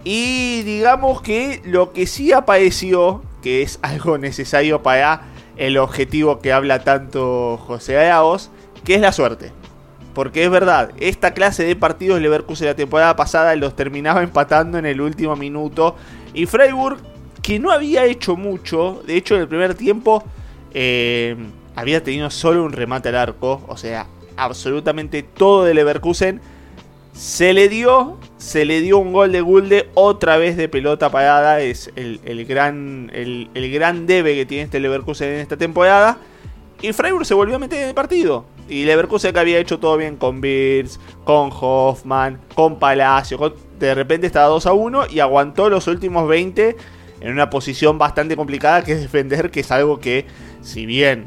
y 0.03 0.62
digamos 0.63 1.21
que 1.21 1.62
lo 1.65 1.91
que 1.91 2.08
sí 2.08 2.32
apareció, 2.32 3.21
que 3.41 3.62
es 3.62 3.80
algo 3.84 4.17
necesario 4.17 4.82
para 4.84 5.23
el 5.58 5.78
objetivo 5.78 6.39
que 6.39 6.54
habla 6.54 6.84
tanto 6.84 7.58
José 7.58 7.97
Araos, 7.97 8.49
que 8.84 8.95
es 8.95 9.02
la 9.02 9.12
suerte. 9.12 9.52
Porque 10.13 10.43
es 10.43 10.49
verdad, 10.49 10.91
esta 10.99 11.34
clase 11.34 11.63
de 11.63 11.75
partidos 11.75 12.19
Leverkusen 12.19 12.67
la 12.67 12.75
temporada 12.75 13.15
pasada 13.15 13.56
los 13.56 13.75
terminaba 13.75 14.23
empatando 14.23 14.78
en 14.78 14.86
el 14.86 15.02
último 15.02 15.36
minuto. 15.36 15.95
Y 16.34 16.45
Freiburg, 16.45 16.97
que 17.41 17.60
no 17.60 17.71
había 17.71 18.06
hecho 18.06 18.36
mucho, 18.36 19.02
de 19.06 19.15
hecho 19.15 19.36
en 19.36 19.41
el 19.41 19.47
primer 19.47 19.75
tiempo 19.75 20.23
eh, 20.73 21.36
había 21.75 22.04
tenido 22.04 22.30
solo 22.30 22.63
un 22.63 22.73
remate 22.73 23.10
al 23.10 23.15
arco, 23.15 23.63
o 23.67 23.78
sea, 23.78 24.08
absolutamente 24.36 25.23
todo 25.23 25.63
de 25.63 25.73
Leverkusen. 25.73 26.41
Se 27.19 27.51
le 27.51 27.67
dio, 27.67 28.17
se 28.38 28.63
le 28.63 28.79
dio 28.79 28.97
un 28.97 29.12
gol 29.12 29.34
de 29.34 29.41
Gulde 29.41 29.89
otra 29.93 30.38
vez 30.38 30.55
de 30.55 30.69
pelota 30.69 31.12
parada. 31.12 31.60
Es 31.60 31.91
el, 31.97 32.21
el 32.23 32.45
gran, 32.45 33.12
el, 33.13 33.49
el 33.55 33.69
gran 33.73 34.08
debe 34.08 34.36
que 34.36 34.45
tiene 34.45 34.63
este 34.63 34.79
Leverkusen 34.79 35.34
en 35.34 35.39
esta 35.39 35.58
temporada. 35.58 36.17
Y 36.82 36.93
Freiburg 36.93 37.25
se 37.25 37.34
volvió 37.34 37.58
a 37.58 37.60
meter 37.60 37.82
en 37.82 37.89
el 37.89 37.93
partido. 37.93 38.45
Y 38.69 38.86
Leverkusen 38.86 39.34
que 39.34 39.39
había 39.41 39.60
hecho 39.60 39.79
todo 39.79 39.97
bien 39.97 40.15
con 40.15 40.39
Birz, 40.39 40.97
con 41.25 41.49
Hoffman, 41.51 42.39
con 42.55 42.79
Palacio. 42.79 43.53
de 43.77 43.95
repente 43.95 44.25
estaba 44.25 44.47
2 44.47 44.65
a 44.67 44.71
1 44.71 45.08
y 45.10 45.19
aguantó 45.19 45.69
los 45.69 45.88
últimos 45.88 46.25
20 46.25 46.77
en 47.19 47.32
una 47.34 47.49
posición 47.49 47.97
bastante 47.97 48.38
complicada 48.38 48.82
que 48.86 48.93
es 48.93 49.01
defender, 49.01 49.51
que 49.51 49.60
es 49.60 49.71
algo 49.71 49.99
que, 49.99 50.25
si 50.62 50.86
bien 50.86 51.25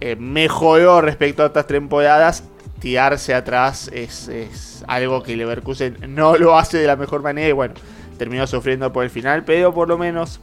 eh, 0.00 0.16
mejoró 0.16 1.00
respecto 1.02 1.44
a 1.44 1.46
otras 1.46 1.68
temporadas, 1.68 2.42
tirarse 2.80 3.34
atrás 3.34 3.90
es, 3.92 4.28
es 4.28 4.84
algo 4.88 5.22
que 5.22 5.36
Leverkusen 5.36 5.98
no 6.08 6.36
lo 6.36 6.58
hace 6.58 6.78
de 6.78 6.86
la 6.86 6.96
mejor 6.96 7.22
manera 7.22 7.48
y 7.48 7.52
bueno, 7.52 7.74
terminó 8.18 8.46
sufriendo 8.46 8.92
por 8.92 9.04
el 9.04 9.10
final, 9.10 9.44
pero 9.44 9.72
por 9.72 9.88
lo 9.88 9.96
menos 9.96 10.40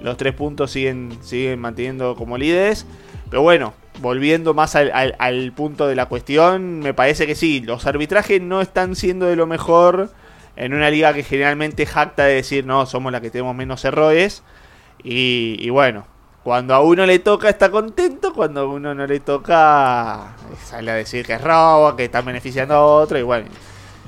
los 0.00 0.16
tres 0.16 0.34
puntos 0.34 0.70
siguen, 0.70 1.18
siguen 1.22 1.58
manteniendo 1.60 2.14
como 2.16 2.38
líderes. 2.38 2.86
Pero 3.30 3.42
bueno, 3.42 3.74
volviendo 4.00 4.54
más 4.54 4.76
al, 4.76 5.52
punto 5.52 5.88
de 5.88 5.96
la 5.96 6.06
cuestión, 6.06 6.80
me 6.80 6.94
parece 6.94 7.26
que 7.26 7.34
sí, 7.34 7.60
los 7.60 7.86
arbitrajes 7.86 8.40
no 8.40 8.60
están 8.60 8.94
siendo 8.94 9.26
de 9.26 9.36
lo 9.36 9.46
mejor 9.46 10.10
en 10.54 10.74
una 10.74 10.90
liga 10.90 11.12
que 11.12 11.24
generalmente 11.24 11.86
jacta 11.86 12.24
de 12.24 12.34
decir, 12.34 12.64
no, 12.64 12.86
somos 12.86 13.10
la 13.10 13.20
que 13.20 13.30
tenemos 13.30 13.56
menos 13.56 13.84
errores. 13.84 14.42
Y 15.02 15.68
bueno, 15.70 16.06
cuando 16.46 16.76
a 16.76 16.80
uno 16.80 17.06
le 17.06 17.18
toca 17.18 17.48
está 17.48 17.72
contento, 17.72 18.32
cuando 18.32 18.60
a 18.60 18.66
uno 18.66 18.94
no 18.94 19.04
le 19.04 19.18
toca 19.18 20.36
sale 20.64 20.92
a 20.92 20.94
decir 20.94 21.26
que 21.26 21.32
es 21.32 21.40
robo, 21.40 21.96
que 21.96 22.04
está 22.04 22.20
beneficiando 22.20 22.72
a 22.74 22.84
otro. 22.84 23.18
Y 23.18 23.22
bueno, 23.22 23.48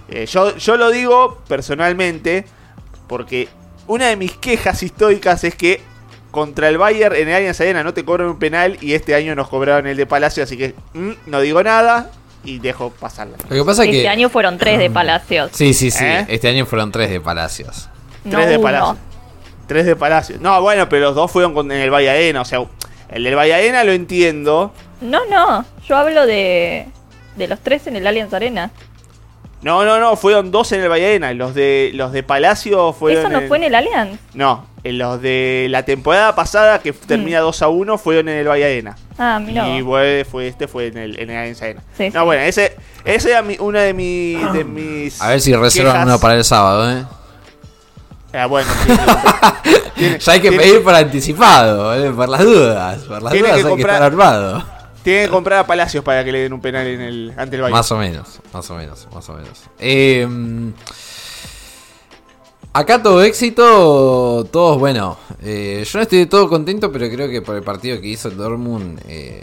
eh, 0.08 0.24
yo, 0.24 0.56
yo 0.56 0.76
lo 0.76 0.92
digo 0.92 1.42
personalmente 1.48 2.44
porque 3.08 3.48
una 3.88 4.06
de 4.06 4.14
mis 4.14 4.36
quejas 4.36 4.84
históricas 4.84 5.42
es 5.42 5.56
que 5.56 5.80
contra 6.30 6.68
el 6.68 6.78
Bayern 6.78 7.16
en 7.16 7.26
el 7.26 7.34
Allianz 7.34 7.60
Arena 7.60 7.82
no 7.82 7.92
te 7.92 8.04
cobran 8.04 8.28
un 8.28 8.38
penal 8.38 8.78
y 8.80 8.92
este 8.92 9.16
año 9.16 9.34
nos 9.34 9.48
cobraron 9.48 9.88
el 9.88 9.96
de 9.96 10.06
Palacio, 10.06 10.44
así 10.44 10.56
que 10.56 10.76
mm, 10.94 11.10
no 11.26 11.40
digo 11.40 11.60
nada 11.64 12.12
y 12.44 12.60
dejo 12.60 12.90
pasarla. 12.90 13.36
Lo 13.48 13.56
que 13.56 13.64
pasa 13.64 13.82
es 13.82 13.92
Este 13.92 14.08
año 14.08 14.28
fueron 14.28 14.58
tres 14.58 14.78
de 14.78 14.90
Palacios. 14.90 15.50
Sí, 15.54 15.74
sí, 15.74 15.90
sí. 15.90 16.04
¿Eh? 16.04 16.24
Este 16.28 16.46
año 16.46 16.66
fueron 16.66 16.92
tres 16.92 17.10
de 17.10 17.20
Palacios. 17.20 17.88
no 18.22 18.36
Tres 18.36 18.48
de 18.48 18.58
uno. 18.58 18.62
Palacio. 18.62 19.07
Tres 19.68 19.86
de 19.86 19.94
Palacio. 19.94 20.36
No, 20.40 20.60
bueno, 20.62 20.88
pero 20.88 21.02
los 21.06 21.14
dos 21.14 21.30
fueron 21.30 21.54
con- 21.54 21.70
en 21.70 21.78
el 21.80 21.90
Valle 21.90 22.10
Arena, 22.10 22.40
o 22.40 22.44
sea, 22.44 22.62
el 23.10 23.22
del 23.22 23.36
Valle 23.36 23.54
Arena 23.54 23.84
lo 23.84 23.92
entiendo. 23.92 24.72
No, 25.00 25.20
no. 25.26 25.64
Yo 25.86 25.96
hablo 25.96 26.26
de, 26.26 26.86
de 27.36 27.46
los 27.48 27.60
tres 27.60 27.86
en 27.86 27.94
el 27.96 28.06
Allianz 28.06 28.32
Arena. 28.34 28.70
No, 29.60 29.84
no, 29.84 29.98
no, 29.98 30.14
fueron 30.16 30.50
dos 30.52 30.70
en 30.72 30.80
el 30.82 30.88
Valle 30.88 31.06
Arena. 31.06 31.32
Los 31.34 31.52
de, 31.54 31.90
los 31.94 32.12
de 32.12 32.22
Palacio 32.22 32.92
fueron. 32.92 33.20
¿Eso 33.24 33.28
no 33.30 33.40
en- 33.40 33.48
fue 33.48 33.56
en 33.58 33.64
el 33.64 33.74
Allianz? 33.74 34.18
No, 34.34 34.66
en 34.84 34.98
los 34.98 35.20
de 35.20 35.66
la 35.68 35.84
temporada 35.84 36.34
pasada 36.36 36.78
que 36.80 36.92
termina 36.92 37.40
2 37.40 37.62
a 37.62 37.68
1 37.68 37.98
fueron 37.98 38.28
en 38.28 38.38
el 38.38 38.48
Valle 38.48 38.64
Arena. 38.64 38.96
Ah, 39.18 39.40
mira. 39.44 39.68
Y 39.68 39.82
fue, 39.82 40.24
fue 40.30 40.46
este 40.46 40.68
fue 40.68 40.86
en 40.86 40.96
el 40.98 41.18
en 41.18 41.30
el 41.30 41.36
Allianz 41.36 41.60
Arena. 41.62 41.82
Sí, 41.96 42.10
no, 42.10 42.20
sí. 42.20 42.24
bueno, 42.26 42.42
ese 42.42 42.76
ese 43.04 43.30
era 43.32 43.42
mi- 43.42 43.56
una 43.58 43.80
de, 43.82 43.94
mi, 43.94 44.34
de 44.52 44.62
mis 44.64 45.20
A 45.20 45.28
ver 45.28 45.40
si 45.40 45.52
reservan 45.54 45.92
quejas. 45.92 46.06
uno 46.06 46.20
para 46.20 46.34
el 46.36 46.44
sábado, 46.44 46.90
¿eh? 46.92 47.04
Ah, 48.32 48.46
bueno, 48.46 48.70
tiene- 48.84 49.02
tiene- 49.94 50.18
Ya 50.18 50.32
hay 50.32 50.40
que 50.40 50.48
tiene- 50.50 50.62
pedir 50.64 50.82
por 50.84 50.94
anticipado, 50.94 51.94
¿eh? 51.94 52.10
por 52.10 52.28
las 52.28 52.44
dudas. 52.44 52.98
Por 53.04 53.22
las 53.22 53.32
Tiene 53.32 53.48
dudas 53.48 53.60
que 53.62 53.66
hay 53.66 53.70
comprar- 53.72 53.76
que 53.76 53.92
estar 53.92 54.02
armado. 54.02 54.64
Tiene 55.02 55.24
que 55.24 55.28
comprar 55.30 55.58
a 55.60 55.66
Palacios 55.66 56.04
para 56.04 56.22
que 56.24 56.32
le 56.32 56.40
den 56.40 56.52
un 56.52 56.60
penal 56.60 56.86
en 56.86 57.00
el 57.00 57.34
ante 57.36 57.56
el 57.56 57.62
Valle. 57.62 57.72
Más 57.72 57.90
o 57.92 57.96
menos, 57.96 58.40
más 58.52 58.68
o 58.70 58.74
menos, 58.74 59.08
más 59.14 59.26
o 59.30 59.32
menos. 59.34 59.62
Eh, 59.78 60.28
acá 62.72 63.02
todo 63.02 63.22
éxito, 63.22 64.46
todos 64.50 64.78
bueno. 64.78 65.16
eh, 65.42 65.84
yo 65.90 65.98
no 65.98 66.02
estoy 66.02 66.18
de 66.18 66.26
todo 66.26 66.48
contento, 66.48 66.92
pero 66.92 67.08
creo 67.08 67.28
que 67.28 67.42
por 67.42 67.56
el 67.56 67.62
partido 67.62 68.00
que 68.00 68.08
hizo 68.08 68.28
el 68.28 68.36
Dortmund, 68.36 69.00
eh, 69.08 69.42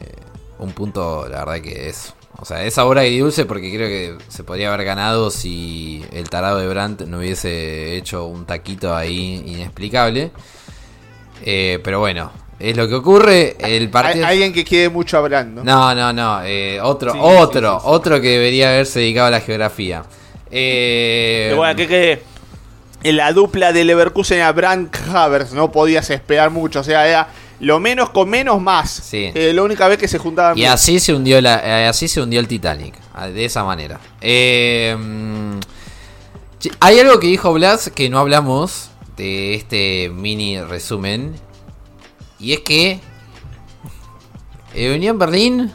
un 0.60 0.72
punto, 0.74 1.28
la 1.30 1.40
verdad 1.46 1.62
que 1.62 1.90
es. 1.90 2.14
O 2.38 2.46
sea, 2.46 2.64
es 2.64 2.78
ahora 2.78 3.06
y 3.06 3.20
dulce 3.20 3.46
porque 3.46 3.74
creo 3.74 3.88
que 3.88 4.18
se 4.30 4.44
podría 4.44 4.68
haber 4.74 4.86
ganado 4.86 5.32
si 5.32 6.04
el 6.12 6.30
tarado 6.30 6.60
de 6.60 6.68
Brandt 6.68 7.02
no 7.02 7.20
hubiese 7.20 7.96
hecho 7.96 8.26
un 8.26 8.46
taquito 8.46 8.96
ahí 8.96 9.42
inexplicable. 9.46 10.32
Eh, 11.44 11.80
pero 11.84 12.00
bueno, 12.00 12.32
es 12.60 12.76
lo 12.76 12.88
que 12.88 12.96
ocurre. 12.96 13.56
El 13.60 13.90
partido. 13.90 14.26
alguien 14.28 14.54
que 14.54 14.64
quede 14.66 14.90
mucho 14.90 15.18
hablando. 15.18 15.64
No, 15.64 15.96
no, 15.96 16.12
no. 16.14 16.44
eh, 16.44 16.80
otro, 16.82 17.14
Sí, 17.14 17.20
otro, 17.22 17.76
sí, 17.76 17.80
sí, 17.80 17.82
sí. 17.84 17.90
otro 17.94 18.22
que 18.22 18.30
debería 18.30 18.70
haberse 18.70 19.00
dedicado 19.00 19.28
a 19.28 19.32
la 19.32 19.42
geografía. 19.42 20.04
Eh, 20.52 21.46
Pero 21.48 21.58
bueno, 21.58 21.76
que 21.76 21.88
quede 21.88 22.22
en 23.04 23.18
la 23.18 23.32
dupla 23.34 23.72
de 23.72 23.84
Leverkusen 23.84 24.42
a 24.42 24.52
Brandt 24.52 24.96
Havers 25.14 25.54
no 25.54 25.72
podías 25.72 26.10
esperar 26.10 26.50
mucho, 26.50 26.80
o 26.80 26.84
sea, 26.84 27.08
era 27.08 27.28
lo 27.60 27.80
menos 27.80 28.10
con 28.10 28.30
menos 28.30 28.62
más. 28.62 28.90
Sí. 28.92 29.32
Eh, 29.34 29.52
la 29.54 29.64
única 29.64 29.88
vez 29.88 29.98
que 29.98 30.08
se 30.08 30.18
juntaban 30.18 30.58
y 30.58 30.62
bien. 30.62 30.72
así 30.72 31.00
se 31.00 31.14
hundió 31.14 31.40
la, 31.42 31.62
eh, 31.64 31.88
así 31.88 32.08
se 32.08 32.22
hundió 32.22 32.40
el 32.40 32.48
Titanic, 32.48 32.96
ah, 33.14 33.28
de 33.28 33.46
esa 33.46 33.64
manera. 33.64 34.00
Eh, 34.22 34.96
mm, 34.98 35.60
hay 36.80 37.00
algo 37.00 37.20
que 37.20 37.28
dijo 37.28 37.54
Blas 37.54 37.92
que 37.94 38.10
no 38.10 38.20
hablamos 38.20 38.90
de 39.18 39.56
este 39.56 40.12
mini 40.14 40.60
resumen 40.62 41.36
y 42.40 42.54
es 42.54 42.60
que 42.62 43.00
Unión 44.76 45.18
Berlín 45.18 45.72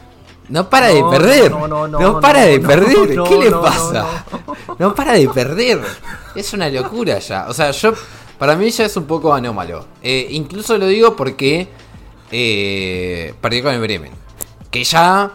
no 0.51 0.69
para 0.69 0.87
de 0.89 1.01
perder. 1.01 1.49
no, 1.49 1.65
No, 1.65 1.87
no, 1.87 1.99
no, 1.99 2.19
para 2.19 2.41
no, 2.41 2.47
de 2.47 2.59
perder. 2.59 3.15
no, 3.15 3.23
¿Qué 3.23 3.37
le 3.37 3.49
no, 3.49 3.61
pasa? 3.61 4.25
No, 4.77 4.93
para 4.93 5.13
de 5.13 5.29
perder. 5.29 5.79
Es 6.35 6.51
una 6.53 6.69
locura 6.69 7.19
ya. 7.19 7.47
O 7.47 7.53
sea, 7.53 7.71
yo. 7.71 7.93
Para 8.41 8.55
mí 8.55 8.71
ya 8.71 8.85
es 8.85 8.97
un 8.97 9.05
poco 9.05 9.35
anómalo. 9.35 9.85
Eh, 10.01 10.29
incluso 10.31 10.75
lo 10.79 10.87
digo 10.87 11.15
porque. 11.15 11.67
Eh, 12.31 13.35
perdió 13.39 13.61
con 13.61 13.75
el 13.75 13.79
Bremen. 13.81 14.11
Que 14.71 14.83
ya. 14.83 15.31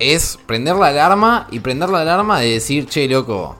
Es 0.00 0.36
prender 0.44 0.74
la 0.74 0.88
alarma. 0.88 1.46
Y 1.52 1.60
prender 1.60 1.90
la 1.90 2.00
alarma 2.00 2.40
de 2.40 2.50
decir, 2.50 2.86
che, 2.86 3.06
loco. 3.06 3.54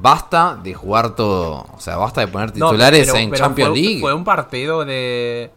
Basta 0.00 0.56
de 0.62 0.72
jugar 0.72 1.16
todo. 1.16 1.66
O 1.74 1.80
sea, 1.80 1.96
basta 1.96 2.20
de 2.20 2.28
poner 2.28 2.56
No, 2.56 2.70
titulares 2.70 3.06
pero- 3.08 3.18
en 3.18 3.30
pero 3.30 3.42
Champions 3.44 3.70
fue, 3.70 3.80
League. 3.80 4.00
Fue 4.00 4.14
un 4.14 4.22
partido 4.22 4.84
de. 4.84 5.50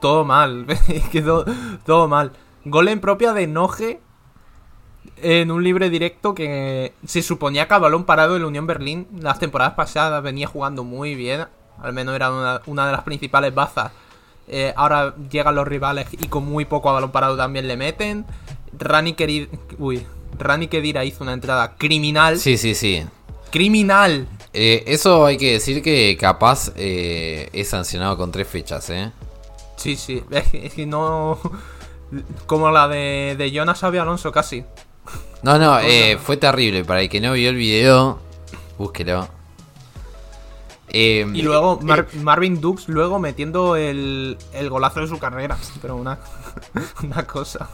Todo 0.00 0.24
mal. 0.24 0.64
Todo 1.84 2.08
mal. 2.08 2.32
Gol 2.64 2.88
en 2.88 3.00
propia 3.02 3.34
de 3.34 3.46
Noje. 3.46 4.00
En 5.20 5.50
un 5.50 5.62
libre 5.62 5.90
directo 5.90 6.34
que 6.34 6.94
se 7.04 7.20
suponía 7.20 7.68
que 7.68 7.74
a 7.74 7.78
balón 7.78 8.04
parado 8.04 8.36
el 8.36 8.44
Unión 8.46 8.66
Berlín 8.66 9.06
las 9.20 9.38
temporadas 9.38 9.74
pasadas 9.74 10.22
venía 10.22 10.46
jugando 10.46 10.82
muy 10.82 11.14
bien. 11.14 11.46
Al 11.82 11.92
menos 11.92 12.14
era 12.14 12.30
una, 12.30 12.60
una 12.66 12.86
de 12.86 12.92
las 12.92 13.02
principales 13.02 13.54
bazas. 13.54 13.92
Eh, 14.48 14.72
ahora 14.76 15.14
llegan 15.30 15.54
los 15.54 15.68
rivales 15.68 16.08
y 16.12 16.28
con 16.28 16.44
muy 16.46 16.64
poco 16.64 16.88
a 16.88 16.94
balón 16.94 17.10
parado 17.10 17.36
también 17.36 17.68
le 17.68 17.76
meten. 17.76 18.24
Rani 18.78 19.12
Kedira, 19.12 19.48
uy, 19.78 20.06
Rani 20.38 20.68
Kedira 20.68 21.04
hizo 21.04 21.22
una 21.22 21.32
entrada 21.32 21.74
criminal. 21.76 22.38
Sí, 22.38 22.56
sí, 22.56 22.74
sí. 22.74 23.04
Criminal. 23.50 24.26
Eh, 24.52 24.84
eso 24.86 25.26
hay 25.26 25.36
que 25.36 25.52
decir 25.52 25.82
que 25.82 26.16
capaz 26.18 26.72
eh, 26.76 27.50
es 27.52 27.68
sancionado 27.68 28.16
con 28.16 28.32
tres 28.32 28.48
fechas, 28.48 28.88
¿eh? 28.90 29.12
Sí, 29.76 29.96
sí, 29.96 30.22
es 30.30 30.48
que, 30.48 30.66
es 30.66 30.74
que 30.74 30.86
no. 30.86 31.38
Como 32.46 32.70
la 32.70 32.88
de, 32.88 33.36
de 33.38 33.50
Jonas 33.52 33.78
Xavi 33.80 33.98
Alonso, 33.98 34.32
casi. 34.32 34.64
No, 35.42 35.58
no, 35.58 35.78
eh, 35.82 36.18
fue 36.20 36.36
terrible. 36.36 36.84
Para 36.84 37.02
el 37.02 37.08
que 37.08 37.20
no 37.20 37.32
vio 37.32 37.50
el 37.50 37.56
video, 37.56 38.18
búsquelo. 38.78 39.28
Eh, 40.90 41.26
Y 41.34 41.42
luego 41.42 41.78
Mar- 41.82 42.06
Marvin 42.22 42.60
Dukes 42.60 42.88
luego 42.88 43.18
metiendo 43.18 43.76
el, 43.76 44.38
el 44.54 44.70
golazo 44.70 45.00
de 45.00 45.06
su 45.08 45.18
carrera. 45.18 45.56
Pero 45.82 45.96
una, 45.96 46.18
una 47.02 47.26
cosa. 47.26 47.68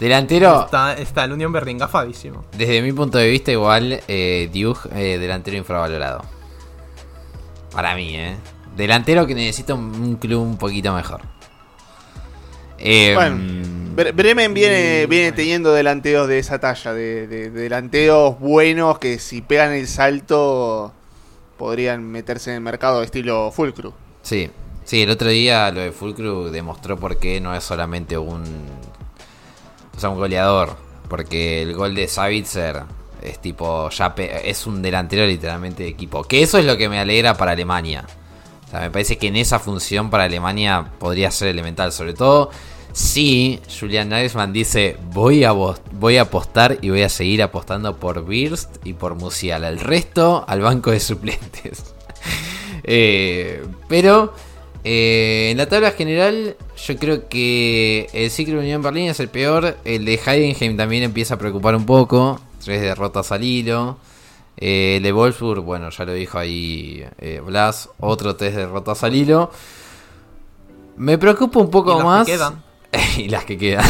delantero, 0.00 0.64
Está, 0.64 0.94
está 0.94 1.24
el 1.24 1.32
Union 1.32 1.52
Berlin 1.52 1.78
gafadísimo. 1.78 2.44
desde 2.56 2.82
mi 2.82 2.92
punto 2.92 3.18
de 3.18 3.28
vista, 3.30 3.52
igual, 3.52 4.00
eh, 4.08 4.50
Duke, 4.52 4.88
eh, 4.92 5.18
delantero 5.18 5.56
infravalorado. 5.56 6.22
Para 7.72 7.94
mí, 7.94 8.16
¿eh? 8.16 8.36
Delantero 8.76 9.26
que 9.26 9.34
necesita 9.34 9.74
un, 9.74 9.94
un 9.94 10.16
club 10.16 10.42
un 10.42 10.56
poquito 10.58 10.92
mejor. 10.92 11.20
Eh, 12.78 13.12
Bueno, 13.14 13.36
Bre- 13.94 14.12
Bremen 14.14 14.52
viene, 14.54 15.06
viene 15.06 15.30
teniendo 15.32 15.72
delanteos 15.72 16.26
de 16.26 16.38
esa 16.40 16.58
talla, 16.58 16.92
de, 16.92 17.26
de- 17.28 17.50
de 17.50 17.60
delanteos 17.62 18.38
buenos 18.40 18.98
que 18.98 19.18
si 19.20 19.40
pegan 19.42 19.72
el 19.72 19.86
salto 19.86 20.92
podrían 21.56 22.04
meterse 22.04 22.50
en 22.50 22.56
el 22.56 22.62
mercado 22.62 23.00
de 23.00 23.06
estilo 23.06 23.50
Fulcru. 23.50 23.92
Sí, 24.22 24.50
sí, 24.84 25.02
el 25.02 25.10
otro 25.10 25.28
día 25.28 25.70
lo 25.70 25.80
de 25.80 25.92
Fulcru 25.92 26.50
demostró 26.50 26.98
por 26.98 27.18
qué 27.18 27.40
no 27.40 27.54
es 27.54 27.64
solamente 27.64 28.18
un. 28.18 28.44
O 30.02 30.08
un 30.08 30.18
goleador. 30.18 30.76
Porque 31.08 31.62
el 31.62 31.74
gol 31.74 31.94
de 31.94 32.08
Savitzer 32.08 32.82
es 33.22 33.38
tipo. 33.40 33.90
Ya 33.90 34.14
es 34.16 34.66
un 34.66 34.82
delantero 34.82 35.26
literalmente 35.26 35.84
de 35.84 35.88
equipo. 35.90 36.24
Que 36.24 36.42
eso 36.42 36.58
es 36.58 36.64
lo 36.64 36.76
que 36.76 36.88
me 36.88 36.98
alegra 36.98 37.36
para 37.36 37.52
Alemania. 37.52 38.04
O 38.66 38.70
sea, 38.70 38.80
me 38.80 38.90
parece 38.90 39.18
que 39.18 39.28
en 39.28 39.36
esa 39.36 39.58
función 39.58 40.10
para 40.10 40.24
Alemania 40.24 40.90
podría 40.98 41.30
ser 41.30 41.48
elemental. 41.48 41.92
Sobre 41.92 42.14
todo 42.14 42.50
si 42.94 43.58
Julian 43.80 44.08
Nagelsmann 44.08 44.52
dice: 44.52 44.96
voy 45.12 45.42
a, 45.42 45.50
voy 45.50 46.16
a 46.16 46.22
apostar 46.22 46.78
y 46.80 46.90
voy 46.90 47.02
a 47.02 47.08
seguir 47.08 47.42
apostando 47.42 47.96
por 47.96 48.24
Birst 48.24 48.76
y 48.86 48.92
por 48.92 49.16
Musiala. 49.16 49.68
El 49.68 49.80
resto 49.80 50.44
al 50.46 50.60
banco 50.60 50.90
de 50.90 51.00
suplentes. 51.00 51.92
Eh, 52.86 53.64
pero 53.88 54.34
eh, 54.84 55.48
en 55.50 55.56
la 55.56 55.66
tabla 55.70 55.92
general 55.92 56.54
yo 56.76 56.96
creo 56.98 57.30
que 57.30 58.10
el 58.12 58.30
ciclo 58.30 58.56
de 58.56 58.60
Unión 58.60 58.82
Berlín 58.82 59.08
es 59.08 59.20
el 59.20 59.28
peor. 59.30 59.78
El 59.86 60.04
de 60.04 60.20
Heidenheim 60.22 60.76
también 60.76 61.02
empieza 61.02 61.34
a 61.34 61.38
preocupar 61.38 61.74
un 61.76 61.86
poco. 61.86 62.38
Tres 62.62 62.82
derrotas 62.82 63.32
al 63.32 63.42
hilo. 63.42 63.96
Eh, 64.58 64.96
el 64.98 65.02
de 65.02 65.12
Wolfsburg, 65.12 65.62
bueno, 65.62 65.88
ya 65.88 66.04
lo 66.04 66.12
dijo 66.12 66.36
ahí 66.38 67.02
Blas. 67.46 67.88
Otro 68.00 68.36
tres 68.36 68.54
derrotas 68.54 69.02
al 69.02 69.14
hilo. 69.14 69.50
Me 70.98 71.16
preocupa 71.16 71.60
un 71.60 71.70
poco 71.70 71.92
Y 71.92 71.94
las 71.94 72.02
que 72.02 72.04
más. 72.04 72.26
quedan. 72.26 72.63
y 73.16 73.28
las 73.28 73.44
que 73.44 73.56
quedan. 73.58 73.84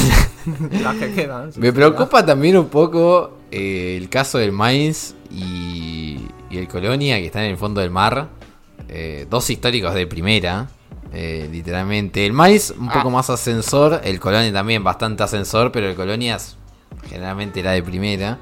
Las 0.83 0.97
que 0.97 1.13
quedan. 1.13 1.53
sí, 1.53 1.61
Me 1.61 1.69
sí, 1.69 1.73
preocupa 1.73 2.25
también 2.25 2.57
un 2.59 2.69
poco 2.69 3.39
eh, 3.51 3.97
el 3.99 4.09
caso 4.11 4.39
del 4.39 4.53
Mainz 4.53 5.15
y, 5.31 6.19
y 6.51 6.59
el 6.59 6.69
Colonia, 6.69 7.17
que 7.19 7.27
están 7.27 7.45
en 7.45 7.53
el 7.53 7.57
fondo 7.57 7.81
del 7.81 7.91
mar. 7.91 8.29
Eh, 8.89 9.27
dos 9.31 9.49
históricos 9.49 9.95
de 9.95 10.07
primera, 10.07 10.69
eh, 11.13 11.49
literalmente. 11.51 12.27
El 12.27 12.33
Mainz 12.35 12.71
un 12.79 12.91
poco 12.91 13.11
más 13.11 13.31
ascensor, 13.31 14.01
el 14.05 14.21
Colonia 14.21 14.53
también 14.53 14.85
bastante 14.85 15.23
ascensor, 15.23 15.73
pero 15.73 15.89
el 15.89 15.95
Colonia 15.97 16.37
es- 16.37 16.57
generalmente 17.09 17.61
era 17.61 17.73
de 17.73 17.83
primera. 17.83 18.39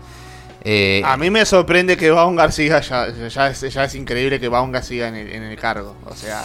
Eh, 0.64 1.02
A 1.04 1.16
mí 1.16 1.30
me 1.30 1.44
sorprende 1.46 1.96
que 1.96 2.10
Baumgart 2.10 2.52
siga, 2.52 2.80
ya, 2.80 3.08
ya, 3.28 3.48
es, 3.50 3.60
ya 3.60 3.84
es 3.84 3.94
increíble 3.94 4.38
que 4.40 4.48
Baumgart 4.48 4.84
siga 4.84 5.08
en 5.08 5.14
el, 5.16 5.28
en 5.32 5.42
el 5.44 5.56
cargo. 5.56 5.96
O 6.06 6.14
sea, 6.14 6.44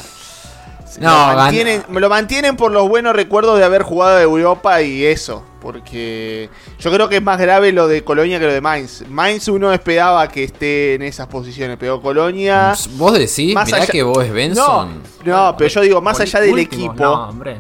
No, 0.99 1.29
lo, 1.31 1.35
mantienen, 1.37 1.83
lo 1.89 2.09
mantienen 2.09 2.55
por 2.57 2.71
los 2.71 2.87
buenos 2.89 3.15
recuerdos 3.15 3.57
de 3.59 3.63
haber 3.65 3.83
jugado 3.83 4.17
de 4.17 4.23
Europa 4.23 4.81
y 4.81 5.05
eso. 5.05 5.43
Porque 5.61 6.49
yo 6.79 6.91
creo 6.91 7.09
que 7.09 7.17
es 7.17 7.23
más 7.23 7.37
grave 7.39 7.71
lo 7.71 7.87
de 7.87 8.03
Colonia 8.03 8.39
que 8.39 8.45
lo 8.45 8.53
de 8.53 8.61
Mainz. 8.61 9.03
Mainz 9.09 9.47
uno 9.47 9.73
esperaba 9.73 10.27
que 10.27 10.43
esté 10.45 10.95
en 10.95 11.01
esas 11.01 11.27
posiciones, 11.27 11.77
pero 11.79 12.01
Colonia... 12.01 12.73
Vos 12.91 13.13
decís, 13.13 13.53
más 13.53 13.65
mirá 13.65 13.79
allá- 13.79 13.91
que 13.91 14.03
vos 14.03 14.19
es 14.23 14.29
No, 14.29 14.33
Benson. 14.33 15.01
no, 15.25 15.55
pero 15.57 15.69
yo 15.69 15.81
digo, 15.81 16.01
más 16.01 16.19
allá 16.19 16.39
del 16.39 16.57
equipo... 16.59 16.93
No, 16.95 17.29
hombre. 17.29 17.57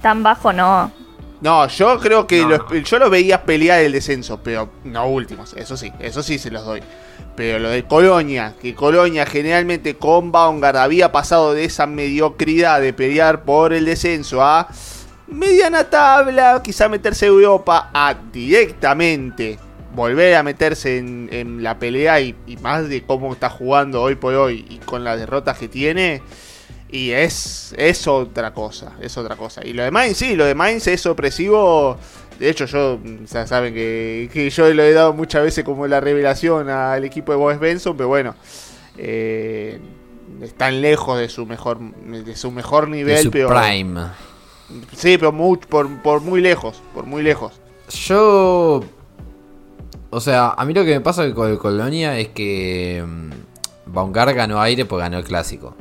Tan 0.00 0.22
bajo 0.22 0.52
no. 0.52 0.90
No, 1.44 1.68
yo 1.68 2.00
creo 2.00 2.26
que 2.26 2.40
No, 2.40 2.48
lo- 2.48 2.58
no. 2.58 2.74
yo 2.74 2.98
lo 2.98 3.10
veía 3.10 3.42
pelear 3.44 3.80
el 3.80 3.92
descenso, 3.92 4.40
pero 4.42 4.70
no 4.84 5.06
últimos, 5.06 5.52
eso 5.54 5.76
sí, 5.76 5.92
eso 6.00 6.22
sí 6.22 6.38
se 6.38 6.50
los 6.50 6.64
doy. 6.64 6.82
Pero 7.36 7.58
lo 7.58 7.68
de 7.68 7.82
Colonia, 7.84 8.54
que 8.62 8.74
Colonia 8.74 9.26
generalmente 9.26 9.96
con 9.96 10.32
Baumgart 10.32 10.76
había 10.78 11.12
pasado 11.12 11.52
de 11.52 11.64
esa 11.64 11.86
mediocridad 11.86 12.80
de 12.80 12.94
pelear 12.94 13.42
por 13.42 13.74
el 13.74 13.84
descenso 13.84 14.42
a 14.42 14.68
mediana 15.26 15.84
tabla, 15.90 16.62
quizá 16.64 16.88
meterse 16.88 17.26
Europa, 17.26 17.90
a 17.92 18.14
directamente 18.32 19.58
volver 19.94 20.36
a 20.36 20.42
meterse 20.42 20.96
en, 20.98 21.28
en 21.30 21.62
la 21.62 21.78
pelea 21.78 22.20
y, 22.20 22.34
y 22.46 22.56
más 22.56 22.88
de 22.88 23.02
cómo 23.02 23.32
está 23.32 23.50
jugando 23.50 24.00
hoy 24.00 24.14
por 24.14 24.34
hoy 24.34 24.64
y 24.70 24.78
con 24.78 25.04
las 25.04 25.18
derrotas 25.18 25.58
que 25.58 25.68
tiene. 25.68 26.22
Y 26.94 27.10
es, 27.10 27.74
es 27.76 28.06
otra 28.06 28.54
cosa, 28.54 28.92
es 29.00 29.18
otra 29.18 29.34
cosa. 29.34 29.66
Y 29.66 29.72
lo 29.72 29.82
de 29.82 29.90
Mainz, 29.90 30.16
sí, 30.16 30.36
lo 30.36 30.44
de 30.44 30.54
Mainz 30.54 30.86
es 30.86 31.04
opresivo. 31.06 31.96
De 32.38 32.48
hecho, 32.48 32.66
yo, 32.66 33.00
mm, 33.02 33.24
ya 33.24 33.48
saben 33.48 33.74
que, 33.74 34.30
que 34.32 34.48
yo 34.48 34.72
lo 34.72 34.80
he 34.84 34.92
dado 34.92 35.12
muchas 35.12 35.42
veces 35.42 35.64
como 35.64 35.88
la 35.88 35.98
revelación 35.98 36.68
al 36.70 37.02
equipo 37.02 37.32
de 37.32 37.38
Boes 37.38 37.58
Benson, 37.58 37.96
pero 37.96 38.08
bueno, 38.08 38.36
eh, 38.96 39.80
están 40.40 40.80
lejos 40.82 41.18
de 41.18 41.28
su 41.28 41.46
mejor 41.46 41.80
de 41.80 42.36
su 42.36 42.52
mejor 42.52 42.88
de 42.88 42.96
nivel, 42.96 43.24
su 43.24 43.30
pero 43.32 43.48
prime. 43.48 44.00
sí, 44.96 45.18
pero 45.18 45.32
muy, 45.32 45.58
por, 45.58 46.00
por 46.00 46.20
muy 46.20 46.40
lejos, 46.40 46.80
por 46.94 47.06
muy 47.06 47.24
lejos. 47.24 47.54
Yo. 47.88 48.84
O 50.10 50.20
sea, 50.20 50.50
a 50.50 50.64
mí 50.64 50.72
lo 50.72 50.84
que 50.84 50.92
me 50.92 51.00
pasa 51.00 51.28
con 51.34 51.50
el 51.50 51.58
Colonia 51.58 52.16
es 52.20 52.28
que. 52.28 53.04
mm, 53.04 53.30
Baumgart 53.86 54.36
ganó 54.36 54.60
aire 54.60 54.84
porque 54.84 55.02
ganó 55.02 55.18
el 55.18 55.24
clásico. 55.24 55.74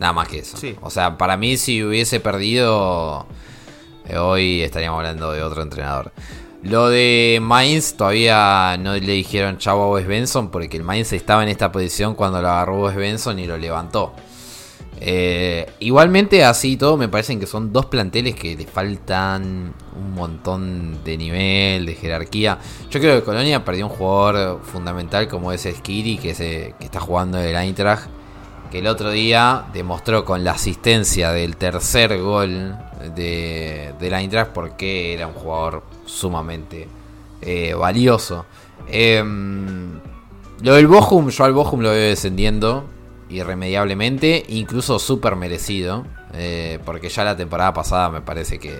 Nada 0.00 0.14
más 0.14 0.28
que 0.28 0.38
eso. 0.38 0.56
Sí. 0.56 0.74
O 0.80 0.90
sea, 0.90 1.18
para 1.18 1.36
mí, 1.36 1.58
si 1.58 1.84
hubiese 1.84 2.20
perdido. 2.20 3.26
eh, 4.08 4.16
hoy 4.16 4.62
estaríamos 4.62 4.98
hablando 4.98 5.30
de 5.30 5.42
otro 5.42 5.62
entrenador. 5.62 6.10
Lo 6.62 6.88
de 6.88 7.38
Mainz 7.40 7.94
todavía 7.94 8.76
no 8.78 8.94
le 8.94 9.12
dijeron 9.12 9.58
chavo 9.58 9.84
a 9.84 9.90
Wes 9.90 10.06
Benson 10.06 10.50
porque 10.50 10.76
el 10.78 10.82
Mainz 10.84 11.12
estaba 11.12 11.42
en 11.42 11.48
esta 11.50 11.70
posición 11.70 12.14
cuando 12.14 12.42
lo 12.42 12.48
agarró 12.48 12.82
Wes 12.82 12.96
Benson 12.96 13.38
y 13.38 13.46
lo 13.46 13.56
levantó. 13.58 14.14
Eh, 15.02 15.66
igualmente, 15.80 16.44
así 16.44 16.72
y 16.72 16.76
todo, 16.76 16.98
me 16.98 17.08
parecen 17.08 17.40
que 17.40 17.46
son 17.46 17.72
dos 17.72 17.86
planteles 17.86 18.34
que 18.34 18.56
le 18.56 18.66
faltan 18.66 19.74
un 19.96 20.14
montón 20.14 21.02
de 21.04 21.16
nivel, 21.16 21.86
de 21.86 21.94
jerarquía. 21.94 22.58
Yo 22.90 23.00
creo 23.00 23.18
que 23.18 23.24
Colonia 23.24 23.64
perdió 23.64 23.86
un 23.86 23.92
jugador 23.92 24.60
fundamental 24.62 25.28
como 25.28 25.52
es 25.52 25.62
Skiri, 25.62 26.18
que, 26.18 26.34
se, 26.34 26.74
que 26.78 26.84
está 26.84 27.00
jugando 27.00 27.38
en 27.38 27.48
el 27.48 27.56
Eintracht, 27.56 28.08
que 28.70 28.78
el 28.78 28.86
otro 28.86 29.10
día 29.10 29.64
demostró 29.72 30.24
con 30.24 30.44
la 30.44 30.52
asistencia 30.52 31.32
del 31.32 31.56
tercer 31.56 32.20
gol 32.20 32.76
de, 33.14 33.94
del 33.98 34.12
Eintracht 34.14 34.52
porque 34.52 35.12
era 35.12 35.26
un 35.26 35.34
jugador 35.34 35.82
sumamente 36.06 36.88
eh, 37.42 37.74
valioso. 37.74 38.46
Em, 38.86 39.98
lo 40.62 40.74
del 40.74 40.86
Bochum, 40.86 41.30
yo 41.30 41.44
al 41.44 41.52
Bochum 41.52 41.80
lo 41.80 41.90
veo 41.90 42.08
descendiendo 42.08 42.84
irremediablemente, 43.28 44.44
incluso 44.48 44.98
súper 44.98 45.36
merecido, 45.36 46.04
eh, 46.34 46.78
porque 46.84 47.08
ya 47.08 47.24
la 47.24 47.36
temporada 47.36 47.72
pasada 47.72 48.10
me 48.10 48.20
parece 48.20 48.58
que, 48.58 48.76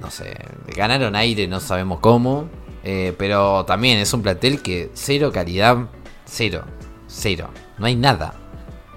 no 0.00 0.10
sé, 0.10 0.36
ganaron 0.76 1.16
aire, 1.16 1.46
no 1.48 1.60
sabemos 1.60 2.00
cómo, 2.00 2.48
eh, 2.84 3.14
pero 3.18 3.64
también 3.64 3.98
es 3.98 4.12
un 4.14 4.22
plantel 4.22 4.62
que 4.62 4.90
cero 4.94 5.30
calidad, 5.32 5.76
cero, 6.24 6.62
cero, 7.08 7.50
no 7.78 7.86
hay 7.86 7.96
nada, 7.96 8.34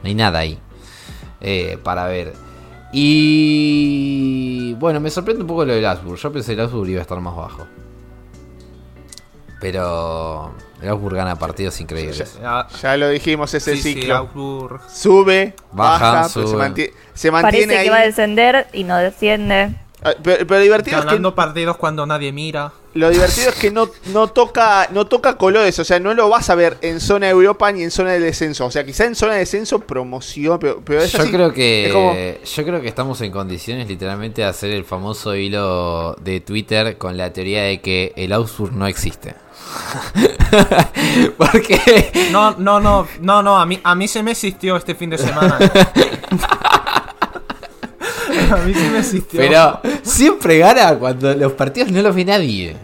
no 0.04 0.08
hay 0.08 0.16
nada 0.16 0.40
ahí 0.40 0.60
eh, 1.42 1.78
para 1.84 2.06
ver. 2.08 2.34
Y 2.94 4.74
bueno, 4.76 5.00
me 5.00 5.10
sorprende 5.10 5.42
un 5.44 5.48
poco 5.48 5.66
lo 5.66 5.74
del 5.74 5.86
Augsburg. 5.86 6.20
Yo 6.20 6.32
pensé 6.32 6.48
que 6.50 6.54
el 6.56 6.60
Augsburg 6.62 6.90
iba 6.90 7.00
a 7.00 7.04
estar 7.04 7.20
más 7.22 7.36
bajo. 7.36 7.66
Pero 9.60 10.54
el 10.82 10.90
Augsburg 10.90 11.16
gana 11.16 11.36
partidos 11.38 11.80
increíbles. 11.82 12.40
Ya- 12.42 12.68
Ya 12.82 12.98
lo 12.98 13.10
dijimos, 13.10 13.54
es 13.54 13.68
el 13.68 13.78
sí, 13.78 13.82
sí, 13.84 13.94
ciclo. 14.02 14.30
Sube, 14.92 15.54
Baja, 15.72 16.12
baja, 16.14 16.30
pero 16.34 16.48
se, 16.48 16.56
mantiene 16.58 16.94
Parece 17.68 17.78
ahí. 17.78 17.84
que 17.86 17.92
va 17.92 17.98
a 17.98 18.06
descender 18.06 18.68
y 18.74 18.84
no 18.84 18.98
desciende. 18.98 19.76
Ah, 20.04 20.14
Pero, 20.24 20.48
pero 20.48 20.60
lo 20.60 20.64
divertido 20.64 20.98
es 20.98 21.02
que 21.04 21.08
Ganando 21.08 21.36
partidos 21.36 21.78
cuando 21.78 22.06
nadie 22.08 22.32
mira. 22.32 22.72
Lo 22.94 23.10
divertido 23.10 23.50
es 23.52 23.56
que 23.56 23.72
no, 23.72 23.88
no 24.08 24.28
toca 24.28 24.90
no 24.92 25.06
toca 25.08 25.38
colores, 25.38 25.78
o 25.80 25.86
sea, 25.86 26.00
no 26.00 26.14
lo 26.14 26.28
vas 26.28 26.50
a 26.50 26.56
ver 26.56 26.78
en 26.82 27.00
zona 27.00 27.28
de 27.28 27.32
Europa 27.32 27.72
ni 27.72 27.84
en 27.84 27.92
zona 27.92 28.12
de 28.12 28.20
descenso. 28.20 28.66
O 28.66 28.72
sea, 28.72 28.84
quizá 28.86 29.06
en 29.06 29.16
zona 29.16 29.34
de 29.34 29.40
descenso 29.40 29.80
promoción, 29.80 30.58
pero, 30.60 30.82
pero 30.84 31.02
es 31.02 31.12
Yo 31.14 31.22
así. 31.22 31.32
creo 31.32 31.54
que 31.54 31.86
es 31.88 31.94
como- 31.94 32.14
yo 32.44 32.64
creo 32.66 32.82
que 32.82 32.88
estamos 32.90 33.22
en 33.22 33.32
condiciones 33.32 33.88
literalmente 33.88 34.42
de 34.42 34.48
hacer 34.48 34.72
el 34.72 34.84
famoso 34.86 35.36
hilo 35.36 36.16
de 36.20 36.42
Twitter 36.42 36.98
con 36.98 37.16
la 37.16 37.32
teoría 37.32 37.62
de 37.64 37.80
que 37.80 38.12
el 38.18 38.34
Augsburg 38.34 38.74
no 38.74 38.88
existe. 38.88 39.36
Porque 41.38 42.12
No, 42.32 42.56
no, 42.58 42.80
no, 42.80 43.08
no, 43.22 43.42
no, 43.44 43.58
a 43.60 43.66
mí, 43.66 43.80
a 43.84 43.96
mí 43.96 44.08
se 44.08 44.22
me 44.24 44.32
existió 44.32 44.76
este 44.76 44.96
fin 44.96 45.10
de 45.12 45.18
semana. 45.18 45.58
a 48.56 48.58
mí 48.58 48.74
sí 48.74 48.88
me 48.92 49.00
existió. 49.00 49.40
pero 49.40 49.80
siempre 50.04 50.58
gana 50.60 50.96
cuando 50.96 51.34
los 51.36 51.52
partidos 51.54 51.92
no 51.92 52.02
los 52.02 52.16
ve 52.16 52.26
nadie. 52.26 52.76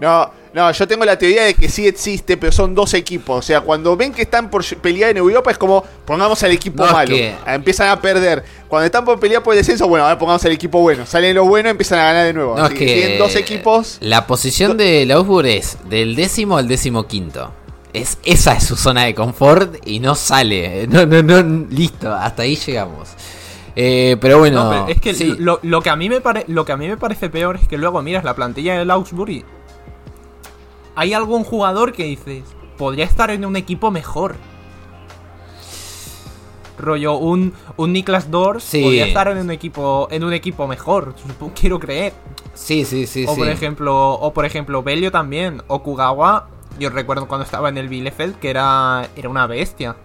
No, 0.00 0.30
No, 0.52 0.72
yo 0.72 0.88
tengo 0.88 1.04
la 1.04 1.18
teoría 1.18 1.44
de 1.44 1.52
que 1.54 1.68
sí 1.68 1.86
existe, 1.86 2.38
pero 2.38 2.50
son 2.50 2.74
dos 2.74 2.94
equipos. 2.94 3.38
O 3.40 3.42
sea, 3.42 3.60
cuando 3.60 3.94
ven 3.94 4.10
que 4.14 4.22
están 4.22 4.48
por 4.48 4.64
pelear 4.78 5.10
en 5.10 5.18
Europa 5.18 5.50
es 5.50 5.58
como 5.58 5.84
pongamos 6.06 6.42
al 6.44 6.50
equipo 6.52 6.78
No, 6.82 6.86
es 6.86 6.92
malo. 6.94 7.14
que- 7.14 7.34
Empiezan 7.46 7.88
a 7.90 8.00
perder. 8.00 8.42
Cuando 8.66 8.86
están 8.86 9.04
por 9.04 9.20
pelear 9.20 9.42
por 9.42 9.52
el 9.52 9.58
descenso, 9.58 9.86
bueno, 9.86 10.04
ahora 10.06 10.18
pongamos 10.18 10.42
al 10.46 10.52
equipo 10.52 10.80
bueno. 10.80 11.04
Salen 11.04 11.34
los 11.36 11.46
buenos, 11.46 11.70
empiezan 11.72 11.98
a 11.98 12.04
ganar 12.04 12.24
de 12.24 12.32
nuevo. 12.32 12.56
No, 12.56 12.64
Así 12.64 12.72
es 12.72 12.78
que 12.78 12.86
que 12.86 12.94
tienen 12.94 13.18
dos 13.18 13.36
equipos. 13.36 13.98
La 14.00 14.26
posición 14.26 14.78
de 14.78 15.06
Augsburg 15.12 15.46
es 15.46 15.76
del 15.90 16.16
décimo 16.16 16.56
al 16.56 16.68
décimo 16.68 17.06
quinto. 17.06 17.52
Es, 17.92 18.16
esa 18.24 18.54
es 18.54 18.64
su 18.64 18.76
zona 18.76 19.04
de 19.04 19.14
confort 19.14 19.76
y 19.86 20.00
no 20.00 20.14
sale. 20.14 20.86
No, 20.88 21.04
no, 21.04 21.22
no, 21.22 21.66
listo, 21.70 22.14
hasta 22.14 22.42
ahí 22.44 22.56
llegamos. 22.56 23.10
Eh, 23.78 24.16
pero 24.20 24.38
bueno, 24.38 24.64
No, 24.64 24.70
pero 24.70 24.88
es 24.88 25.00
que 25.00 25.12
sí. 25.14 25.36
lo, 25.38 25.60
lo 25.62 25.82
que 25.82 25.90
a 25.90 25.96
mí 25.96 26.08
me 26.08 26.20
pare- 26.22 26.44
lo 26.48 26.64
que 26.64 26.72
a 26.72 26.76
mí 26.78 26.88
me 26.88 26.96
parece 26.96 27.28
peor 27.28 27.56
es 27.56 27.68
que 27.68 27.76
luego 27.76 28.00
miras 28.02 28.24
la 28.24 28.34
plantilla 28.34 28.78
del 28.78 28.90
Augsburg 28.90 29.28
y 29.30 29.44
hay 30.94 31.12
algún 31.12 31.44
jugador 31.44 31.92
que 31.92 32.04
dices, 32.04 32.42
podría 32.78 33.04
estar 33.04 33.30
en 33.30 33.44
un 33.44 33.54
equipo 33.56 33.90
mejor. 33.90 34.34
Rollo, 36.78 37.16
un, 37.16 37.54
un 37.76 37.92
Niklas 37.92 38.30
Dors 38.30 38.62
Sí. 38.62 38.82
podría 38.82 39.06
estar 39.06 39.28
en 39.28 39.38
un 39.38 39.50
equipo 39.50 40.08
en 40.10 40.24
un 40.24 40.32
equipo 40.34 40.66
mejor, 40.66 41.14
quiero 41.58 41.78
creer. 41.78 42.12
sí, 42.54 42.84
sí, 42.84 43.06
sí, 43.06 43.24
o 43.26 43.32
sí. 43.34 43.38
por 43.40 43.48
ejemplo, 43.48 44.12
o 44.12 44.32
por 44.34 44.44
ejemplo 44.44 44.82
Belio 44.82 45.10
también, 45.10 45.62
o 45.68 45.82
Kugawa, 45.82 46.48
yo 46.78 46.90
recuerdo 46.90 47.28
cuando 47.28 47.44
estaba 47.44 47.70
en 47.70 47.78
el 47.78 47.88
Bielefeld 47.88 48.36
que 48.38 48.50
era 48.50 49.08
era 49.16 49.28
una 49.28 49.46
bestia. 49.46 49.96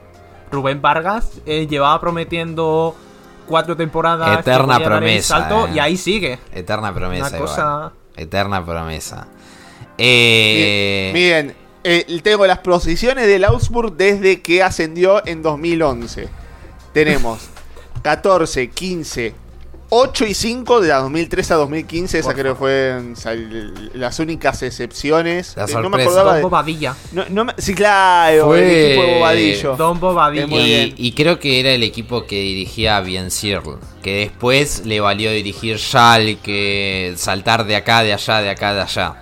Rubén 0.51 0.81
Vargas 0.81 1.41
eh, 1.45 1.67
llevaba 1.67 1.99
prometiendo 2.01 2.95
cuatro 3.47 3.75
temporadas 3.75 4.39
Eterna 4.39 4.79
promesa, 4.79 5.39
salto 5.39 5.67
eh. 5.67 5.71
y 5.75 5.79
ahí 5.79 5.97
sigue. 5.97 6.39
Eterna 6.53 6.93
promesa. 6.93 7.27
Una 7.27 7.37
igual. 7.37 7.49
cosa- 7.49 7.91
Eterna 8.15 8.65
promesa. 8.65 9.27
Eh, 9.97 11.11
Miren, 11.13 11.55
eh, 11.83 12.19
tengo 12.23 12.45
las 12.47 12.59
posiciones 12.59 13.27
del 13.27 13.43
Augsburg 13.43 13.93
desde 13.95 14.41
que 14.41 14.63
ascendió 14.63 15.25
en 15.25 15.41
2011. 15.41 16.27
Tenemos 16.93 17.49
14, 18.01 18.69
15, 18.69 19.33
8 19.93 20.25
y 20.25 20.33
5 20.33 20.79
de 20.79 20.87
la 20.87 20.99
2003 20.99 21.51
a 21.51 21.55
2015. 21.55 22.19
Esa 22.19 22.33
creo 22.33 22.53
que 22.53 22.59
fueron 22.59 23.11
o 23.11 23.15
sea, 23.17 23.33
las 23.93 24.19
únicas 24.19 24.63
excepciones. 24.63 25.53
La 25.57 25.65
Eh, 25.65 25.67
no 25.73 25.81
me 25.81 25.83
sorpresa. 25.83 26.03
acordaba 26.09 26.29
Don 26.31 26.37
de. 26.37 26.43
Bobadilla. 26.43 26.95
No, 27.11 27.25
no 27.29 27.43
me- 27.45 27.53
sí, 27.57 27.73
claro, 27.75 28.45
Fue- 28.47 28.59
el 28.63 28.87
equipo 28.91 29.05
de 29.05 29.13
Bobadillo. 29.15 29.75
Don 29.75 29.99
Bobadilla. 29.99 30.83
Y, 30.83 30.93
y 30.97 31.11
creo 31.11 31.39
que 31.39 31.59
era 31.59 31.71
el 31.71 31.83
equipo 31.83 32.25
que 32.25 32.39
dirigía 32.41 33.01
Bien 33.01 33.29
Searle, 33.31 33.75
que 34.01 34.15
después 34.19 34.85
le 34.85 35.01
valió 35.01 35.29
dirigir 35.31 35.77
que 36.41 37.13
saltar 37.17 37.65
de 37.65 37.75
acá, 37.75 38.01
de 38.03 38.13
allá, 38.13 38.41
de 38.41 38.49
acá, 38.49 38.73
de 38.73 38.81
allá. 38.81 39.15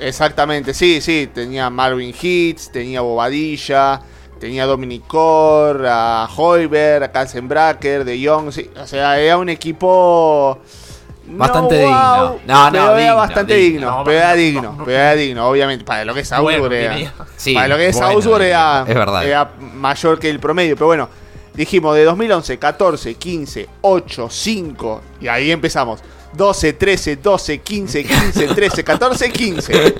Exactamente, 0.00 0.74
sí, 0.74 1.00
sí. 1.00 1.28
Tenía 1.32 1.70
Marvin 1.70 2.14
Hitz, 2.18 2.70
tenía 2.70 3.00
Bobadilla, 3.02 4.00
tenía 4.38 4.66
Dominic 4.66 5.06
Kor, 5.06 5.84
a 5.88 6.28
Hoiberg, 6.36 7.04
a 7.04 7.12
Kalsenbracker, 7.12 8.04
De 8.04 8.26
Jong. 8.26 8.52
Sí, 8.52 8.70
o 8.80 8.86
sea, 8.86 9.18
era 9.18 9.36
un 9.36 9.48
equipo. 9.48 10.58
no 11.26 11.38
Bastante 11.38 11.82
wow, 11.82 12.38
digno. 12.38 12.38
No, 12.46 12.64
no, 12.64 12.70
pero 12.72 12.84
era 12.84 12.98
digno, 12.98 13.16
bastante 13.16 13.54
digno. 13.54 13.78
digno. 13.78 13.90
No, 13.98 14.04
pero 14.04 14.18
era 14.18 14.30
no, 14.30 14.36
digno, 14.36 14.62
no, 14.62 14.72
no. 14.72 14.84
pero 14.84 14.96
era 14.98 15.14
digno, 15.14 15.48
obviamente. 15.48 15.84
Para 15.84 16.04
lo 16.04 16.14
que 16.14 16.20
es 16.20 16.32
Augsburg 16.32 16.60
Bueno, 16.68 16.74
era-. 16.74 17.12
Sí, 17.36 17.54
para 17.54 17.68
lo 17.68 17.76
que 17.76 17.88
es 17.88 17.96
bueno, 17.96 18.12
Augsburg 18.12 18.42
era, 18.42 18.84
es 18.86 18.94
verdad. 18.94 19.24
era 19.24 19.50
mayor 19.58 20.18
que 20.18 20.30
el 20.30 20.40
promedio. 20.40 20.76
Pero 20.76 20.86
bueno, 20.86 21.08
dijimos 21.54 21.94
de 21.96 22.04
2011, 22.04 22.58
14, 22.58 23.14
15, 23.14 23.68
8, 23.80 24.28
5. 24.30 25.02
Y 25.20 25.28
ahí 25.28 25.50
empezamos. 25.50 26.00
12, 26.32 26.74
13, 26.74 27.16
12, 27.16 27.58
15, 27.60 28.04
15, 28.04 28.48
13, 28.48 28.84
14, 28.84 29.32
15. 29.32 29.94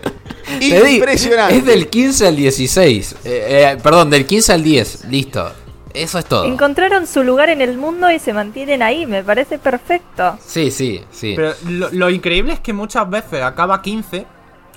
Impresionante. 0.60 1.56
Es 1.56 1.64
del 1.64 1.88
15 1.88 2.26
al 2.28 2.36
16. 2.36 3.12
Eh, 3.12 3.16
eh, 3.24 3.78
perdón, 3.82 4.10
del 4.10 4.26
15 4.26 4.52
al 4.52 4.62
10. 4.62 5.04
Listo. 5.06 5.50
Eso 5.92 6.18
es 6.18 6.26
todo. 6.26 6.44
Encontraron 6.44 7.06
su 7.06 7.22
lugar 7.22 7.48
en 7.48 7.60
el 7.62 7.78
mundo 7.78 8.10
y 8.10 8.18
se 8.18 8.32
mantienen 8.34 8.82
ahí, 8.82 9.06
me 9.06 9.24
parece 9.24 9.58
perfecto. 9.58 10.38
Sí, 10.46 10.70
sí, 10.70 11.02
sí. 11.10 11.32
Pero 11.34 11.54
lo, 11.68 11.90
lo 11.90 12.10
increíble 12.10 12.52
es 12.52 12.60
que 12.60 12.74
muchas 12.74 13.08
veces 13.08 13.42
acaba 13.42 13.80
15, 13.80 14.26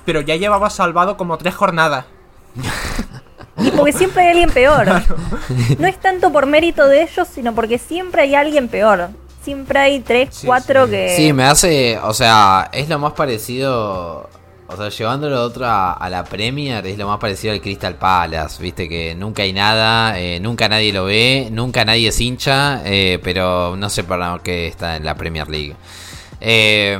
pero 0.05 0.21
ya 0.21 0.37
llevaba 0.37 0.69
salvado 0.69 1.17
como 1.17 1.37
tres 1.37 1.55
jornadas. 1.55 2.05
Y 3.57 3.71
porque 3.71 3.91
siempre 3.91 4.23
hay 4.23 4.29
alguien 4.29 4.49
peor. 4.51 4.87
No 5.77 5.87
es 5.87 5.99
tanto 5.99 6.31
por 6.31 6.45
mérito 6.45 6.87
de 6.87 7.03
ellos, 7.03 7.27
sino 7.33 7.53
porque 7.53 7.77
siempre 7.77 8.21
hay 8.21 8.35
alguien 8.35 8.69
peor. 8.69 9.09
Siempre 9.43 9.79
hay 9.79 9.99
tres, 9.99 10.29
Sí, 10.31 10.47
cuatro 10.47 10.85
sí. 10.85 10.91
que... 10.91 11.13
Sí, 11.17 11.33
me 11.33 11.43
hace, 11.43 11.97
o 12.03 12.13
sea, 12.13 12.69
es 12.71 12.87
lo 12.87 12.99
más 12.99 13.13
parecido, 13.13 14.29
o 14.71 14.77
sea, 14.77 14.89
llevándolo 14.89 15.35
de 15.35 15.41
otro 15.41 15.65
a, 15.65 15.93
a 15.93 16.09
la 16.09 16.23
Premier, 16.23 16.85
es 16.85 16.97
lo 16.97 17.07
más 17.07 17.19
parecido 17.19 17.53
al 17.53 17.61
Crystal 17.61 17.95
Palace, 17.95 18.61
viste 18.61 18.87
que 18.87 19.15
nunca 19.15 19.41
hay 19.41 19.51
nada, 19.51 20.19
eh, 20.19 20.39
nunca 20.39 20.69
nadie 20.69 20.93
lo 20.93 21.05
ve, 21.05 21.49
nunca 21.51 21.83
nadie 21.85 22.09
es 22.09 22.21
hincha, 22.21 22.81
eh, 22.85 23.19
pero 23.23 23.75
no 23.75 23.89
sé 23.89 24.03
para 24.03 24.39
qué 24.43 24.67
está 24.67 24.95
en 24.97 25.05
la 25.05 25.15
Premier 25.15 25.49
League. 25.49 25.75
Eh, 26.39 26.97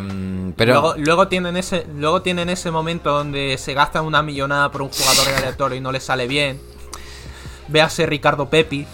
pero 0.57 0.95
Luego, 0.97 1.28
tienen 1.28 1.57
ese, 1.57 1.86
luego 1.95 2.22
tienen 2.22 2.49
ese 2.49 2.72
momento 2.72 3.11
donde 3.11 3.57
se 3.57 3.74
gastan 3.74 4.03
una 4.03 4.24
millonada 4.24 4.72
por 4.72 4.82
un 4.82 4.89
jugador 4.89 5.28
aleatorio 5.38 5.78
y 5.78 5.82
no 5.82 5.91
le 5.91 5.99
sale 5.99 6.28
bien. 6.28 6.59
Véase 7.67 8.05
Ricardo 8.07 8.49
Pepi. 8.49 8.86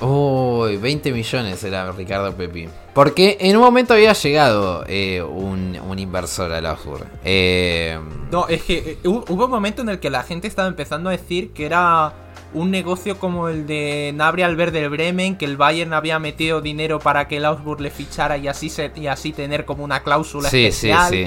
Uy, 0.00 0.76
20 0.76 1.12
millones 1.12 1.62
era 1.64 1.90
Ricardo 1.92 2.32
Pepi. 2.36 2.68
Porque 2.94 3.36
en 3.40 3.56
un 3.56 3.62
momento 3.62 3.94
había 3.94 4.12
llegado 4.12 4.84
eh, 4.86 5.20
un, 5.22 5.78
un 5.88 5.98
inversor 5.98 6.52
a 6.52 6.60
la. 6.60 6.76
Eh, 7.24 7.98
No, 8.30 8.46
es 8.48 8.62
que 8.62 8.78
eh, 8.78 8.98
hu- 9.04 9.24
hubo 9.28 9.46
un 9.46 9.50
momento 9.50 9.82
en 9.82 9.88
el 9.88 9.98
que 9.98 10.08
la 10.10 10.22
gente 10.22 10.46
estaba 10.46 10.68
empezando 10.68 11.08
a 11.08 11.12
decir 11.12 11.50
que 11.50 11.66
era 11.66 12.12
un 12.54 12.70
negocio 12.70 13.18
como 13.18 13.48
el 13.48 13.66
de 13.66 14.12
Nabri 14.14 14.42
Albert 14.42 14.72
del 14.72 14.88
Bremen, 14.88 15.36
que 15.36 15.44
el 15.44 15.56
Bayern 15.56 15.92
había 15.92 16.18
metido 16.20 16.60
dinero 16.60 16.98
para 17.00 17.26
que 17.28 17.38
el 17.38 17.44
Augsburg 17.44 17.80
le 17.80 17.90
fichara 17.90 18.36
y 18.38 18.46
así 18.48 18.70
se, 18.70 18.92
y 18.94 19.08
así 19.08 19.32
tener 19.32 19.64
como 19.64 19.82
una 19.84 20.02
cláusula 20.04 20.48
sí, 20.48 20.70
sí, 20.72 20.90
especial. 20.90 21.10
sí. 21.10 21.26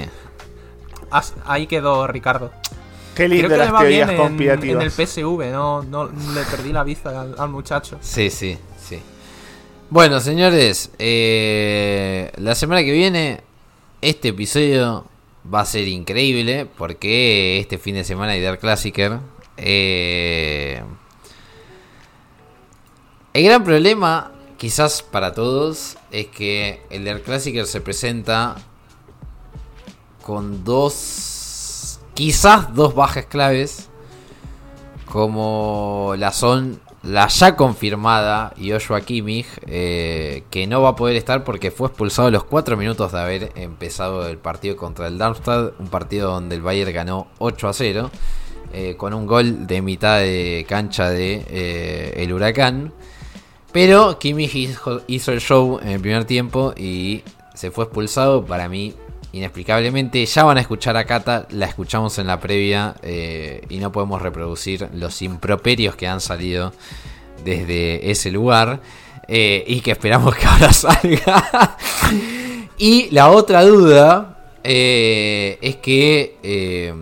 As- 1.10 1.34
Ahí 1.44 1.66
quedó 1.66 2.06
Ricardo. 2.06 2.50
Qué 3.14 3.26
Creo 3.26 3.28
lindo 3.28 3.48
que 3.48 3.56
le 3.56 3.64
las 3.64 3.74
va 3.74 3.82
bien 3.84 4.06
teorías 4.06 4.10
en, 4.10 4.16
conspirativas. 4.16 4.76
en 4.76 4.82
el 4.82 4.90
PSV, 4.90 5.52
no, 5.52 5.82
no 5.82 6.04
le 6.06 6.42
perdí 6.50 6.72
la 6.72 6.82
vista 6.82 7.20
al, 7.20 7.34
al 7.38 7.48
muchacho. 7.50 7.98
Sí, 8.00 8.30
sí, 8.30 8.56
sí. 8.82 8.98
Bueno, 9.90 10.20
señores, 10.20 10.90
eh, 10.98 12.32
la 12.38 12.54
semana 12.54 12.82
que 12.82 12.92
viene 12.92 13.40
este 14.00 14.28
episodio 14.28 15.04
va 15.52 15.60
a 15.60 15.64
ser 15.66 15.86
increíble 15.88 16.66
porque 16.78 17.58
este 17.60 17.76
fin 17.76 17.96
de 17.96 18.04
semana 18.04 18.32
hay 18.32 18.40
Der 18.40 18.58
Klassiker. 18.58 19.18
Eh, 19.58 20.82
el 23.34 23.44
gran 23.44 23.64
problema, 23.64 24.32
quizás 24.56 25.02
para 25.02 25.34
todos, 25.34 25.98
es 26.10 26.28
que 26.28 26.80
el 26.88 27.04
Der 27.04 27.22
Klassiker 27.22 27.66
se 27.66 27.80
presenta 27.82 28.56
con 30.22 30.64
dos, 30.64 30.94
quizás 32.14 32.74
dos 32.74 32.94
bajas 32.94 33.26
claves 33.26 33.88
como 35.06 36.14
la 36.16 36.32
son 36.32 36.80
la 37.02 37.26
ya 37.26 37.56
confirmada 37.56 38.54
Joshua 38.62 39.00
Kimmich, 39.00 39.46
eh, 39.66 40.44
que 40.50 40.66
no 40.66 40.82
va 40.82 40.90
a 40.90 40.96
poder 40.96 41.16
estar 41.16 41.42
porque 41.42 41.70
fue 41.70 41.88
expulsado 41.88 42.28
a 42.28 42.30
los 42.30 42.44
4 42.44 42.76
minutos 42.76 43.10
de 43.12 43.18
haber 43.18 43.52
empezado 43.56 44.28
el 44.28 44.38
partido 44.38 44.76
contra 44.76 45.08
el 45.08 45.18
Darmstadt, 45.18 45.74
un 45.80 45.88
partido 45.88 46.30
donde 46.30 46.54
el 46.54 46.62
Bayern 46.62 46.92
ganó 46.92 47.26
8 47.38 47.68
a 47.68 47.72
0, 47.72 48.10
eh, 48.72 48.94
con 48.96 49.14
un 49.14 49.26
gol 49.26 49.66
de 49.66 49.82
mitad 49.82 50.18
de 50.18 50.64
cancha 50.68 51.10
de 51.10 51.44
eh, 51.48 52.14
el 52.16 52.32
Huracán. 52.32 52.92
Pero 53.72 54.18
Kimmich 54.18 54.54
hizo, 54.54 55.02
hizo 55.08 55.32
el 55.32 55.40
show 55.40 55.80
en 55.82 55.88
el 55.88 56.00
primer 56.00 56.24
tiempo 56.24 56.72
y 56.76 57.24
se 57.54 57.70
fue 57.70 57.84
expulsado. 57.84 58.44
Para 58.44 58.68
mí, 58.68 58.94
inexplicablemente. 59.32 60.24
Ya 60.24 60.44
van 60.44 60.58
a 60.58 60.60
escuchar 60.60 60.96
a 60.96 61.04
Kata, 61.04 61.46
la 61.50 61.66
escuchamos 61.66 62.18
en 62.18 62.26
la 62.26 62.38
previa 62.38 62.94
eh, 63.02 63.64
y 63.68 63.78
no 63.78 63.90
podemos 63.90 64.22
reproducir 64.22 64.88
los 64.94 65.20
improperios 65.22 65.96
que 65.96 66.06
han 66.06 66.20
salido 66.20 66.72
desde 67.44 68.10
ese 68.10 68.30
lugar 68.30 68.80
eh, 69.28 69.64
y 69.66 69.80
que 69.80 69.92
esperamos 69.92 70.36
que 70.36 70.46
ahora 70.46 70.72
salga. 70.72 71.76
y 72.78 73.08
la 73.10 73.30
otra 73.30 73.64
duda 73.64 74.52
eh, 74.62 75.58
es 75.62 75.76
que 75.76 76.94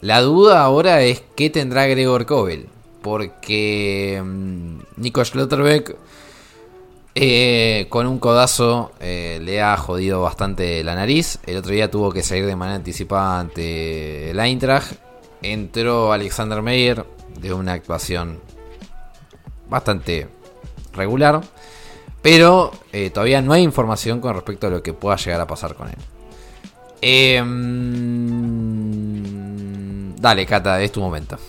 la 0.00 0.20
duda 0.20 0.62
ahora 0.62 1.02
es 1.02 1.22
qué 1.34 1.50
tendrá 1.50 1.86
Gregor 1.86 2.26
Kobel. 2.26 2.68
Porque 3.02 4.22
mm, 4.24 4.78
Nico 4.96 5.22
Schlotterbeck 5.22 5.94
eh, 7.14 7.86
con 7.90 8.06
un 8.06 8.18
codazo 8.18 8.90
eh, 9.00 9.38
le 9.42 9.62
ha 9.62 9.76
jodido 9.76 10.22
bastante 10.22 10.82
la 10.82 10.94
nariz. 10.94 11.38
El 11.46 11.58
otro 11.58 11.72
día 11.72 11.90
tuvo 11.90 12.10
que 12.12 12.22
salir 12.22 12.46
de 12.46 12.56
manera 12.56 12.76
anticipada 12.76 13.40
ante 13.40 14.30
el 14.30 14.40
Eintracht. 14.40 14.92
Entró 15.42 16.12
Alexander 16.12 16.62
Meyer 16.62 17.04
de 17.38 17.52
una 17.52 17.74
actuación 17.74 18.40
bastante 19.68 20.28
regular. 20.92 21.40
Pero 22.22 22.72
eh, 22.92 23.10
todavía 23.10 23.42
no 23.42 23.52
hay 23.52 23.62
información 23.62 24.20
con 24.20 24.34
respecto 24.34 24.66
a 24.66 24.70
lo 24.70 24.82
que 24.82 24.94
pueda 24.94 25.16
llegar 25.16 25.40
a 25.40 25.46
pasar 25.46 25.74
con 25.74 25.88
él. 25.88 25.96
Em, 27.02 27.44
Dale, 30.16 30.46
Cata, 30.46 30.80
es 30.80 30.90
tu 30.90 31.00
momento. 31.00 31.38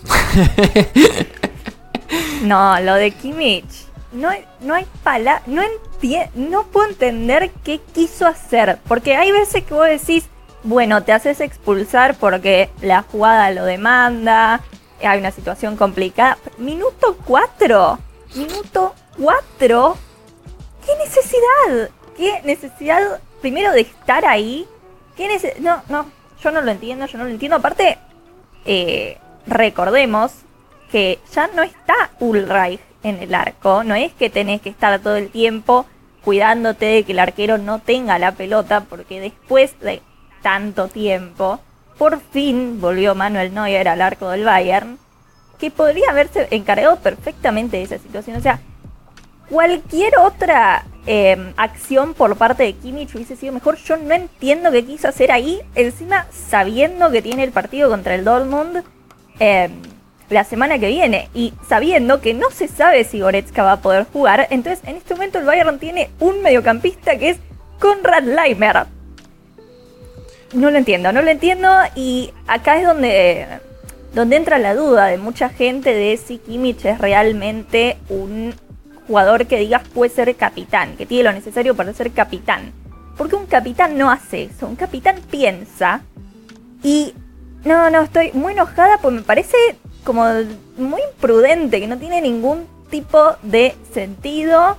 No, 2.42 2.78
lo 2.80 2.94
de 2.94 3.10
Kimmich. 3.10 3.85
No, 4.16 4.30
no 4.60 4.74
hay 4.74 4.86
pala, 5.02 5.42
no 5.46 5.62
enti- 5.62 6.30
no 6.34 6.64
puedo 6.64 6.88
entender 6.88 7.50
qué 7.64 7.80
quiso 7.92 8.26
hacer. 8.26 8.78
Porque 8.88 9.14
hay 9.16 9.30
veces 9.30 9.64
que 9.64 9.74
vos 9.74 9.86
decís, 9.86 10.24
bueno, 10.62 11.02
te 11.04 11.12
haces 11.12 11.40
expulsar 11.40 12.16
porque 12.16 12.70
la 12.80 13.02
jugada 13.02 13.50
lo 13.50 13.64
demanda, 13.64 14.60
hay 15.04 15.18
una 15.18 15.30
situación 15.30 15.76
complicada. 15.76 16.38
Minuto 16.58 17.16
4, 17.26 17.98
minuto 18.34 18.94
4, 19.20 19.96
¿qué 20.84 20.92
necesidad? 21.04 21.90
¿Qué 22.16 22.40
necesidad 22.44 23.20
primero 23.42 23.72
de 23.72 23.82
estar 23.82 24.24
ahí? 24.24 24.66
¿Qué 25.16 25.28
nece- 25.28 25.58
no, 25.58 25.82
no, 25.88 26.06
yo 26.42 26.50
no 26.50 26.62
lo 26.62 26.70
entiendo, 26.70 27.06
yo 27.06 27.18
no 27.18 27.24
lo 27.24 27.30
entiendo. 27.30 27.56
Aparte, 27.56 27.98
eh, 28.64 29.18
recordemos 29.46 30.32
que 30.90 31.18
ya 31.34 31.48
no 31.48 31.62
está 31.62 31.94
Ulreich 32.20 32.80
en 33.08 33.22
el 33.22 33.34
arco. 33.34 33.84
No 33.84 33.94
es 33.94 34.12
que 34.12 34.30
tenés 34.30 34.60
que 34.60 34.68
estar 34.68 34.98
todo 35.00 35.16
el 35.16 35.30
tiempo 35.30 35.86
cuidándote 36.24 36.86
de 36.86 37.04
que 37.04 37.12
el 37.12 37.20
arquero 37.20 37.56
no 37.56 37.78
tenga 37.78 38.18
la 38.18 38.32
pelota, 38.32 38.84
porque 38.88 39.20
después 39.20 39.78
de 39.80 40.02
tanto 40.42 40.88
tiempo, 40.88 41.60
por 41.98 42.20
fin 42.20 42.80
volvió 42.80 43.14
Manuel 43.14 43.54
Neuer 43.54 43.88
al 43.88 44.02
arco 44.02 44.28
del 44.30 44.44
Bayern, 44.44 44.98
que 45.58 45.70
podría 45.70 46.10
haberse 46.10 46.48
encargado 46.50 46.96
perfectamente 46.96 47.76
de 47.76 47.84
esa 47.84 47.98
situación. 47.98 48.36
O 48.36 48.40
sea, 48.40 48.60
cualquier 49.48 50.18
otra 50.18 50.84
eh, 51.06 51.52
acción 51.56 52.12
por 52.12 52.36
parte 52.36 52.64
de 52.64 52.72
Kimmich 52.74 53.14
hubiese 53.14 53.36
sido 53.36 53.52
mejor. 53.52 53.76
Yo 53.76 53.96
no 53.96 54.12
entiendo 54.12 54.72
qué 54.72 54.84
quiso 54.84 55.08
hacer 55.08 55.30
ahí, 55.30 55.60
encima 55.76 56.26
sabiendo 56.32 57.10
que 57.12 57.22
tiene 57.22 57.44
el 57.44 57.52
partido 57.52 57.88
contra 57.88 58.16
el 58.16 58.24
Dortmund 58.24 58.82
eh, 59.38 59.70
la 60.30 60.44
semana 60.44 60.78
que 60.78 60.88
viene 60.88 61.28
y 61.34 61.52
sabiendo 61.68 62.20
que 62.20 62.34
no 62.34 62.50
se 62.50 62.68
sabe 62.68 63.04
si 63.04 63.20
Goretzka 63.20 63.62
va 63.62 63.72
a 63.72 63.80
poder 63.80 64.06
jugar. 64.12 64.48
Entonces, 64.50 64.86
en 64.88 64.96
este 64.96 65.14
momento 65.14 65.38
el 65.38 65.44
Bayern 65.44 65.78
tiene 65.78 66.10
un 66.20 66.42
mediocampista 66.42 67.16
que 67.16 67.30
es 67.30 67.38
Konrad 67.78 68.24
Leimer. 68.24 68.86
No 70.54 70.70
lo 70.70 70.78
entiendo, 70.78 71.12
no 71.12 71.22
lo 71.22 71.30
entiendo 71.30 71.68
y 71.94 72.32
acá 72.46 72.78
es 72.78 72.86
donde, 72.86 73.46
donde 74.14 74.36
entra 74.36 74.58
la 74.58 74.74
duda 74.74 75.06
de 75.06 75.18
mucha 75.18 75.48
gente 75.48 75.92
de 75.92 76.16
si 76.16 76.38
Kimmich 76.38 76.84
es 76.84 76.98
realmente 76.98 77.96
un 78.08 78.54
jugador 79.06 79.46
que 79.46 79.58
digas 79.58 79.82
puede 79.88 80.10
ser 80.10 80.34
capitán, 80.36 80.96
que 80.96 81.06
tiene 81.06 81.24
lo 81.24 81.32
necesario 81.32 81.74
para 81.74 81.92
ser 81.92 82.12
capitán. 82.12 82.72
Porque 83.16 83.36
un 83.36 83.46
capitán 83.46 83.96
no 83.96 84.10
hace 84.10 84.44
eso, 84.44 84.66
un 84.66 84.76
capitán 84.76 85.16
piensa 85.30 86.02
y 86.82 87.14
no, 87.64 87.90
no, 87.90 88.02
estoy 88.02 88.30
muy 88.32 88.52
enojada 88.52 88.98
porque 88.98 89.16
me 89.16 89.22
parece 89.22 89.56
como 90.06 90.24
muy 90.78 91.02
imprudente, 91.12 91.80
que 91.80 91.88
no 91.88 91.98
tiene 91.98 92.22
ningún 92.22 92.66
tipo 92.88 93.36
de 93.42 93.74
sentido. 93.92 94.78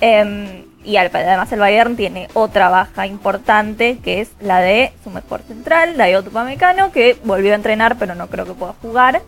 Em, 0.00 0.64
y 0.84 0.96
además 0.96 1.50
el 1.50 1.58
Bayern 1.58 1.96
tiene 1.96 2.28
otra 2.34 2.68
baja 2.68 3.06
importante, 3.06 3.98
que 3.98 4.20
es 4.20 4.30
la 4.40 4.60
de 4.60 4.92
su 5.02 5.10
mejor 5.10 5.42
central, 5.42 5.96
la 5.96 6.04
de 6.04 6.22
Mecano, 6.44 6.92
que 6.92 7.16
volvió 7.24 7.52
a 7.52 7.56
entrenar, 7.56 7.96
pero 7.98 8.14
no 8.14 8.28
creo 8.28 8.44
que 8.44 8.52
pueda 8.54 8.74
jugar. 8.80 9.22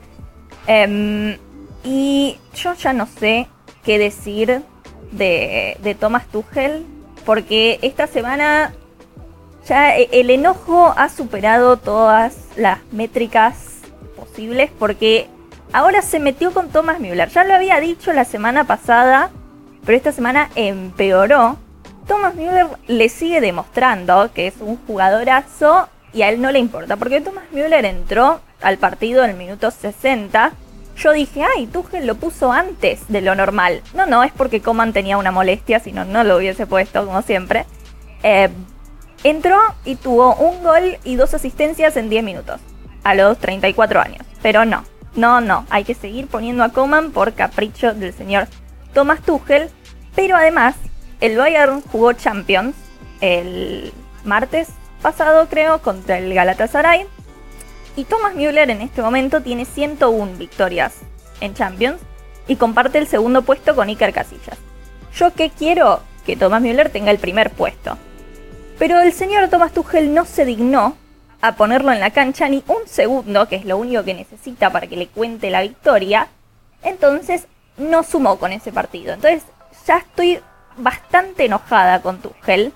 Em, 0.66 1.36
y 1.82 2.38
yo 2.54 2.74
ya 2.74 2.92
no 2.92 3.06
sé 3.06 3.48
qué 3.82 3.98
decir 3.98 4.62
de, 5.10 5.76
de 5.82 5.94
Thomas 5.94 6.26
Tuchel, 6.26 6.84
porque 7.24 7.78
esta 7.82 8.06
semana 8.06 8.74
ya 9.66 9.96
e- 9.96 10.08
el 10.12 10.30
enojo 10.30 10.92
ha 10.96 11.08
superado 11.08 11.76
todas 11.78 12.36
las 12.56 12.78
métricas 12.92 13.69
porque 14.78 15.28
ahora 15.72 16.02
se 16.02 16.18
metió 16.18 16.52
con 16.52 16.70
Thomas 16.70 17.00
Müller. 17.00 17.28
Ya 17.28 17.44
lo 17.44 17.54
había 17.54 17.80
dicho 17.80 18.12
la 18.12 18.24
semana 18.24 18.64
pasada, 18.64 19.30
pero 19.84 19.96
esta 19.96 20.12
semana 20.12 20.50
empeoró. 20.54 21.56
Thomas 22.06 22.34
Müller 22.34 22.66
le 22.86 23.08
sigue 23.08 23.40
demostrando 23.40 24.30
que 24.32 24.48
es 24.48 24.54
un 24.60 24.76
jugadorazo 24.86 25.88
y 26.12 26.22
a 26.22 26.28
él 26.28 26.40
no 26.40 26.50
le 26.50 26.58
importa, 26.58 26.96
porque 26.96 27.20
Thomas 27.20 27.44
Müller 27.52 27.84
entró 27.84 28.40
al 28.62 28.78
partido 28.78 29.22
en 29.24 29.30
el 29.30 29.36
minuto 29.36 29.70
60. 29.70 30.52
Yo 30.96 31.12
dije, 31.12 31.44
ay, 31.56 31.66
Tuchel 31.66 32.06
lo 32.06 32.16
puso 32.16 32.52
antes 32.52 33.00
de 33.08 33.20
lo 33.20 33.34
normal. 33.34 33.82
No, 33.94 34.06
no, 34.06 34.24
es 34.24 34.32
porque 34.32 34.60
Coman 34.60 34.92
tenía 34.92 35.18
una 35.18 35.30
molestia, 35.30 35.78
si 35.78 35.92
no, 35.92 36.04
no 36.04 36.24
lo 36.24 36.36
hubiese 36.36 36.66
puesto, 36.66 37.06
como 37.06 37.22
siempre. 37.22 37.64
Eh, 38.22 38.50
Entró 39.22 39.58
y 39.84 39.96
tuvo 39.96 40.34
un 40.36 40.62
gol 40.62 40.96
y 41.04 41.16
dos 41.16 41.34
asistencias 41.34 41.96
en 41.98 42.08
10 42.08 42.24
minutos, 42.24 42.60
a 43.04 43.14
los 43.14 43.38
34 43.38 44.00
años. 44.00 44.26
Pero 44.42 44.64
no, 44.64 44.84
no, 45.14 45.40
no, 45.40 45.66
hay 45.70 45.84
que 45.84 45.94
seguir 45.94 46.26
poniendo 46.26 46.62
a 46.62 46.70
Coman 46.70 47.10
por 47.12 47.34
capricho 47.34 47.94
del 47.94 48.12
señor 48.12 48.46
Thomas 48.94 49.20
Tuchel. 49.20 49.70
Pero 50.14 50.36
además, 50.36 50.74
el 51.20 51.36
Bayern 51.36 51.82
jugó 51.82 52.12
Champions 52.12 52.74
el 53.20 53.92
martes 54.24 54.68
pasado, 55.02 55.48
creo, 55.48 55.80
contra 55.82 56.18
el 56.18 56.32
Galatasaray. 56.34 57.06
Y 57.96 58.04
Thomas 58.04 58.34
Müller 58.34 58.70
en 58.70 58.82
este 58.82 59.02
momento 59.02 59.42
tiene 59.42 59.64
101 59.64 60.36
victorias 60.36 60.94
en 61.40 61.54
Champions 61.54 62.00
y 62.46 62.56
comparte 62.56 62.98
el 62.98 63.06
segundo 63.06 63.42
puesto 63.42 63.74
con 63.74 63.88
Iker 63.88 64.12
Casillas. 64.12 64.58
Yo 65.14 65.34
que 65.34 65.50
quiero 65.50 66.00
que 66.24 66.36
Thomas 66.36 66.62
Müller 66.62 66.90
tenga 66.90 67.10
el 67.10 67.18
primer 67.18 67.50
puesto. 67.50 67.98
Pero 68.78 69.00
el 69.00 69.12
señor 69.12 69.48
Thomas 69.48 69.72
Tuchel 69.72 70.14
no 70.14 70.24
se 70.24 70.44
dignó 70.44 70.96
a 71.40 71.56
ponerlo 71.56 71.92
en 71.92 72.00
la 72.00 72.10
cancha 72.10 72.48
ni 72.48 72.62
un 72.66 72.86
segundo, 72.86 73.48
que 73.48 73.56
es 73.56 73.64
lo 73.64 73.78
único 73.78 74.04
que 74.04 74.14
necesita 74.14 74.70
para 74.70 74.86
que 74.86 74.96
le 74.96 75.08
cuente 75.08 75.50
la 75.50 75.62
victoria. 75.62 76.28
Entonces 76.82 77.46
no 77.78 78.02
sumó 78.02 78.38
con 78.38 78.52
ese 78.52 78.72
partido. 78.72 79.14
Entonces 79.14 79.42
ya 79.86 79.98
estoy 79.98 80.40
bastante 80.76 81.46
enojada 81.46 82.02
con 82.02 82.18
Tuchel. 82.18 82.72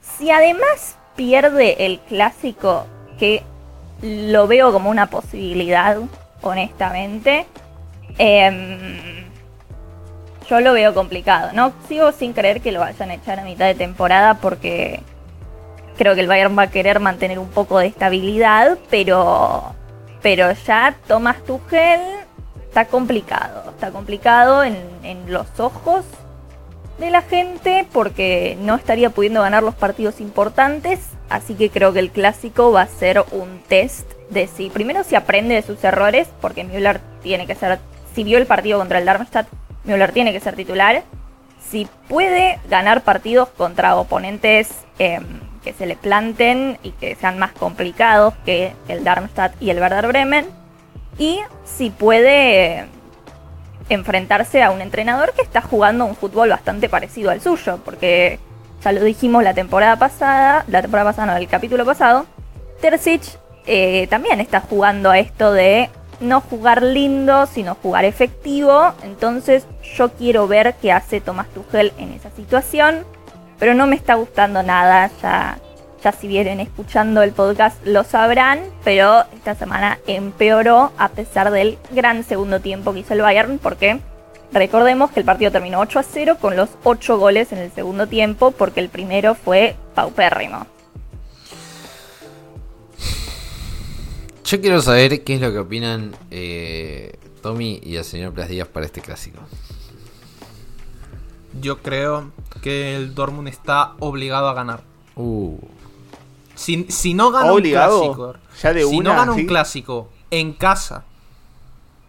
Si 0.00 0.30
además 0.30 0.96
pierde 1.16 1.86
el 1.86 2.00
clásico, 2.00 2.86
que 3.18 3.42
lo 4.00 4.46
veo 4.46 4.72
como 4.72 4.90
una 4.90 5.06
posibilidad, 5.06 5.98
honestamente, 6.40 7.46
em, 8.18 9.22
yo 10.48 10.60
lo 10.60 10.72
veo 10.72 10.94
complicado. 10.94 11.52
No 11.52 11.72
sigo 11.88 12.12
sin 12.12 12.32
creer 12.32 12.60
que 12.60 12.72
lo 12.72 12.80
vayan 12.80 13.10
a 13.10 13.14
echar 13.14 13.38
a 13.38 13.44
mitad 13.44 13.66
de 13.66 13.74
temporada 13.74 14.34
porque 14.34 15.00
creo 15.96 16.14
que 16.14 16.20
el 16.20 16.28
Bayern 16.28 16.56
va 16.58 16.64
a 16.64 16.70
querer 16.70 17.00
mantener 17.00 17.38
un 17.38 17.48
poco 17.48 17.78
de 17.78 17.86
estabilidad, 17.86 18.78
pero 18.90 19.74
pero 20.22 20.52
ya 20.52 20.96
Thomas 21.08 21.42
Tuchel 21.44 22.00
está 22.68 22.86
complicado, 22.86 23.70
está 23.70 23.90
complicado 23.90 24.64
en, 24.64 24.80
los 25.26 25.58
ojos 25.58 26.04
de 26.98 27.10
la 27.10 27.22
gente 27.22 27.86
porque 27.92 28.56
no 28.60 28.76
estaría 28.76 29.10
pudiendo 29.10 29.42
ganar 29.42 29.62
los 29.62 29.74
partidos 29.74 30.20
importantes, 30.20 31.00
así 31.28 31.54
que 31.54 31.70
creo 31.70 31.92
que 31.92 31.98
el 31.98 32.10
clásico 32.10 32.70
va 32.70 32.82
a 32.82 32.86
ser 32.86 33.24
un 33.32 33.60
test 33.68 34.10
de 34.30 34.46
si 34.46 34.70
primero 34.70 35.02
si 35.04 35.16
aprende 35.16 35.54
de 35.54 35.62
sus 35.62 35.82
errores, 35.84 36.28
porque 36.40 36.64
Müller 36.64 37.00
tiene 37.22 37.46
que 37.46 37.54
ser, 37.54 37.78
si 38.14 38.24
vio 38.24 38.38
el 38.38 38.46
partido 38.46 38.78
contra 38.78 38.98
el 38.98 39.04
Darmstadt, 39.04 39.48
Müller 39.84 40.12
tiene 40.12 40.32
que 40.32 40.40
ser 40.40 40.54
titular, 40.54 41.02
si 41.68 41.88
puede 42.08 42.60
ganar 42.70 43.02
partidos 43.02 43.48
contra 43.50 43.96
oponentes 43.96 44.70
eh, 44.98 45.20
que 45.62 45.72
se 45.72 45.86
le 45.86 45.96
planten 45.96 46.78
y 46.82 46.90
que 46.92 47.14
sean 47.14 47.38
más 47.38 47.52
complicados 47.52 48.34
que 48.44 48.74
el 48.88 49.04
Darmstadt 49.04 49.54
y 49.60 49.70
el 49.70 49.80
Werder 49.80 50.08
Bremen, 50.08 50.46
y 51.18 51.40
si 51.64 51.90
puede 51.90 52.86
enfrentarse 53.88 54.62
a 54.62 54.70
un 54.70 54.80
entrenador 54.80 55.32
que 55.34 55.42
está 55.42 55.60
jugando 55.60 56.04
un 56.04 56.16
fútbol 56.16 56.48
bastante 56.48 56.88
parecido 56.88 57.30
al 57.30 57.40
suyo, 57.40 57.78
porque 57.84 58.38
ya 58.82 58.92
lo 58.92 59.02
dijimos 59.04 59.44
la 59.44 59.54
temporada 59.54 59.96
pasada, 59.96 60.64
la 60.68 60.82
temporada 60.82 61.10
pasada, 61.10 61.32
no, 61.32 61.38
el 61.38 61.48
capítulo 61.48 61.84
pasado, 61.84 62.26
Terzic 62.80 63.22
eh, 63.66 64.06
también 64.08 64.40
está 64.40 64.60
jugando 64.60 65.10
a 65.10 65.18
esto 65.18 65.52
de 65.52 65.90
no 66.20 66.40
jugar 66.40 66.82
lindo, 66.82 67.46
sino 67.46 67.74
jugar 67.76 68.04
efectivo, 68.04 68.92
entonces 69.02 69.66
yo 69.96 70.10
quiero 70.12 70.48
ver 70.48 70.74
qué 70.80 70.92
hace 70.92 71.20
Tomás 71.20 71.48
Tuchel 71.48 71.92
en 71.98 72.12
esa 72.12 72.30
situación, 72.30 73.04
pero 73.62 73.74
no 73.74 73.86
me 73.86 73.94
está 73.94 74.16
gustando 74.16 74.64
nada, 74.64 75.08
ya, 75.22 75.56
ya 76.02 76.10
si 76.10 76.26
vienen 76.26 76.58
escuchando 76.58 77.22
el 77.22 77.30
podcast 77.30 77.76
lo 77.86 78.02
sabrán, 78.02 78.58
pero 78.82 79.22
esta 79.36 79.54
semana 79.54 80.00
empeoró 80.08 80.90
a 80.98 81.10
pesar 81.10 81.52
del 81.52 81.78
gran 81.92 82.24
segundo 82.24 82.58
tiempo 82.58 82.92
que 82.92 82.98
hizo 82.98 83.14
el 83.14 83.20
Bayern, 83.20 83.60
porque 83.62 84.00
recordemos 84.52 85.12
que 85.12 85.20
el 85.20 85.26
partido 85.26 85.52
terminó 85.52 85.78
8 85.78 86.00
a 86.00 86.02
0 86.02 86.38
con 86.40 86.56
los 86.56 86.70
8 86.82 87.18
goles 87.18 87.52
en 87.52 87.58
el 87.58 87.70
segundo 87.70 88.08
tiempo, 88.08 88.50
porque 88.50 88.80
el 88.80 88.88
primero 88.88 89.36
fue 89.36 89.76
paupérrimo. 89.94 90.66
Yo 94.44 94.60
quiero 94.60 94.82
saber 94.82 95.22
qué 95.22 95.36
es 95.36 95.40
lo 95.40 95.52
que 95.52 95.58
opinan 95.60 96.16
eh, 96.32 97.12
Tommy 97.42 97.80
y 97.80 97.94
el 97.94 98.02
señor 98.02 98.32
Plas 98.32 98.48
Díaz 98.48 98.66
para 98.66 98.86
este 98.86 99.00
clásico. 99.00 99.38
Yo 101.60 101.78
creo 101.78 102.30
que 102.62 102.96
el 102.96 103.14
Dortmund 103.14 103.48
está 103.48 103.92
obligado 103.98 104.48
a 104.48 104.54
ganar. 104.54 104.80
Uh, 105.16 105.58
Si, 106.54 106.84
si 106.90 107.14
no 107.14 107.30
gana 107.30 107.52
¿Obligado? 107.52 108.00
un 108.02 108.14
clásico, 108.14 108.34
¿Ya 108.62 108.72
de 108.72 108.84
si 108.84 108.96
una, 108.98 109.10
no 109.12 109.16
gana 109.20 109.34
sí? 109.34 109.40
un 109.40 109.46
clásico 109.46 110.08
en 110.30 110.52
casa. 110.54 111.04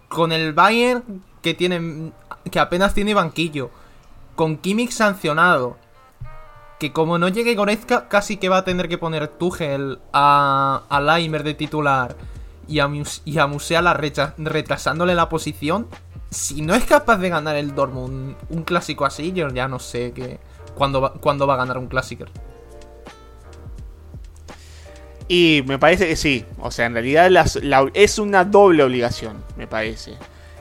Con 0.09 0.31
el 0.31 0.53
Bayern 0.53 1.23
que 1.41 1.53
tiene 1.53 2.11
que 2.51 2.59
apenas 2.59 2.93
tiene 2.93 3.13
banquillo. 3.13 3.69
Con 4.35 4.57
Kimmich 4.57 4.91
sancionado. 4.91 5.77
Que 6.79 6.91
como 6.91 7.17
no 7.17 7.29
llegue 7.29 7.55
Goretzka, 7.55 8.07
casi 8.09 8.37
que 8.37 8.49
va 8.49 8.57
a 8.57 8.63
tener 8.65 8.89
que 8.89 8.97
poner 8.97 9.27
Tuchel 9.27 9.99
a, 10.11 10.83
a 10.89 11.01
Leimer 11.01 11.43
de 11.43 11.53
titular 11.53 12.15
y 12.67 12.79
a, 12.79 12.87
Mus- 12.87 13.21
y 13.25 13.37
a 13.39 13.47
Musiala 13.47 13.93
recha- 13.93 14.33
retrasándole 14.37 15.15
la 15.15 15.29
posición. 15.29 15.87
Si 16.33 16.61
no 16.61 16.73
es 16.75 16.83
capaz 16.85 17.17
de 17.17 17.29
ganar 17.29 17.55
el 17.55 17.75
Dortmund 17.75 18.35
un 18.49 18.63
clásico 18.63 19.05
así, 19.05 19.31
yo 19.33 19.47
ya 19.49 19.67
no 19.67 19.79
sé 19.79 20.11
que, 20.11 20.39
cuándo, 20.75 20.99
va, 21.01 21.13
va 21.45 21.53
a 21.53 21.57
ganar 21.57 21.77
un 21.77 21.87
clásico. 21.87 22.25
Y 25.27 25.63
me 25.67 25.79
parece 25.79 26.07
que 26.07 26.15
sí. 26.15 26.45
O 26.59 26.71
sea, 26.71 26.85
en 26.85 26.93
realidad 26.93 27.29
es 27.93 28.19
una 28.19 28.43
doble 28.43 28.83
obligación, 28.83 29.43
me 29.57 29.67
parece. 29.67 30.13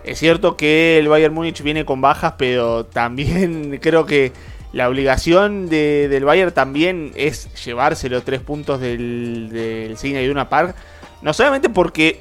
Es 0.04 0.18
cierto 0.18 0.56
que 0.56 0.98
el 0.98 1.08
Bayern 1.08 1.34
Múnich 1.34 1.62
viene 1.62 1.84
con 1.84 2.00
bajas, 2.00 2.34
pero 2.36 2.86
también 2.86 3.78
creo 3.82 4.06
que 4.06 4.32
la 4.72 4.88
obligación 4.88 5.68
de- 5.68 6.08
del 6.08 6.24
Bayern 6.24 6.52
también 6.52 7.12
es 7.14 7.52
llevarse 7.64 8.08
los 8.08 8.24
tres 8.24 8.40
puntos 8.40 8.80
del, 8.80 9.48
del 9.50 9.96
Cine 9.96 10.22
Iduna 10.22 10.48
Park. 10.48 10.74
No 11.22 11.32
solamente 11.32 11.68
porque 11.68 12.20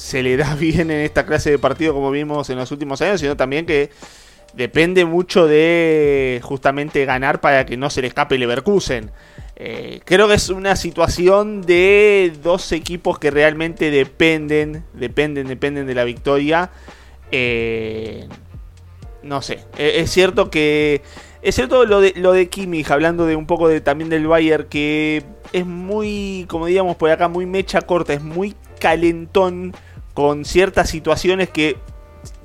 se 0.00 0.22
le 0.22 0.36
da 0.36 0.54
bien 0.58 0.90
en 0.90 1.00
esta 1.00 1.26
clase 1.26 1.50
de 1.50 1.58
partido 1.58 1.92
como 1.92 2.10
vimos 2.10 2.48
en 2.50 2.56
los 2.56 2.72
últimos 2.72 3.00
años, 3.02 3.20
sino 3.20 3.36
también 3.36 3.66
que 3.66 3.90
depende 4.54 5.04
mucho 5.04 5.46
de 5.46 6.40
justamente 6.42 7.04
ganar 7.04 7.40
para 7.40 7.66
que 7.66 7.76
no 7.76 7.90
se 7.90 8.00
le 8.00 8.08
escape 8.08 8.38
Leverkusen. 8.38 9.10
Eh, 9.56 10.00
creo 10.04 10.26
que 10.26 10.34
es 10.34 10.48
una 10.48 10.74
situación 10.74 11.60
de 11.60 12.32
dos 12.42 12.72
equipos 12.72 13.18
que 13.18 13.30
realmente 13.30 13.90
dependen, 13.90 14.84
dependen, 14.94 15.46
dependen 15.46 15.86
de 15.86 15.94
la 15.94 16.04
victoria. 16.04 16.70
Eh, 17.30 18.26
no 19.22 19.42
sé, 19.42 19.60
eh, 19.76 19.96
es 19.96 20.10
cierto 20.10 20.50
que 20.50 21.02
es 21.42 21.54
cierto 21.54 21.84
lo 21.84 22.00
de 22.00 22.14
lo 22.16 22.32
de 22.32 22.48
Kimmich, 22.48 22.90
hablando 22.90 23.26
de 23.26 23.36
un 23.36 23.46
poco 23.46 23.68
de 23.68 23.82
también 23.82 24.08
del 24.08 24.26
Bayern 24.26 24.64
que 24.64 25.22
es 25.52 25.66
muy, 25.66 26.46
como 26.48 26.66
digamos 26.66 26.96
por 26.96 27.10
acá, 27.10 27.28
muy 27.28 27.44
mecha 27.44 27.82
corta, 27.82 28.14
es 28.14 28.22
muy 28.22 28.56
calentón 28.80 29.74
con 30.20 30.44
ciertas 30.44 30.90
situaciones 30.90 31.48
que 31.48 31.76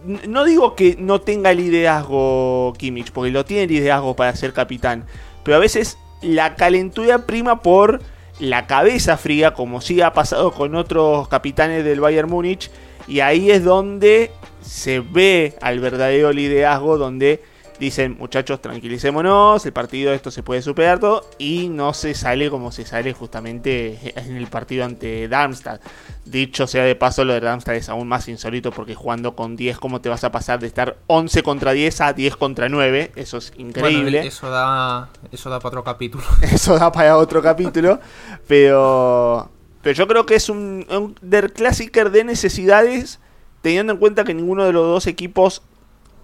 no 0.05 0.45
digo 0.45 0.76
que 0.76 0.95
no 0.99 1.19
tenga 1.21 1.51
el 1.51 1.57
liderazgo 1.57 2.73
Kimmich, 2.78 3.11
porque 3.11 3.32
lo 3.32 3.43
tiene 3.43 3.63
el 3.63 3.69
liderazgo 3.69 4.15
para 4.15 4.36
ser 4.36 4.53
capitán, 4.53 5.05
pero 5.43 5.57
a 5.57 5.59
veces 5.59 5.97
la 6.21 6.55
calentura 6.55 7.26
prima 7.26 7.61
por 7.61 8.01
la 8.39 8.67
cabeza 8.67 9.17
fría, 9.17 9.53
como 9.53 9.82
sí 9.82 10.01
ha 10.01 10.13
pasado 10.13 10.51
con 10.51 10.76
otros 10.76 11.28
capitanes 11.28 11.84
del 11.84 11.99
Bayern 11.99 12.30
Múnich, 12.30 12.69
y 13.07 13.19
ahí 13.19 13.51
es 13.51 13.63
donde 13.63 14.32
se 14.61 14.99
ve 14.99 15.55
al 15.61 15.80
verdadero 15.80 16.32
liderazgo, 16.32 16.97
donde 16.97 17.43
dicen, 17.80 18.15
muchachos, 18.17 18.61
tranquilicémonos, 18.61 19.65
el 19.65 19.73
partido 19.73 20.13
esto 20.13 20.32
se 20.32 20.43
puede 20.43 20.61
superar 20.61 20.99
todo, 20.99 21.30
y 21.38 21.67
no 21.67 21.93
se 21.93 22.13
sale 22.13 22.49
como 22.49 22.71
se 22.71 22.86
sale 22.86 23.13
justamente 23.13 24.13
en 24.15 24.36
el 24.36 24.47
partido 24.47 24.86
ante 24.86 25.28
Darmstadt. 25.28 25.82
Dicho 26.26 26.65
sea 26.67 26.84
de 26.84 26.95
paso, 26.95 27.23
lo 27.23 27.34
de 27.34 27.39
Darmstadt 27.39 27.76
es 27.76 27.89
aún 27.89 28.07
más 28.07 28.28
insólito 28.28 28.71
porque 28.71 28.95
jugando 28.95 29.36
con 29.36 29.55
10, 29.55 29.78
¿cómo 29.78 30.01
te 30.01 30.09
vas 30.09 30.23
a 30.23 30.32
pasar 30.32 30.59
de 30.59 30.67
estar 30.67 30.97
11 31.07 31.43
contra 31.43 31.71
10 31.71 32.01
a 32.01 32.13
10 32.13 32.36
contra 32.36 32.69
9? 32.69 33.11
Eso 33.15 33.38
es 33.38 33.53
increíble. 33.57 34.19
Bueno, 34.19 34.28
eso 34.28 34.49
da, 34.49 35.09
eso 35.32 35.49
da 35.49 35.59
para 35.59 35.69
otro 35.69 35.84
capítulo. 35.84 36.23
Eso 36.41 36.78
da 36.78 36.91
para 36.91 37.17
otro 37.17 37.41
capítulo. 37.41 37.99
Pero. 38.47 39.49
Pero 39.82 39.95
yo 39.95 40.07
creo 40.07 40.26
que 40.26 40.36
es 40.36 40.49
un, 40.49 40.86
un 40.89 41.15
Der 41.21 41.53
de 41.53 42.23
necesidades. 42.23 43.19
Teniendo 43.61 43.93
en 43.93 43.99
cuenta 43.99 44.23
que 44.23 44.34
ninguno 44.34 44.63
de 44.63 44.73
los 44.73 44.86
dos 44.86 45.07
equipos 45.07 45.61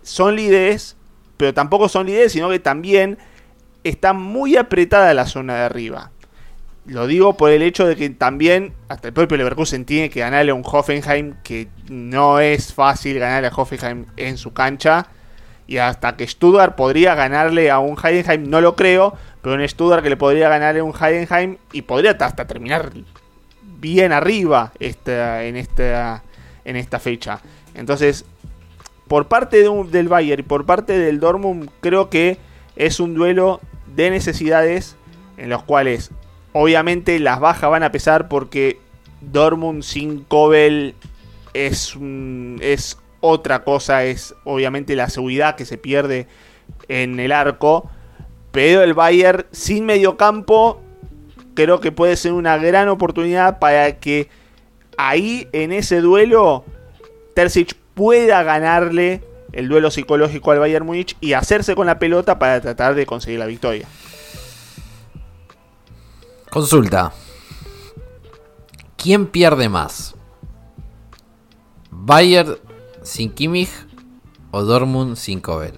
son 0.03 0.35
líderes. 0.35 0.95
Pero 1.41 1.55
tampoco 1.55 1.89
son 1.89 2.05
líderes, 2.05 2.33
sino 2.33 2.51
que 2.51 2.59
también 2.59 3.17
está 3.83 4.13
muy 4.13 4.57
apretada 4.57 5.11
la 5.15 5.25
zona 5.25 5.55
de 5.55 5.61
arriba. 5.61 6.11
Lo 6.85 7.07
digo 7.07 7.35
por 7.35 7.49
el 7.49 7.63
hecho 7.63 7.87
de 7.87 7.95
que 7.95 8.11
también 8.11 8.75
hasta 8.89 9.07
el 9.07 9.13
propio 9.15 9.37
Leverkusen 9.37 9.83
tiene 9.85 10.11
que 10.11 10.19
ganarle 10.19 10.51
a 10.51 10.53
un 10.53 10.61
Hoffenheim 10.63 11.33
que 11.43 11.67
no 11.89 12.39
es 12.39 12.75
fácil 12.75 13.17
ganarle 13.17 13.47
a 13.47 13.55
Hoffenheim 13.55 14.05
en 14.17 14.37
su 14.37 14.53
cancha. 14.53 15.07
Y 15.65 15.77
hasta 15.77 16.15
que 16.15 16.27
Stuttgart 16.27 16.75
podría 16.75 17.15
ganarle 17.15 17.71
a 17.71 17.79
un 17.79 17.97
Heidenheim, 17.97 18.47
no 18.47 18.61
lo 18.61 18.75
creo, 18.75 19.17
pero 19.41 19.55
un 19.55 19.67
Stuttgart 19.67 20.03
que 20.03 20.11
le 20.11 20.17
podría 20.17 20.47
ganarle 20.47 20.81
a 20.81 20.83
un 20.83 20.93
Heidenheim 20.93 21.57
y 21.73 21.81
podría 21.81 22.11
hasta 22.11 22.45
terminar 22.45 22.91
bien 23.79 24.13
arriba 24.13 24.73
esta, 24.79 25.43
en, 25.43 25.55
esta, 25.55 26.21
en 26.65 26.75
esta 26.75 26.99
fecha. 26.99 27.39
Entonces, 27.73 28.25
por 29.12 29.28
parte 29.28 29.62
de 29.62 29.84
del 29.91 30.07
Bayern 30.07 30.39
y 30.39 30.43
por 30.43 30.66
parte 30.66 30.97
del 30.97 31.20
Dortmund, 31.20 31.70
creo 31.82 32.09
que 32.09 32.38
es 32.78 33.01
un 33.01 33.14
duelo 33.14 33.59
de 33.93 34.09
necesidades 34.09 34.95
en 35.36 35.49
los 35.49 35.64
cuales 35.64 36.12
obviamente 36.53 37.20
las 37.20 37.41
bajas 37.41 37.70
van 37.70 37.84
a 37.84 37.91
pesar 37.91 38.30
porque 38.30 38.80
Dortmund 39.20 39.84
sin 39.84 40.24
Kobel 40.24 40.95
es, 41.53 41.97
es 42.62 42.99
otra 43.20 43.66
cosa, 43.66 44.05
es 44.05 44.34
obviamente 44.45 44.95
la 44.95 45.09
seguridad 45.09 45.57
que 45.57 45.66
se 45.66 45.78
pierde 45.78 46.28
en 46.88 47.20
el 47.20 47.34
arco. 47.34 47.89
Pero 48.53 48.82
el 48.82 48.93
Bayern 48.93 49.45
sin 49.51 49.86
mediocampo 49.86 50.80
creo 51.53 51.82
que 51.82 51.91
puede 51.91 52.16
ser 52.16 52.32
una 52.32 52.57
gran 52.57 52.88
oportunidad 52.88 53.59
para 53.59 53.99
que 53.99 54.30
ahí 54.95 55.49
en 55.51 55.74
ese 55.74 55.99
duelo 55.99 56.64
Terzic 57.34 57.80
pueda 58.01 58.41
ganarle 58.41 59.23
el 59.51 59.69
duelo 59.69 59.91
psicológico 59.91 60.49
al 60.49 60.57
Bayern 60.57 60.87
Múnich 60.87 61.15
y 61.21 61.33
hacerse 61.33 61.75
con 61.75 61.85
la 61.85 61.99
pelota 61.99 62.39
para 62.39 62.59
tratar 62.59 62.95
de 62.95 63.05
conseguir 63.05 63.37
la 63.37 63.45
victoria. 63.45 63.87
Consulta. 66.49 67.13
¿Quién 68.97 69.27
pierde 69.27 69.69
más? 69.69 70.15
¿Bayern 71.91 72.57
sin 73.03 73.31
Kimmich 73.31 73.69
o 74.49 74.63
Dortmund 74.63 75.15
sin 75.15 75.39
Kobel? 75.39 75.77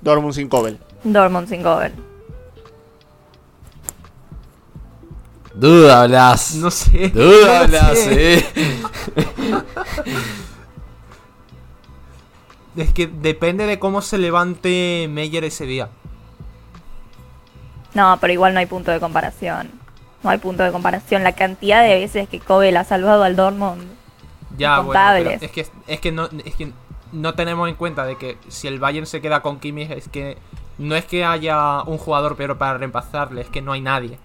Dortmund 0.00 0.32
sin 0.32 0.48
Kobel. 0.48 0.78
Dortmund 1.02 1.48
sin 1.50 1.62
Gober. 1.62 1.92
Duda 5.54 6.00
hablas. 6.00 6.54
No 6.54 6.70
sé. 6.70 7.10
Duda 7.10 7.46
no 7.46 7.52
hablas, 7.64 7.98
sé. 7.98 8.38
eh. 8.38 8.44
Es 12.76 12.92
que 12.92 13.06
depende 13.06 13.66
de 13.66 13.78
cómo 13.78 14.02
se 14.02 14.18
levante 14.18 15.06
Meyer 15.10 15.44
ese 15.44 15.66
día. 15.66 15.88
No, 17.94 18.18
pero 18.20 18.32
igual 18.32 18.54
no 18.54 18.60
hay 18.60 18.66
punto 18.66 18.90
de 18.90 19.00
comparación. 19.00 19.70
No 20.22 20.30
hay 20.30 20.38
punto 20.38 20.62
de 20.62 20.72
comparación. 20.72 21.22
La 21.22 21.32
cantidad 21.32 21.82
de 21.82 21.94
veces 21.94 22.28
que 22.28 22.40
Kobel 22.40 22.76
ha 22.76 22.84
salvado 22.84 23.22
al 23.22 23.36
Dortmund. 23.36 23.82
Ya, 24.56 24.80
bueno, 24.80 25.30
es 25.30 25.50
que, 25.50 25.66
es 25.86 26.00
que 26.00 26.12
no, 26.12 26.28
es 26.44 26.54
que 26.54 26.72
no 27.12 27.34
tenemos 27.34 27.68
en 27.68 27.74
cuenta 27.74 28.04
de 28.04 28.16
que 28.16 28.38
si 28.48 28.68
el 28.68 28.78
Bayern 28.78 29.06
se 29.06 29.20
queda 29.20 29.40
con 29.40 29.58
Kimmich 29.58 29.90
es 29.90 30.08
que 30.08 30.38
no 30.78 30.96
es 30.96 31.04
que 31.04 31.24
haya 31.24 31.82
un 31.82 31.98
jugador 31.98 32.36
peor 32.36 32.58
para 32.58 32.78
reemplazarle, 32.78 33.42
es 33.42 33.48
que 33.48 33.62
no 33.62 33.72
hay 33.72 33.80
nadie. 33.80 34.18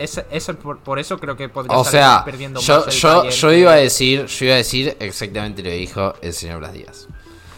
Es, 0.00 0.20
es 0.30 0.46
por, 0.62 0.78
por 0.78 0.98
eso 0.98 1.18
creo 1.18 1.36
que 1.36 1.48
podría 1.50 1.76
O 1.76 1.84
salir 1.84 2.00
sea, 2.00 2.22
perdiendo 2.24 2.58
yo, 2.60 2.76
más 2.78 2.86
el 2.86 2.92
yo, 3.00 3.28
yo 3.28 3.52
iba 3.52 3.72
a 3.72 3.76
decir, 3.76 4.24
yo 4.26 4.44
iba 4.46 4.54
a 4.54 4.58
decir 4.58 4.96
exactamente 4.98 5.62
lo 5.62 5.68
que 5.68 5.74
dijo 5.76 6.14
el 6.22 6.32
señor 6.32 6.58
Blas 6.60 6.72
Díaz. 6.72 7.06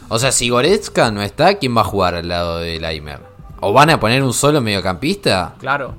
O 0.09 0.19
sea, 0.19 0.33
si 0.33 0.49
Goretzka 0.49 1.11
no 1.13 1.23
está, 1.23 1.55
¿quién 1.55 1.77
va 1.77 1.83
a 1.83 1.85
jugar 1.85 2.15
al 2.17 2.29
lado 2.29 2.59
de 2.59 2.81
Laimer? 2.81 3.21
¿O 3.61 3.73
van 3.73 3.91
a 3.91 4.01
poner 4.01 4.23
un 4.25 4.33
solo 4.33 4.61
mediocampista? 4.61 5.55
Claro, 5.61 5.95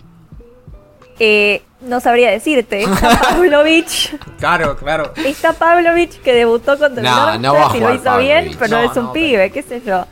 Eh, 1.20 1.62
no 1.82 2.00
sabría 2.00 2.32
decirte. 2.32 2.84
Está 2.84 3.20
Pavlovich. 3.30 4.16
claro, 4.40 4.76
claro. 4.76 5.14
Está 5.16 5.54
Pavlovich 5.54 6.20
que 6.22 6.34
debutó 6.34 6.78
contra 6.78 7.02
el 7.02 7.04
No, 7.04 7.16
Darmstadt 7.16 7.42
no 7.42 7.54
va 7.54 7.60
a 7.72 7.78
y 7.78 7.80
lo 7.80 7.86
jugar 7.88 7.96
hizo 7.96 8.18
bien, 8.18 8.36
Pavlovich. 8.38 8.58
pero 8.58 8.78
No, 8.78 8.92
es 8.92 8.98
un 8.98 9.04
no, 9.06 9.14
pibe, 9.14 9.52
qué 9.52 9.62
sé 9.64 9.82
yo. 9.86 10.06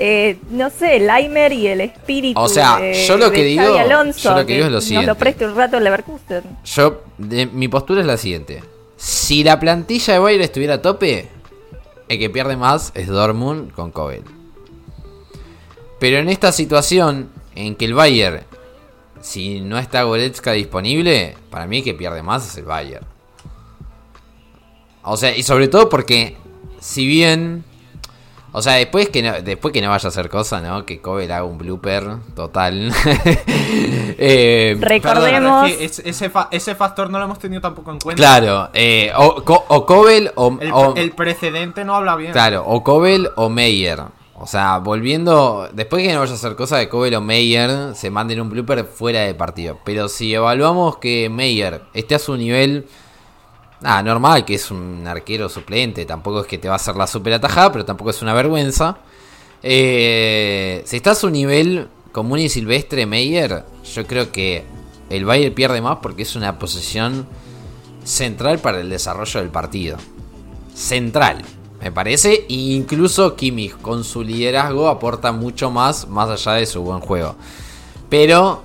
Eh, 0.00 0.38
no 0.50 0.70
sé, 0.70 1.00
Laimer 1.00 1.52
y 1.52 1.66
el 1.66 1.80
espíritu 1.80 2.38
O 2.40 2.48
sea, 2.48 2.76
de, 2.78 3.04
yo 3.06 3.16
lo 3.16 3.32
que 3.32 3.42
digo- 3.42 3.76
Alonso, 3.76 4.30
yo 4.30 4.36
lo 4.36 4.46
que 4.46 4.52
digo 4.54 4.66
es 4.66 4.70
lo 4.70 4.76
nos 4.76 4.84
siguiente. 4.84 5.06
lo 5.08 5.14
preste 5.16 5.44
un 5.46 5.56
rato 5.56 5.76
el 5.76 5.84
Leverkusen. 5.84 6.42
Yo, 6.64 7.02
de- 7.18 7.46
mi 7.46 7.66
postura 7.68 8.00
es 8.00 8.06
la 8.06 8.16
siguiente. 8.16 8.62
Si 8.96 9.42
la 9.42 9.58
plantilla 9.58 10.12
de 10.14 10.18
Bayern 10.20 10.44
estuviera 10.44 10.74
a 10.74 10.82
tope, 10.82 11.28
el 12.08 12.18
que 12.18 12.30
pierde 12.30 12.56
más 12.56 12.92
es 12.94 13.08
Dortmund 13.08 13.72
con 13.72 13.90
Kobel. 13.90 14.22
Pero 15.98 16.18
en 16.18 16.28
esta 16.28 16.52
situación 16.52 17.30
en 17.56 17.74
que 17.74 17.84
el 17.84 17.94
Bayern, 17.94 18.42
si 19.20 19.60
no 19.60 19.78
está 19.78 20.04
Goretzka 20.04 20.52
disponible, 20.52 21.36
para 21.50 21.66
mí 21.66 21.78
el 21.78 21.84
que 21.84 21.94
pierde 21.94 22.22
más 22.22 22.46
es 22.46 22.56
el 22.56 22.64
Bayern. 22.64 23.04
O 25.02 25.16
sea, 25.16 25.36
y 25.36 25.42
sobre 25.42 25.66
todo 25.68 25.88
porque, 25.88 26.36
si 26.80 27.06
bien... 27.06 27.64
O 28.52 28.62
sea, 28.62 28.74
después 28.74 29.10
que 29.10 29.22
no, 29.22 29.32
después 29.42 29.72
que 29.74 29.82
no 29.82 29.90
vaya 29.90 30.06
a 30.06 30.08
hacer 30.08 30.28
cosa, 30.30 30.60
¿no? 30.60 30.86
Que 30.86 31.00
Kobel 31.00 31.30
haga 31.30 31.44
un 31.44 31.58
blooper 31.58 32.04
total. 32.34 32.92
Eh, 34.20 34.76
Recordemos. 34.80 35.70
Es 35.70 35.76
que 35.76 35.84
es- 35.84 35.98
ese, 36.00 36.30
fa- 36.30 36.48
ese 36.50 36.74
factor 36.74 37.08
no 37.10 37.18
lo 37.18 37.24
hemos 37.26 37.38
tenido 37.38 37.60
tampoco 37.60 37.92
en 37.92 37.98
cuenta. 38.00 38.20
claro, 38.20 38.68
eh, 38.74 39.12
o, 39.16 39.42
Co- 39.44 39.64
o 39.68 39.86
Kobel 39.86 40.32
o, 40.34 40.56
El, 40.60 40.72
o- 40.72 40.94
el 40.96 41.12
precedente 41.12 41.84
no 41.84 41.94
habla 41.94 42.16
bien. 42.16 42.32
Claro, 42.32 42.64
o 42.66 42.82
Kobel 42.82 43.30
o 43.36 43.48
Meyer. 43.48 44.00
O 44.34 44.46
sea, 44.46 44.78
volviendo. 44.78 45.68
Después 45.72 46.02
que 46.02 46.12
no 46.12 46.20
vaya 46.20 46.32
a 46.32 46.34
hacer 46.36 46.56
cosa 46.56 46.78
de 46.78 46.88
Kobel 46.88 47.14
o 47.14 47.20
Meyer, 47.20 47.94
se 47.94 48.10
manden 48.10 48.40
un 48.40 48.50
blooper 48.50 48.84
fuera 48.84 49.20
de 49.20 49.34
partido. 49.34 49.78
Pero 49.84 50.08
si 50.08 50.34
evaluamos 50.34 50.98
que 50.98 51.28
Meyer 51.28 51.82
esté 51.94 52.14
a 52.16 52.18
su 52.18 52.36
nivel. 52.36 52.86
Nada, 53.80 54.02
normal, 54.02 54.44
que 54.44 54.54
es 54.54 54.70
un 54.70 55.06
arquero 55.06 55.48
suplente. 55.48 56.04
Tampoco 56.04 56.40
es 56.40 56.46
que 56.46 56.58
te 56.58 56.68
va 56.68 56.74
a 56.74 56.76
hacer 56.76 56.96
la 56.96 57.06
super 57.06 57.32
atajada, 57.34 57.72
pero 57.72 57.84
tampoco 57.84 58.10
es 58.10 58.20
una 58.22 58.34
vergüenza. 58.34 58.98
Eh, 59.62 60.82
si 60.84 60.96
está 60.96 61.12
a 61.12 61.14
su 61.14 61.30
nivel 61.30 61.88
común 62.12 62.40
y 62.40 62.48
silvestre 62.48 63.06
Meyer, 63.06 63.64
yo 63.94 64.06
creo 64.06 64.32
que 64.32 64.64
el 65.10 65.24
Bayern 65.24 65.54
pierde 65.54 65.80
más 65.80 65.98
porque 66.02 66.22
es 66.22 66.36
una 66.36 66.58
posición 66.58 67.26
central 68.04 68.58
para 68.58 68.80
el 68.80 68.90
desarrollo 68.90 69.40
del 69.40 69.50
partido 69.50 69.98
central, 70.78 71.42
me 71.80 71.92
parece. 71.92 72.46
E 72.48 72.54
incluso 72.54 73.34
Kimmich 73.36 73.76
con 73.78 74.04
su 74.04 74.22
liderazgo 74.22 74.88
aporta 74.88 75.32
mucho 75.32 75.70
más, 75.70 76.08
más 76.08 76.30
allá 76.30 76.58
de 76.58 76.66
su 76.66 76.82
buen 76.82 77.00
juego. 77.00 77.34
Pero 78.08 78.62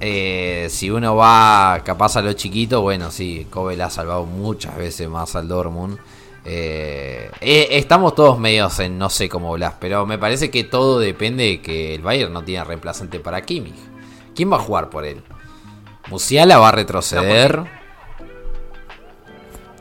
eh, 0.00 0.68
si 0.70 0.90
uno 0.90 1.16
va 1.16 1.80
capaz 1.84 2.16
a 2.16 2.22
lo 2.22 2.32
chiquito, 2.32 2.82
bueno, 2.82 3.10
sí, 3.10 3.46
Kobe 3.50 3.76
le 3.76 3.82
ha 3.82 3.90
salvado 3.90 4.24
muchas 4.26 4.76
veces 4.76 5.08
más 5.08 5.34
al 5.34 5.48
Dortmund. 5.48 5.98
Eh, 6.44 7.30
eh, 7.40 7.68
estamos 7.72 8.14
todos 8.14 8.38
medios 8.38 8.78
en 8.78 8.96
no 8.96 9.10
sé 9.10 9.28
cómo 9.28 9.52
Blas, 9.52 9.74
pero 9.80 10.06
me 10.06 10.18
parece 10.18 10.50
que 10.50 10.64
todo 10.64 10.98
depende 10.98 11.44
de 11.44 11.60
que 11.60 11.94
el 11.94 12.02
Bayern 12.02 12.32
no 12.32 12.42
tiene 12.42 12.64
reemplazante 12.64 13.20
para 13.20 13.42
Kimmich. 13.42 13.76
¿Quién 14.34 14.50
va 14.52 14.56
a 14.56 14.60
jugar 14.60 14.88
por 14.88 15.04
él? 15.04 15.20
Musiala 16.08 16.58
va 16.58 16.68
a 16.68 16.72
retroceder. 16.72 17.64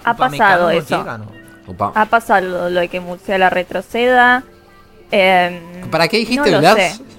Ha 0.04 0.16
pasado 0.16 0.70
eso. 0.72 0.98
llega, 0.98 1.18
¿no? 1.20 1.28
Upa. 1.68 1.92
Ha 1.96 2.06
pasado 2.06 2.70
lo, 2.70 2.80
de 2.80 2.88
que 2.88 3.00
Musiala 3.00 3.50
retroceda. 3.50 4.44
Em, 5.12 5.90
¿Para 5.90 6.08
qué 6.08 6.18
dijiste, 6.18 6.52
no 6.52 6.60
Blas? 6.60 6.76
sé. 6.76 7.17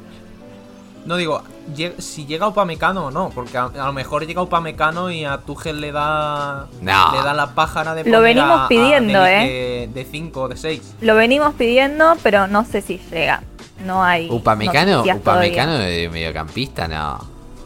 No 1.09 1.17
digo, 1.17 1.43
lleg- 1.75 1.99
si 2.01 2.27
llega 2.27 2.47
Upamecano 2.49 3.07
o 3.07 3.11
no, 3.11 3.31
porque 3.35 3.57
a, 3.57 3.65
a 3.65 3.87
lo 3.87 3.93
mejor 3.95 4.27
llega 4.27 4.43
Upamecano 4.43 5.11
y 5.11 5.25
a 5.25 5.39
Tuchel 5.39 5.81
le 5.81 5.91
da 5.91 6.67
No. 6.83 7.13
le 7.13 7.23
da 7.23 7.33
la 7.33 7.55
pájara 7.55 7.95
de 7.95 8.05
Lo 8.05 8.21
venimos 8.21 8.51
a- 8.61 8.65
a 8.67 8.69
pidiendo, 8.69 9.23
Delic 9.23 9.91
de 9.95 10.05
5 10.11 10.43
o 10.43 10.49
de 10.49 10.57
6. 10.59 10.97
Lo 11.01 11.15
venimos 11.15 11.55
pidiendo, 11.55 12.15
pero 12.23 12.47
no 12.47 12.67
sé 12.67 12.83
si 12.83 12.99
llega. 13.11 13.43
No 13.87 14.05
hay. 14.05 14.29
Upamecano. 14.31 15.03
Upamecano 15.03 15.79
de 15.79 16.11
mediocampista, 16.11 16.87
no. 16.87 17.19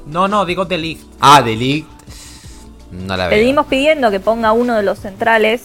No, 0.07 0.29
no, 0.29 0.45
digo 0.45 0.65
Delic. 0.65 1.01
Ah, 1.21 1.43
Delict. 1.43 1.89
No 2.93 3.17
la 3.17 3.27
veo. 3.27 3.39
Pedimos 3.39 3.67
pidiendo 3.67 4.11
que 4.13 4.21
ponga 4.21 4.53
uno 4.53 4.77
de 4.77 4.85
los 4.85 5.01
centrales 5.01 5.65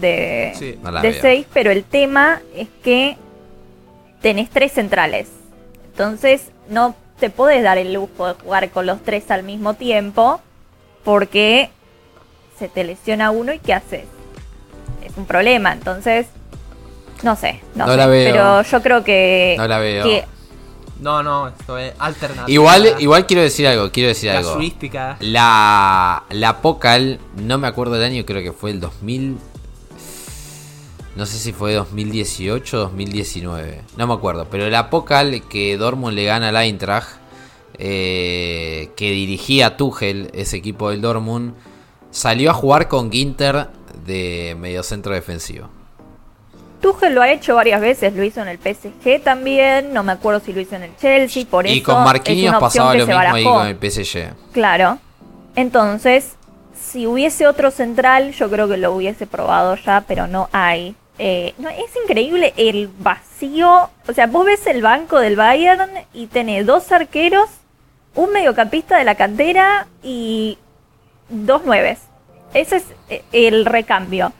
de, 0.00 0.54
Sí. 0.58 0.78
No 0.82 0.90
la 0.90 1.02
de 1.02 1.10
veo. 1.10 1.20
6, 1.20 1.46
pero 1.52 1.70
el 1.72 1.84
tema 1.84 2.40
es 2.56 2.68
que 2.82 3.18
tenés 4.22 4.48
tres 4.48 4.72
centrales. 4.72 5.28
Entonces 5.90 6.52
no 6.70 6.94
te 7.20 7.30
podés 7.30 7.62
dar 7.62 7.78
el 7.78 7.92
lujo 7.92 8.28
de 8.28 8.34
jugar 8.34 8.70
con 8.70 8.86
los 8.86 9.02
tres 9.02 9.30
al 9.30 9.42
mismo 9.42 9.74
tiempo 9.74 10.40
porque 11.04 11.70
se 12.58 12.68
te 12.68 12.84
lesiona 12.84 13.30
uno 13.30 13.52
y 13.52 13.58
¿qué 13.58 13.74
haces? 13.74 14.04
Es 15.04 15.16
un 15.16 15.26
problema, 15.26 15.72
entonces 15.72 16.26
no 17.22 17.34
sé, 17.36 17.60
no, 17.74 17.86
No 17.86 17.92
sé, 17.92 17.96
la 17.98 18.06
veo. 18.06 18.32
pero 18.32 18.62
yo 18.62 18.82
creo 18.82 19.04
que, 19.04 19.54
No 19.58 19.66
la 19.66 19.78
veo. 19.78 20.04
que 20.04 20.24
No, 21.00 21.22
no, 21.22 21.48
esto 21.48 21.78
es 21.78 21.92
alternativa. 21.98 22.50
Igual, 22.50 22.94
igual 22.98 23.26
quiero 23.26 23.42
decir 23.42 23.66
algo, 23.66 23.90
quiero 23.90 24.08
decir 24.08 24.30
algo. 24.30 24.50
Casuística. 24.50 25.16
La, 25.20 26.24
la 26.30 26.60
Pocal, 26.60 27.18
no 27.36 27.58
me 27.58 27.66
acuerdo 27.68 27.94
del 27.94 28.04
año, 28.04 28.24
creo 28.24 28.42
que 28.42 28.52
fue 28.52 28.70
el 28.70 28.80
2000. 28.80 29.38
No 31.18 31.26
sé 31.26 31.36
si 31.38 31.52
fue 31.52 31.72
2018 31.72 32.76
o 32.76 32.80
2019. 32.82 33.80
No 33.96 34.06
me 34.06 34.14
acuerdo. 34.14 34.46
Pero 34.48 34.70
la 34.70 34.88
Pocal 34.88 35.42
que 35.48 35.76
Dortmund 35.76 36.14
le 36.14 36.24
gana 36.24 36.50
al 36.50 36.56
Eintracht, 36.56 37.08
eh, 37.76 38.90
que 38.94 39.10
dirigía 39.10 39.76
Tuchel, 39.76 40.30
ese 40.32 40.58
equipo 40.58 40.90
del 40.90 41.00
Dortmund, 41.00 41.54
salió 42.12 42.52
a 42.52 42.54
jugar 42.54 42.86
con 42.86 43.10
Ginter 43.10 43.66
de 44.06 44.56
mediocentro 44.60 45.12
defensivo. 45.12 45.68
Tuchel 46.80 47.16
lo 47.16 47.22
ha 47.22 47.32
hecho 47.32 47.56
varias 47.56 47.80
veces, 47.80 48.14
lo 48.14 48.22
hizo 48.22 48.40
en 48.40 48.46
el 48.46 48.58
PSG 48.58 49.20
también, 49.20 49.92
no 49.92 50.04
me 50.04 50.12
acuerdo 50.12 50.38
si 50.38 50.52
lo 50.52 50.60
hizo 50.60 50.76
en 50.76 50.84
el 50.84 50.96
Chelsea, 50.98 51.44
por 51.50 51.66
y 51.66 51.78
eso 51.78 51.84
con 51.86 51.96
es 51.96 52.04
Marquinhos 52.04 52.54
opción 52.54 52.60
pasaba 52.60 52.94
lo 52.94 53.06
mismo 53.08 53.34
ahí 53.34 53.42
con 53.42 53.66
el 53.66 53.76
PSG. 53.76 54.34
Claro. 54.52 54.98
Entonces, 55.56 56.36
si 56.80 57.08
hubiese 57.08 57.48
otro 57.48 57.72
central, 57.72 58.30
yo 58.30 58.48
creo 58.48 58.68
que 58.68 58.76
lo 58.76 58.92
hubiese 58.92 59.26
probado 59.26 59.74
ya, 59.74 60.04
pero 60.06 60.28
no 60.28 60.48
hay. 60.52 60.94
Eh, 61.18 61.54
no, 61.58 61.68
es 61.68 61.90
increíble 62.02 62.54
el 62.56 62.88
vacío. 62.98 63.90
O 64.06 64.12
sea, 64.12 64.26
vos 64.26 64.46
ves 64.46 64.66
el 64.66 64.82
banco 64.82 65.18
del 65.18 65.36
Bayern 65.36 65.90
y 66.12 66.26
tenés 66.26 66.64
dos 66.64 66.90
arqueros, 66.92 67.48
un 68.14 68.32
mediocampista 68.32 68.98
de 68.98 69.04
la 69.04 69.16
cantera 69.16 69.86
y 70.02 70.58
dos 71.28 71.64
nueves. 71.64 71.98
Ese 72.54 72.76
es 72.76 72.84
eh, 73.08 73.22
el 73.32 73.64
recambio. 73.64 74.32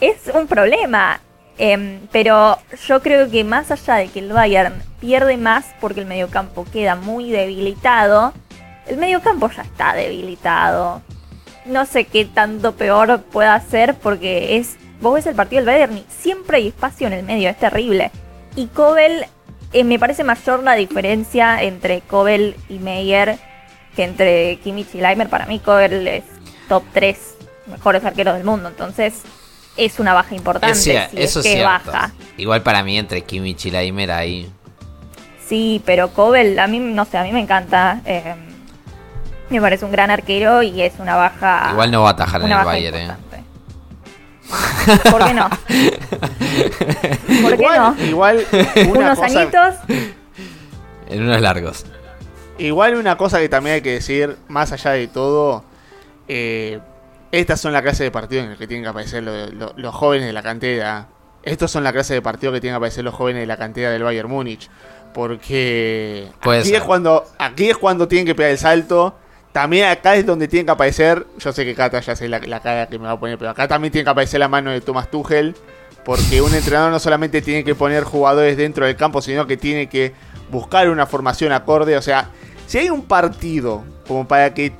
Es 0.00 0.30
un 0.32 0.46
problema. 0.46 1.20
Em, 1.58 2.06
pero 2.12 2.56
yo 2.86 3.02
creo 3.02 3.28
que 3.28 3.42
más 3.42 3.72
allá 3.72 3.96
de 3.96 4.08
que 4.08 4.20
el 4.20 4.32
Bayern 4.32 4.80
pierde 5.00 5.36
más 5.36 5.66
porque 5.80 6.00
el 6.00 6.06
mediocampo 6.06 6.64
queda 6.72 6.94
muy 6.94 7.32
debilitado, 7.32 8.32
el 8.86 8.96
mediocampo 8.96 9.50
ya 9.50 9.62
está 9.62 9.94
debilitado. 9.94 11.02
No 11.66 11.84
sé 11.84 12.04
qué 12.04 12.24
tanto 12.24 12.76
peor 12.76 13.22
pueda 13.22 13.58
ser 13.60 13.94
porque 13.94 14.56
es. 14.56 14.76
Vos 15.00 15.14
ves 15.14 15.26
el 15.26 15.34
partido 15.34 15.64
del 15.64 15.66
Bayern 15.66 16.04
siempre 16.08 16.56
hay 16.58 16.68
espacio 16.68 17.06
en 17.06 17.12
el 17.12 17.22
medio, 17.24 17.48
es 17.48 17.58
terrible. 17.58 18.10
Y 18.56 18.66
Kobel, 18.66 19.26
eh, 19.72 19.84
me 19.84 19.98
parece 19.98 20.24
mayor 20.24 20.62
la 20.62 20.74
diferencia 20.74 21.62
entre 21.62 22.00
Kobel 22.00 22.56
y 22.68 22.78
Meyer 22.78 23.38
que 23.94 24.04
entre 24.04 24.56
Kimmich 24.56 24.94
y 24.94 25.00
Leimer. 25.00 25.28
Para 25.28 25.46
mí, 25.46 25.60
Kobel 25.60 26.06
es 26.06 26.24
top 26.68 26.82
3 26.92 27.18
mejores 27.66 28.04
arqueros 28.04 28.34
del 28.34 28.44
mundo. 28.44 28.68
Entonces, 28.68 29.22
es 29.76 30.00
una 30.00 30.14
baja 30.14 30.34
importante. 30.34 30.72
Es 30.76 30.82
si 30.82 30.90
eso 30.90 31.40
es 31.40 31.46
es 31.46 31.54
que 31.54 31.62
baja. 31.62 32.12
Igual 32.36 32.62
para 32.62 32.82
mí 32.82 32.98
entre 32.98 33.22
Kimmich 33.22 33.66
y 33.66 33.70
Laimer 33.70 34.10
ahí. 34.10 34.50
Sí, 35.46 35.80
pero 35.84 36.10
Kobel, 36.10 36.58
a 36.58 36.66
mí, 36.66 36.78
no 36.78 37.04
sé, 37.04 37.18
a 37.18 37.22
mí 37.22 37.32
me 37.32 37.40
encanta. 37.40 38.00
eh, 38.04 38.34
me 39.50 39.60
parece 39.60 39.84
un 39.84 39.92
gran 39.92 40.10
arquero 40.10 40.62
y 40.62 40.82
es 40.82 40.94
una 40.98 41.16
baja. 41.16 41.68
Igual 41.72 41.90
no 41.90 42.02
va 42.02 42.10
a 42.10 42.12
atajar 42.12 42.42
en 42.42 42.52
el 42.52 42.64
Bayern, 42.64 42.96
eh. 42.96 43.10
¿Por 45.10 45.24
qué 45.26 45.34
no? 45.34 45.48
¿Por 47.42 47.56
qué 47.56 47.62
igual, 47.62 47.78
no? 47.98 48.04
igual 48.06 48.46
una 48.88 48.98
Unos 49.12 49.18
cosa, 49.18 49.40
añitos. 49.40 49.74
En 51.08 51.22
unos 51.22 51.40
largos. 51.40 51.86
Igual 52.58 52.96
una 52.96 53.16
cosa 53.16 53.38
que 53.38 53.48
también 53.48 53.74
hay 53.76 53.82
que 53.82 53.92
decir, 53.92 54.36
más 54.48 54.72
allá 54.72 54.92
de 54.92 55.06
todo, 55.08 55.64
eh, 56.26 56.80
estas 57.30 57.60
son 57.60 57.72
la 57.72 57.82
clase 57.82 58.04
de 58.04 58.10
partido 58.10 58.42
en 58.42 58.50
el 58.52 58.58
que 58.58 58.66
tienen 58.66 58.82
que 58.84 58.88
aparecer 58.90 59.22
lo- 59.22 59.46
lo- 59.48 59.72
los 59.76 59.94
jóvenes 59.94 60.26
de 60.26 60.32
la 60.32 60.42
cantera. 60.42 61.08
Estos 61.42 61.70
son 61.70 61.84
la 61.84 61.92
clase 61.92 62.14
de 62.14 62.22
partido 62.22 62.52
que 62.52 62.60
tienen 62.60 62.74
que 62.74 62.78
aparecer 62.78 63.04
los 63.04 63.14
jóvenes 63.14 63.40
de 63.42 63.46
la 63.46 63.56
cantera 63.56 63.90
del 63.90 64.02
Bayern 64.02 64.28
Múnich. 64.28 64.68
Porque 65.14 66.28
Puede 66.42 66.60
aquí 66.60 66.68
ser. 66.70 66.78
es, 66.78 66.82
cuando, 66.84 67.24
aquí 67.38 67.70
es 67.70 67.76
cuando 67.76 68.08
tienen 68.08 68.26
que 68.26 68.34
pegar 68.34 68.50
el 68.50 68.58
salto. 68.58 69.14
También 69.52 69.88
acá 69.88 70.14
es 70.16 70.26
donde 70.26 70.46
tienen 70.46 70.66
que 70.66 70.72
aparecer, 70.72 71.26
yo 71.38 71.52
sé 71.52 71.64
que 71.64 71.74
Cata 71.74 72.00
ya 72.00 72.14
sé 72.14 72.28
la, 72.28 72.60
cara 72.60 72.86
que 72.88 72.98
me 72.98 73.06
va 73.06 73.12
a 73.12 73.20
poner, 73.20 73.38
pero 73.38 73.50
acá 73.50 73.66
también 73.66 73.90
tiene 73.90 74.04
que 74.04 74.10
aparecer 74.10 74.38
la 74.40 74.48
mano 74.48 74.70
de 74.70 74.80
Thomas 74.80 75.10
Tuchel. 75.10 75.54
Porque 76.04 76.40
un 76.40 76.54
entrenador 76.54 76.90
no 76.90 76.98
solamente 76.98 77.42
tiene 77.42 77.64
que 77.64 77.74
poner 77.74 78.02
jugadores 78.04 78.56
dentro 78.56 78.86
del 78.86 78.96
campo, 78.96 79.20
sino 79.20 79.46
que 79.46 79.58
tiene 79.58 79.88
que 79.88 80.14
buscar 80.50 80.88
una 80.88 81.06
formación 81.06 81.52
acorde. 81.52 81.98
O 81.98 82.02
sea, 82.02 82.30
si 82.66 82.78
hay 82.78 82.88
un 82.88 83.02
partido 83.02 83.84
como 84.06 84.26
para 84.26 84.54
que, 84.54 84.72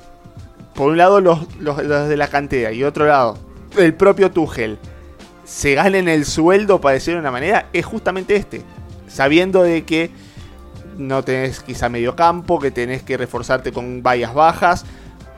por 0.73 0.89
un 0.89 0.97
lado, 0.97 1.19
los 1.21 1.47
de 1.59 2.17
la 2.17 2.29
cantera 2.29 2.71
y 2.71 2.83
otro 2.83 3.05
lado, 3.05 3.37
el 3.77 3.93
propio 3.93 4.31
Tuchel, 4.31 4.79
se 5.43 5.73
ganen 5.73 6.07
el 6.07 6.25
sueldo, 6.25 6.79
para 6.81 6.93
decirlo 6.93 7.17
de 7.17 7.21
una 7.21 7.31
manera, 7.31 7.67
es 7.73 7.85
justamente 7.85 8.35
este. 8.35 8.63
Sabiendo 9.07 9.63
de 9.63 9.83
que 9.83 10.11
no 10.99 11.23
tenés 11.23 11.61
quizá 11.61 11.89
medio 11.89 12.15
campo, 12.15 12.59
que 12.59 12.69
tenés 12.69 13.01
que 13.01 13.17
reforzarte 13.17 13.71
con 13.71 14.03
vallas 14.03 14.33
bajas. 14.33 14.85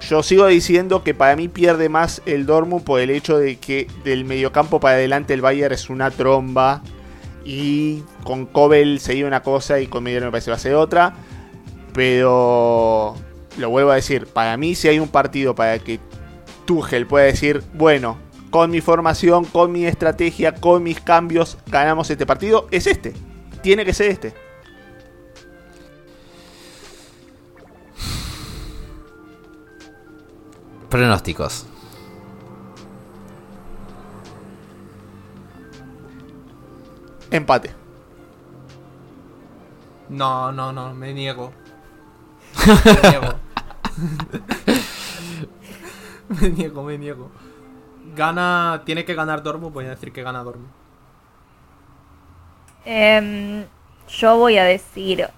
Yo 0.01 0.23
sigo 0.23 0.47
diciendo 0.47 1.03
que 1.03 1.13
para 1.13 1.35
mí 1.35 1.47
pierde 1.47 1.87
más 1.87 2.21
el 2.25 2.45
Dortmund 2.45 2.83
por 2.83 2.99
el 2.99 3.11
hecho 3.11 3.37
de 3.37 3.57
que 3.57 3.87
del 4.03 4.25
mediocampo 4.25 4.79
para 4.79 4.95
adelante 4.95 5.33
el 5.33 5.41
Bayern 5.41 5.73
es 5.73 5.89
una 5.89 6.09
tromba. 6.09 6.81
Y 7.45 8.03
con 8.23 8.45
Kobel 8.45 8.99
sería 8.99 9.25
una 9.25 9.41
cosa 9.41 9.79
y 9.79 9.87
con 9.87 10.03
Mediano 10.03 10.27
me 10.27 10.31
parece 10.31 10.51
va 10.51 10.57
a 10.57 10.59
ser 10.59 10.73
otra. 10.73 11.13
Pero 11.93 13.15
lo 13.57 13.69
vuelvo 13.69 13.91
a 13.91 13.95
decir, 13.95 14.27
para 14.27 14.57
mí 14.57 14.75
si 14.75 14.87
hay 14.87 14.99
un 14.99 15.07
partido 15.07 15.53
para 15.55 15.77
que 15.79 15.99
Tuchel 16.65 17.05
pueda 17.05 17.25
decir, 17.25 17.63
bueno, 17.73 18.17
con 18.49 18.71
mi 18.71 18.81
formación, 18.81 19.45
con 19.45 19.71
mi 19.71 19.85
estrategia, 19.85 20.55
con 20.55 20.83
mis 20.83 20.99
cambios, 20.99 21.57
ganamos 21.67 22.09
este 22.09 22.25
partido, 22.25 22.67
es 22.71 22.87
este. 22.87 23.13
Tiene 23.61 23.85
que 23.85 23.93
ser 23.93 24.11
este. 24.11 24.33
Pronósticos. 30.91 31.65
Empate. 37.31 37.73
No, 40.09 40.51
no, 40.51 40.73
no, 40.73 40.93
me 40.93 41.13
niego. 41.13 41.53
Me 42.67 43.09
niego. 43.09 43.39
me 46.41 46.49
niego, 46.49 46.83
me 46.83 46.97
niego. 46.97 47.31
Gana, 48.13 48.81
tiene 48.85 49.05
que 49.05 49.15
ganar 49.15 49.41
Dortmund, 49.43 49.73
voy 49.73 49.85
a 49.85 49.91
decir 49.91 50.11
que 50.11 50.23
gana 50.23 50.43
Dortmund. 50.43 50.71
Em, 52.83 53.63
yo 54.09 54.37
voy 54.37 54.57
a 54.57 54.65
decir 54.65 55.29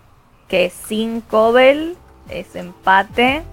que 0.47 0.72
sin 0.72 1.22
Kobel 1.22 1.95
es 2.30 2.56
empate. 2.56 3.43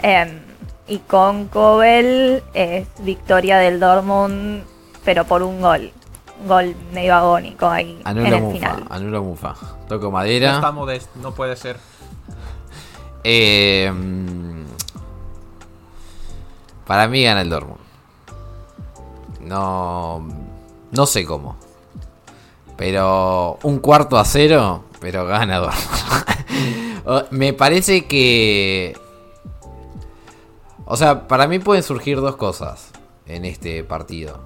em, 0.00 0.51
y 0.86 0.98
con 0.98 1.46
Kobel 1.48 2.42
es 2.54 2.86
victoria 3.00 3.58
del 3.58 3.80
Dortmund, 3.80 4.64
pero 5.04 5.24
por 5.24 5.42
un 5.42 5.60
gol. 5.60 5.92
Un 6.42 6.48
gol 6.48 6.76
medio 6.92 7.14
agónico 7.14 7.66
ahí 7.68 7.98
en 8.00 8.06
Anula 8.06 8.28
el 8.36 8.42
Mufa. 8.42 8.54
final. 8.54 8.84
Anula 8.90 9.20
Mufa. 9.20 9.54
Toco 9.88 10.10
madera. 10.10 10.54
está 10.54 10.72
modesto, 10.72 11.10
no 11.20 11.32
puede 11.32 11.54
ser. 11.56 11.76
Eh, 13.24 13.92
para 16.86 17.06
mí 17.08 17.22
gana 17.22 17.42
el 17.42 17.50
Dortmund. 17.50 17.78
No, 19.40 20.26
no 20.90 21.06
sé 21.06 21.24
cómo. 21.24 21.56
Pero 22.76 23.58
un 23.62 23.78
cuarto 23.78 24.18
a 24.18 24.24
cero, 24.24 24.84
pero 25.00 25.26
gana 25.26 25.58
Dortmund. 25.58 27.26
Me 27.30 27.52
parece 27.52 28.06
que... 28.06 28.96
O 30.84 30.96
sea, 30.96 31.28
para 31.28 31.46
mí 31.46 31.58
pueden 31.58 31.82
surgir 31.82 32.20
dos 32.20 32.36
cosas 32.36 32.90
en 33.26 33.44
este 33.44 33.84
partido. 33.84 34.40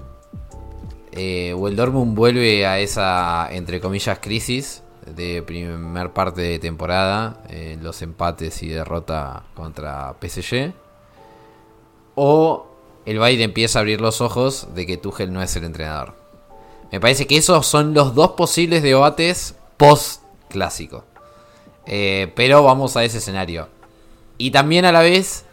Eh, 1.11 1.53
o 1.57 1.67
el 1.67 1.75
Dortmund 1.75 2.15
vuelve 2.15 2.65
a 2.65 2.79
esa, 2.79 3.47
entre 3.51 3.79
comillas, 3.81 4.19
crisis 4.19 4.83
de 5.05 5.41
primer 5.41 6.11
parte 6.11 6.41
de 6.41 6.59
temporada, 6.59 7.41
los 7.81 8.01
empates 8.01 8.61
y 8.61 8.67
derrota 8.67 9.43
contra 9.55 10.15
PSG. 10.21 10.73
O 12.15 12.67
el 13.07 13.19
Bayern 13.19 13.43
empieza 13.43 13.79
a 13.79 13.81
abrir 13.81 14.01
los 14.01 14.19
ojos 14.19 14.67
de 14.75 14.85
que 14.85 14.97
Tuchel 14.97 15.31
no 15.31 15.41
es 15.41 15.55
el 15.55 15.63
entrenador. 15.63 16.13
Me 16.91 16.99
parece 16.99 17.25
que 17.25 17.37
esos 17.37 17.65
son 17.65 17.93
los 17.93 18.15
dos 18.15 18.31
posibles 18.31 18.83
debates 18.83 19.55
post 19.77 20.23
clásico. 20.49 21.05
Eh, 21.85 22.31
pero 22.35 22.63
vamos 22.63 22.97
a 22.97 23.03
ese 23.03 23.19
escenario. 23.19 23.69
Y 24.37 24.51
también 24.51 24.83
a 24.83 24.91
la 24.91 25.01
vez 25.01 25.45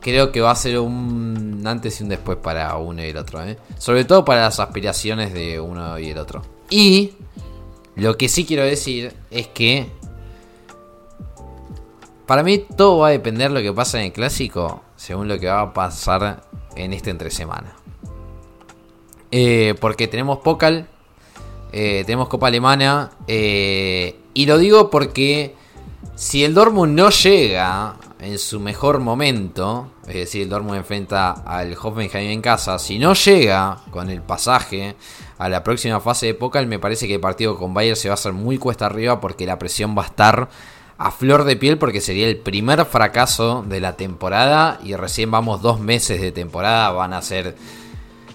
creo 0.00 0.32
que 0.32 0.40
va 0.40 0.50
a 0.50 0.56
ser 0.56 0.78
un 0.78 1.62
antes 1.64 2.00
y 2.00 2.02
un 2.02 2.08
después 2.08 2.38
para 2.38 2.76
uno 2.76 3.02
y 3.02 3.08
el 3.08 3.16
otro. 3.16 3.42
¿eh? 3.44 3.58
Sobre 3.78 4.04
todo 4.04 4.24
para 4.24 4.42
las 4.42 4.60
aspiraciones 4.60 5.32
de 5.32 5.60
uno 5.60 5.98
y 5.98 6.10
el 6.10 6.18
otro. 6.18 6.42
Y 6.68 7.12
lo 7.96 8.16
que 8.16 8.28
sí 8.28 8.44
quiero 8.44 8.64
decir 8.64 9.14
es 9.30 9.48
que 9.48 9.88
para 12.26 12.42
mí 12.42 12.58
todo 12.76 12.98
va 12.98 13.08
a 13.08 13.10
depender 13.10 13.48
de 13.48 13.54
lo 13.54 13.62
que 13.62 13.72
pasa 13.72 13.98
en 13.98 14.06
el 14.06 14.12
clásico 14.12 14.82
según 14.96 15.28
lo 15.28 15.38
que 15.38 15.48
va 15.48 15.60
a 15.60 15.72
pasar 15.74 16.42
en 16.76 16.92
este 16.92 17.10
entre 17.10 17.30
semana. 17.30 17.74
Eh, 19.32 19.74
porque 19.80 20.08
tenemos 20.08 20.38
Pokal, 20.38 20.88
eh, 21.72 22.02
tenemos 22.06 22.28
Copa 22.28 22.48
Alemana. 22.48 23.10
y 23.26 24.46
lo 24.46 24.58
digo 24.58 24.90
porque 24.90 25.54
si 26.14 26.44
el 26.44 26.54
Dortmund 26.54 26.94
no 26.94 27.10
llega 27.10 27.96
en 28.20 28.38
su 28.38 28.60
mejor 28.60 29.00
momento, 29.00 29.92
es 30.06 30.14
decir, 30.14 30.42
el 30.42 30.48
Dortmund 30.48 30.76
enfrenta 30.76 31.30
al 31.30 31.76
Hoffenheim 31.80 32.30
en 32.30 32.42
casa, 32.42 32.78
si 32.78 32.98
no 32.98 33.14
llega 33.14 33.78
con 33.90 34.10
el 34.10 34.22
pasaje 34.22 34.94
a 35.38 35.48
la 35.48 35.64
próxima 35.64 36.00
fase 36.00 36.26
de 36.26 36.34
Pokal, 36.34 36.66
me 36.66 36.78
parece 36.78 37.08
que 37.08 37.14
el 37.14 37.20
partido 37.20 37.56
con 37.56 37.72
Bayern 37.72 37.96
se 37.96 38.08
va 38.08 38.12
a 38.12 38.14
hacer 38.14 38.32
muy 38.32 38.58
cuesta 38.58 38.86
arriba 38.86 39.20
porque 39.20 39.46
la 39.46 39.58
presión 39.58 39.96
va 39.96 40.02
a 40.02 40.06
estar 40.06 40.48
a 40.98 41.10
flor 41.10 41.44
de 41.44 41.56
piel 41.56 41.78
porque 41.78 42.02
sería 42.02 42.28
el 42.28 42.36
primer 42.36 42.84
fracaso 42.84 43.64
de 43.66 43.80
la 43.80 43.96
temporada 43.96 44.78
y 44.84 44.94
recién 44.94 45.30
vamos 45.30 45.62
dos 45.62 45.80
meses 45.80 46.20
de 46.20 46.30
temporada, 46.30 46.90
van 46.90 47.14
a 47.14 47.22
ser 47.22 47.56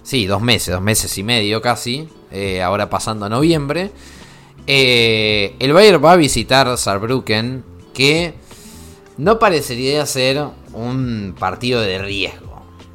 Sí, 0.06 0.26
dos 0.26 0.40
meses, 0.40 0.72
dos 0.72 0.82
meses 0.82 1.18
y 1.18 1.24
medio 1.24 1.60
casi. 1.60 2.08
eh, 2.30 2.62
ahora 2.62 2.88
pasando 2.88 3.26
a 3.26 3.28
noviembre. 3.28 3.90
Eh, 4.68 5.56
el 5.58 5.72
Bayern 5.72 6.04
va 6.04 6.12
a 6.12 6.16
visitar 6.16 6.78
Saarbrücken. 6.78 7.64
Que 7.92 8.34
no 9.18 9.38
parecería 9.38 10.04
ser 10.06 10.44
un 10.72 11.34
partido 11.38 11.80
de 11.80 11.98
riesgo. 11.98 12.46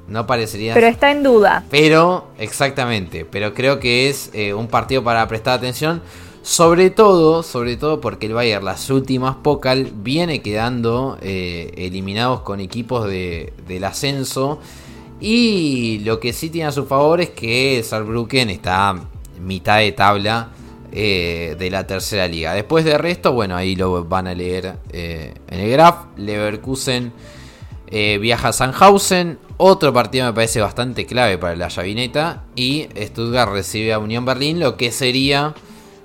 No 0.08 0.28
parecería 0.28 0.74
Pero 0.74 0.88
está 0.88 1.12
en 1.12 1.24
duda. 1.24 1.64
pero, 1.72 2.28
exactamente, 2.38 3.24
pero 3.24 3.54
creo 3.54 3.80
que 3.80 4.10
es 4.10 4.30
eh, 4.34 4.54
un 4.54 4.68
partido 4.68 5.04
para 5.04 5.26
prestar 5.28 5.58
atención. 5.58 6.02
Sobre 6.44 6.90
todo, 6.90 7.44
sobre 7.44 7.78
todo 7.78 8.02
porque 8.02 8.26
el 8.26 8.34
Bayern 8.34 8.66
las 8.66 8.90
últimas 8.90 9.36
Pokal 9.38 9.92
viene 9.94 10.42
quedando 10.42 11.18
eh, 11.22 11.72
eliminados 11.78 12.42
con 12.42 12.60
equipos 12.60 13.08
de- 13.08 13.54
del 13.68 13.84
ascenso. 13.84 14.60
Y 15.20 16.00
lo 16.00 16.20
que 16.20 16.34
sí 16.34 16.50
tiene 16.50 16.68
a 16.70 16.72
su 16.72 16.86
favor 16.88 17.22
es 17.22 17.30
que 17.30 17.82
Saarbrücken 17.84 18.50
está 18.50 18.96
mitad 19.40 19.78
de 19.78 19.92
tabla 19.92 20.50
eh, 20.94 21.56
de 21.58 21.70
la 21.70 21.88
tercera 21.88 22.28
liga. 22.28 22.54
Después 22.54 22.84
de 22.84 22.98
resto, 22.98 23.32
bueno, 23.32 23.56
ahí 23.56 23.78
lo 23.78 24.04
van 24.04 24.28
a 24.28 24.36
leer 24.36 24.76
eh, 24.92 25.34
en 25.48 25.60
el 25.62 25.72
graph. 25.72 26.08
Leverkusen 26.18 27.14
eh, 27.88 28.18
viaja 28.18 28.50
a 28.50 28.54
Sandhausen. 28.54 29.40
Otro 29.56 29.94
partido 29.94 30.26
me 30.26 30.34
parece 30.34 30.60
bastante 30.60 31.06
clave 31.06 31.38
para 31.38 31.56
la 31.56 31.70
llavineta. 31.70 32.44
Y 32.58 32.90
Stuttgart 32.98 33.54
recibe 33.54 33.94
a 33.94 34.00
Unión 34.00 34.26
Berlín, 34.26 34.60
lo 34.60 34.76
que 34.76 34.92
sería 34.92 35.54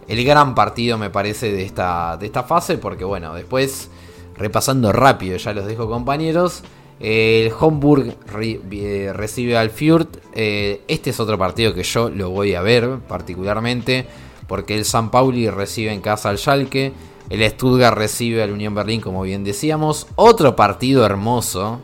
el 0.07 0.25
gran 0.25 0.55
partido, 0.55 0.99
me 0.99 1.11
parece, 1.11 1.51
de 1.51 1.65
esta, 1.65 2.17
de 2.17 2.27
esta 2.27 2.45
fase. 2.45 2.79
Porque 2.79 3.05
bueno, 3.05 3.35
después, 3.35 3.91
repasando 4.37 4.93
rápido, 4.93 5.37
ya 5.37 5.53
los 5.53 5.67
dejo 5.67 5.89
compañeros. 5.89 6.63
El 7.01 7.53
Homburg 7.59 8.17
recibe 8.27 9.57
al 9.57 9.71
Fürth. 9.71 10.17
Este 10.33 11.11
es 11.11 11.19
otro 11.19 11.37
partido 11.37 11.75
que 11.75 11.83
yo 11.83 12.09
lo 12.09 12.31
voy 12.31 12.55
a 12.55 12.63
ver 12.63 13.01
particularmente. 13.09 14.07
Porque 14.47 14.77
el 14.77 14.85
San 14.85 15.11
Pauli 15.11 15.51
recibe 15.51 15.93
en 15.93 16.01
casa 16.01 16.31
al 16.31 16.39
Schalke. 16.39 16.93
El 17.31 17.51
Stuttgart 17.51 17.97
recibe 17.97 18.43
al 18.43 18.53
Unión 18.53 18.75
Berlín, 18.75 19.01
como 19.01 19.23
bien 19.23 19.45
decíamos. 19.45 20.07
Otro 20.15 20.55
partido 20.55 21.05
hermoso. 21.05 21.81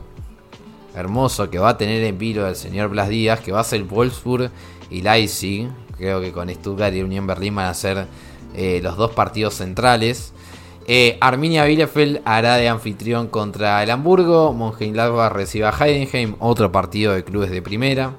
Hermoso 0.95 1.51
que 1.51 1.59
va 1.59 1.71
a 1.71 1.79
tener 1.79 2.03
en 2.05 2.19
vilo 2.19 2.47
el 2.47 2.55
señor 2.55 2.89
Blas 2.91 3.09
Díaz. 3.09 3.41
Que 3.41 3.53
va 3.53 3.61
a 3.61 3.65
ser 3.65 3.83
Wolfsburg 3.85 4.51
y 4.91 5.03
Leipzig. 5.03 5.69
Creo 5.97 6.21
que 6.21 6.33
con 6.33 6.49
Stuttgart 6.49 6.95
y 6.95 7.03
Unión 7.03 7.27
Berlín 7.27 7.55
van 7.55 7.67
a 7.67 7.75
ser 7.75 8.07
eh, 8.55 8.81
los 8.83 8.97
dos 8.97 9.13
partidos 9.13 9.55
centrales. 9.55 10.33
Eh, 10.87 11.17
Arminia 11.21 11.65
Bielefeld 11.65 12.23
hará 12.25 12.57
de 12.57 12.69
anfitrión 12.69 13.29
contra 13.29 13.83
el 13.83 13.91
Hamburgo. 13.91 14.53
Mönchengladbach 14.53 15.33
recibe 15.33 15.67
a 15.67 15.71
Heidenheim. 15.71 16.35
Otro 16.39 16.73
partido 16.73 17.15
de 17.15 17.25
clubes 17.25 17.51
de 17.51 17.63
primera. 17.63 18.15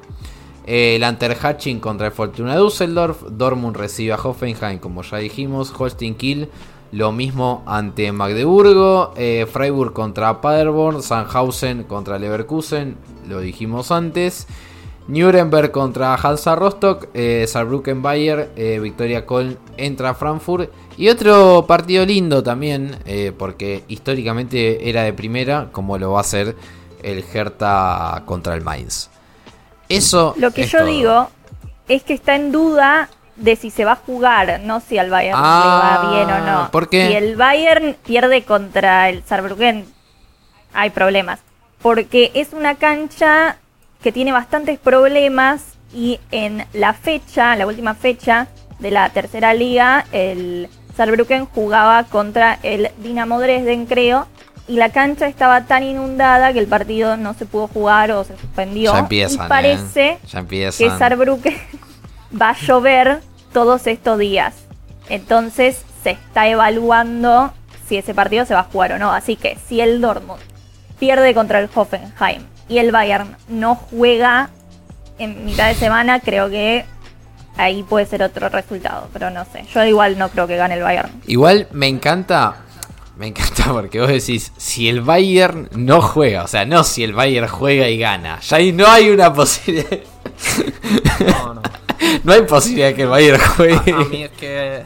Eh, 0.66 0.96
el 0.96 1.04
Anterhaching 1.04 1.80
contra 1.80 2.08
el 2.08 2.14
Fortuna 2.14 2.56
Düsseldorf. 2.58 3.24
Dortmund 3.30 3.76
recibe 3.76 4.14
a 4.14 4.16
Hoffenheim, 4.16 4.80
como 4.80 5.02
ya 5.02 5.18
dijimos. 5.18 5.74
Holstein 5.78 6.16
Kiel, 6.16 6.50
lo 6.92 7.12
mismo 7.12 7.64
ante 7.66 8.12
Magdeburgo. 8.12 9.14
Eh, 9.18 9.46
Freiburg 9.52 9.94
contra 9.94 10.40
Paderborn. 10.42 11.02
Sandhausen 11.04 11.84
contra 11.84 12.18
Leverkusen, 12.18 12.96
lo 13.28 13.40
dijimos 13.40 13.92
antes. 13.92 14.48
Nuremberg 15.08 15.72
contra 15.72 16.16
Hansa 16.16 16.56
Rostock. 16.56 17.10
Eh, 17.14 17.44
Saarbrücken 17.46 18.02
Bayer. 18.02 18.52
eh, 18.56 18.80
Victoria 18.82 19.26
Köln 19.26 19.58
entra 19.76 20.14
Frankfurt. 20.14 20.72
Y 20.96 21.10
otro 21.10 21.66
partido 21.68 22.06
lindo 22.06 22.44
también, 22.44 22.96
porque 23.40 23.84
históricamente 23.88 24.88
era 24.88 25.02
de 25.02 25.12
primera, 25.12 25.70
como 25.72 25.98
lo 25.98 26.12
va 26.12 26.22
a 26.22 26.24
ser 26.24 26.56
el 27.02 27.24
Hertha 27.34 28.22
contra 28.28 28.54
el 28.54 28.62
Mainz. 28.62 29.10
Eso 29.90 30.34
Lo 30.38 30.52
que 30.52 30.64
es 30.64 30.72
yo 30.72 30.80
todo. 30.80 30.88
digo 30.88 31.30
es 31.88 32.04
que 32.04 32.14
está 32.14 32.36
en 32.36 32.52
duda 32.52 33.10
de 33.36 33.56
si 33.56 33.70
se 33.72 33.84
va 33.86 33.94
a 33.94 33.96
jugar, 33.98 34.62
no 34.64 34.80
si 34.80 34.98
al 34.98 35.10
Bayern 35.10 35.38
Ah, 35.42 36.00
le 36.02 36.10
va 36.10 36.14
bien 36.16 36.32
o 36.32 36.46
no. 36.46 36.72
¿por 36.72 36.88
qué? 36.90 37.08
Si 37.08 37.14
el 37.14 37.36
Bayern 37.36 37.96
pierde 38.06 38.44
contra 38.44 39.10
el 39.10 39.24
Saarbrücken, 39.24 39.86
hay 40.74 40.90
problemas. 40.92 41.40
Porque 41.82 42.32
es 42.36 42.54
una 42.54 42.76
cancha 42.76 43.58
que 44.02 44.12
tiene 44.12 44.32
bastantes 44.32 44.80
problemas 44.80 45.64
y 45.94 46.20
en 46.32 46.66
la 46.74 46.94
fecha, 46.94 47.56
la 47.56 47.68
última 47.68 47.94
fecha 47.96 48.48
de 48.80 48.92
la 48.92 49.10
tercera 49.10 49.54
liga, 49.54 50.06
el 50.12 50.70
Saarbrücken 50.96 51.46
jugaba 51.48 52.04
contra 52.06 52.60
el 52.64 52.90
Dinamo 53.00 53.40
Dresden, 53.40 53.86
creo, 53.88 54.28
y 54.68 54.76
la 54.76 54.90
cancha 54.90 55.28
estaba 55.28 55.66
tan 55.66 55.84
inundada 55.84 56.54
que 56.54 56.60
el 56.60 56.68
partido 56.68 57.18
no 57.18 57.34
se 57.34 57.46
pudo 57.46 57.68
jugar 57.68 58.12
o 58.12 58.24
se 58.24 58.38
suspendió. 58.38 58.94
Ya 58.94 59.00
empiezan, 59.00 59.46
y 59.46 59.50
parece 59.50 60.10
¿eh? 60.10 60.18
Ya 60.26 60.32
que 60.32 60.38
empiezan. 60.40 61.00
Saarbrücken 61.00 61.58
va 62.42 62.50
a 62.52 62.58
llover 62.58 63.20
todos 63.52 63.88
estos 63.88 64.18
días. 64.18 64.56
Entonces 65.10 65.84
se 66.04 66.12
está 66.12 66.48
evaluando 66.48 67.54
si 67.88 67.98
ese 67.98 68.14
partido 68.14 68.46
se 68.46 68.54
va 68.54 68.62
a 68.62 68.66
jugar 68.66 68.94
o 68.94 69.00
no. 69.00 69.12
Así 69.12 69.36
que 69.36 69.58
si 69.68 69.82
el 69.82 70.00
Dortmund 70.00 70.42
pierde 70.98 71.34
contra 71.34 71.60
el 71.60 71.70
Hoffenheim 71.74 72.44
y 72.70 72.78
el 72.78 72.92
Bayern 72.92 73.36
no 73.50 73.76
juega 73.76 74.50
en 75.20 75.46
mitad 75.46 75.68
de 75.68 75.76
semana, 75.76 76.22
creo 76.22 76.50
que 76.50 76.86
ahí 77.58 77.84
puede 77.84 78.06
ser 78.06 78.24
otro 78.24 78.50
resultado, 78.50 79.10
pero 79.12 79.30
no 79.30 79.46
sé. 79.46 79.66
Yo 79.74 79.84
igual 79.84 80.18
no 80.18 80.30
creo 80.30 80.48
que 80.48 80.56
gane 80.56 80.76
el 80.76 80.84
Bayern. 80.84 81.12
Igual 81.28 81.68
me 81.72 81.88
encanta. 81.88 82.63
Me 83.18 83.28
encanta 83.28 83.72
porque 83.72 84.00
vos 84.00 84.10
decís, 84.10 84.52
si 84.58 84.90
el 84.90 85.02
Bayern 85.02 85.70
no 85.76 86.02
juega, 86.02 86.44
o 86.44 86.48
sea, 86.48 86.66
no 86.66 86.84
si 86.84 87.04
el 87.04 87.14
Bayern 87.14 87.48
juega 87.48 87.88
y 87.90 87.98
gana, 88.00 88.40
ya 88.40 88.58
ahí 88.58 88.72
no 88.72 88.88
hay 88.88 89.10
una 89.10 89.32
posibilidad. 89.34 90.00
No, 91.28 91.54
no. 91.56 91.62
No 92.26 92.34
hay 92.34 92.42
posibilidad 92.42 92.94
que 92.94 93.04
el 93.04 93.08
Bayern 93.08 93.40
juegue. 93.56 93.92
A, 93.94 93.98
a 93.98 94.06
mí 94.06 94.24
es 94.24 94.32
que. 94.32 94.84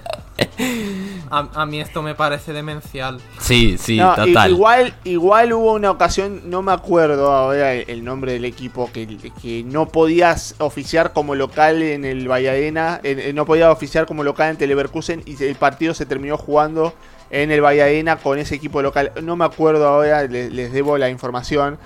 A, 1.31 1.49
a 1.55 1.65
mí 1.65 1.79
esto 1.81 2.03
me 2.03 2.13
parece 2.13 2.53
demencial. 2.53 3.19
Sí, 3.39 3.75
sí, 3.79 3.97
No, 3.97 4.13
total. 4.13 4.51
igual, 4.51 4.93
igual 5.03 5.51
hubo 5.53 5.73
una 5.73 5.89
ocasión, 5.89 6.41
no 6.45 6.61
me 6.61 6.71
acuerdo 6.71 7.31
ahora 7.33 7.73
el, 7.73 7.89
el 7.89 8.03
nombre 8.03 8.33
del 8.33 8.45
equipo, 8.45 8.89
que, 8.93 9.07
que 9.41 9.63
no 9.63 9.87
podías 9.87 10.53
oficiar 10.59 11.11
como 11.11 11.33
local 11.33 11.81
en 11.81 12.05
el 12.05 12.29
Valladena, 12.29 12.99
en- 13.03 13.19
en- 13.19 13.35
no 13.35 13.45
podía 13.45 13.71
oficiar 13.71 14.05
como 14.05 14.23
local 14.23 14.51
ante 14.51 14.67
Leverkusen 14.67 15.23
y 15.25 15.43
el 15.43 15.55
partido 15.55 15.93
se 15.95 16.05
terminó 16.05 16.37
jugando 16.37 16.93
en 17.29 17.51
el 17.51 17.61
Valladena 17.61 18.17
con 18.17 18.39
ese 18.39 18.55
equipo 18.55 18.81
local. 18.81 19.11
No 19.23 19.35
me 19.35 19.45
acuerdo 19.45 19.87
ahora, 19.87 20.23
le- 20.23 20.49
les, 20.49 20.71
debo 20.71 20.97
la 20.97 21.09
información. 21.09 21.77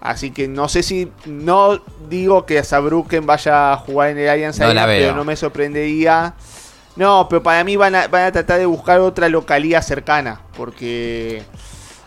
Así 0.00 0.30
que 0.30 0.46
no 0.46 0.68
sé 0.68 0.82
si, 0.82 1.10
no 1.24 1.80
digo 2.08 2.46
que 2.46 2.62
Saarbrücken 2.62 3.26
vaya 3.26 3.72
a 3.72 3.76
jugar 3.78 4.10
en 4.10 4.18
el 4.18 4.28
Allianz 4.28 4.58
No 4.60 4.72
la 4.72 4.84
Arena, 4.84 4.98
pero 5.06 5.16
no 5.16 5.24
me 5.24 5.34
sorprendería. 5.36 6.34
No, 6.96 7.26
pero 7.28 7.42
para 7.42 7.62
mí 7.64 7.76
van 7.76 7.94
a, 7.94 8.06
van 8.08 8.24
a 8.24 8.32
tratar 8.32 8.58
de 8.58 8.66
buscar 8.66 9.00
otra 9.00 9.28
localía 9.28 9.82
cercana, 9.82 10.40
porque 10.56 11.42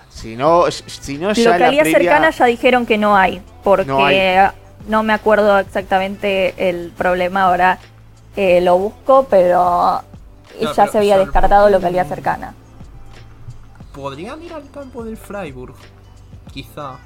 si 0.09 0.35
no, 0.35 0.65
si 0.71 1.17
no 1.17 1.31
ya 1.33 1.51
la 1.51 1.57
Localidad 1.57 1.83
previa- 1.83 1.97
cercana 1.97 2.29
ya 2.31 2.45
dijeron 2.45 2.85
que 2.85 2.97
no 2.97 3.15
hay, 3.15 3.41
porque 3.63 3.85
No 3.87 4.05
hay. 4.05 4.19
no 4.87 5.03
me 5.03 5.13
acuerdo 5.13 5.59
exactamente 5.59 6.69
el 6.69 6.91
problema 6.97 7.43
ahora. 7.43 7.77
eh, 8.35 8.61
lo 8.61 8.77
busco, 8.77 9.27
pero 9.29 10.01
Ya, 10.59 10.67
ya 10.67 10.73
pero 10.75 10.91
se 10.91 10.97
había 10.99 11.17
descartado 11.17 11.69
localidad 11.69 12.07
cercana. 12.07 12.53
¿Podrían 13.99 14.41
ir 14.41 14.53
al 14.53 14.71
campo 14.71 15.03
del 15.03 15.17
Freiburg? 15.17 15.75
Quizá. 16.53 16.97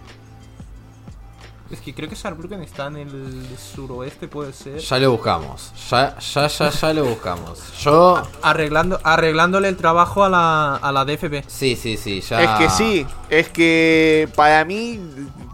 Es 1.71 1.79
que 1.81 1.91
creo 1.95 2.07
que 2.07 2.15
Saarbrücken 2.15 2.61
está 2.61 2.85
en 2.85 2.97
el 2.97 3.47
suroeste, 3.57 4.27
puede 4.27 4.53
ser. 4.53 4.77
Ya 4.77 4.99
lo 4.99 5.09
buscamos. 5.13 5.71
Ya, 5.89 6.15
ya, 6.19 6.47
ya, 6.47 6.69
ya 6.69 6.93
lo 6.93 7.05
buscamos. 7.05 7.59
Yo. 7.81 8.21
Arreglando, 8.43 8.99
arreglándole 9.03 9.69
el 9.69 9.75
trabajo 9.77 10.23
a 10.23 10.29
la, 10.29 10.75
a 10.75 10.91
la 10.91 11.03
DFB. 11.03 11.43
Sí, 11.47 11.75
sí, 11.75 11.97
sí. 11.97 12.21
Ya. 12.21 12.43
Es 12.43 12.49
que 12.59 12.69
sí, 12.69 13.07
es 13.27 13.49
que 13.49 14.29
para 14.35 14.63
mí 14.65 14.99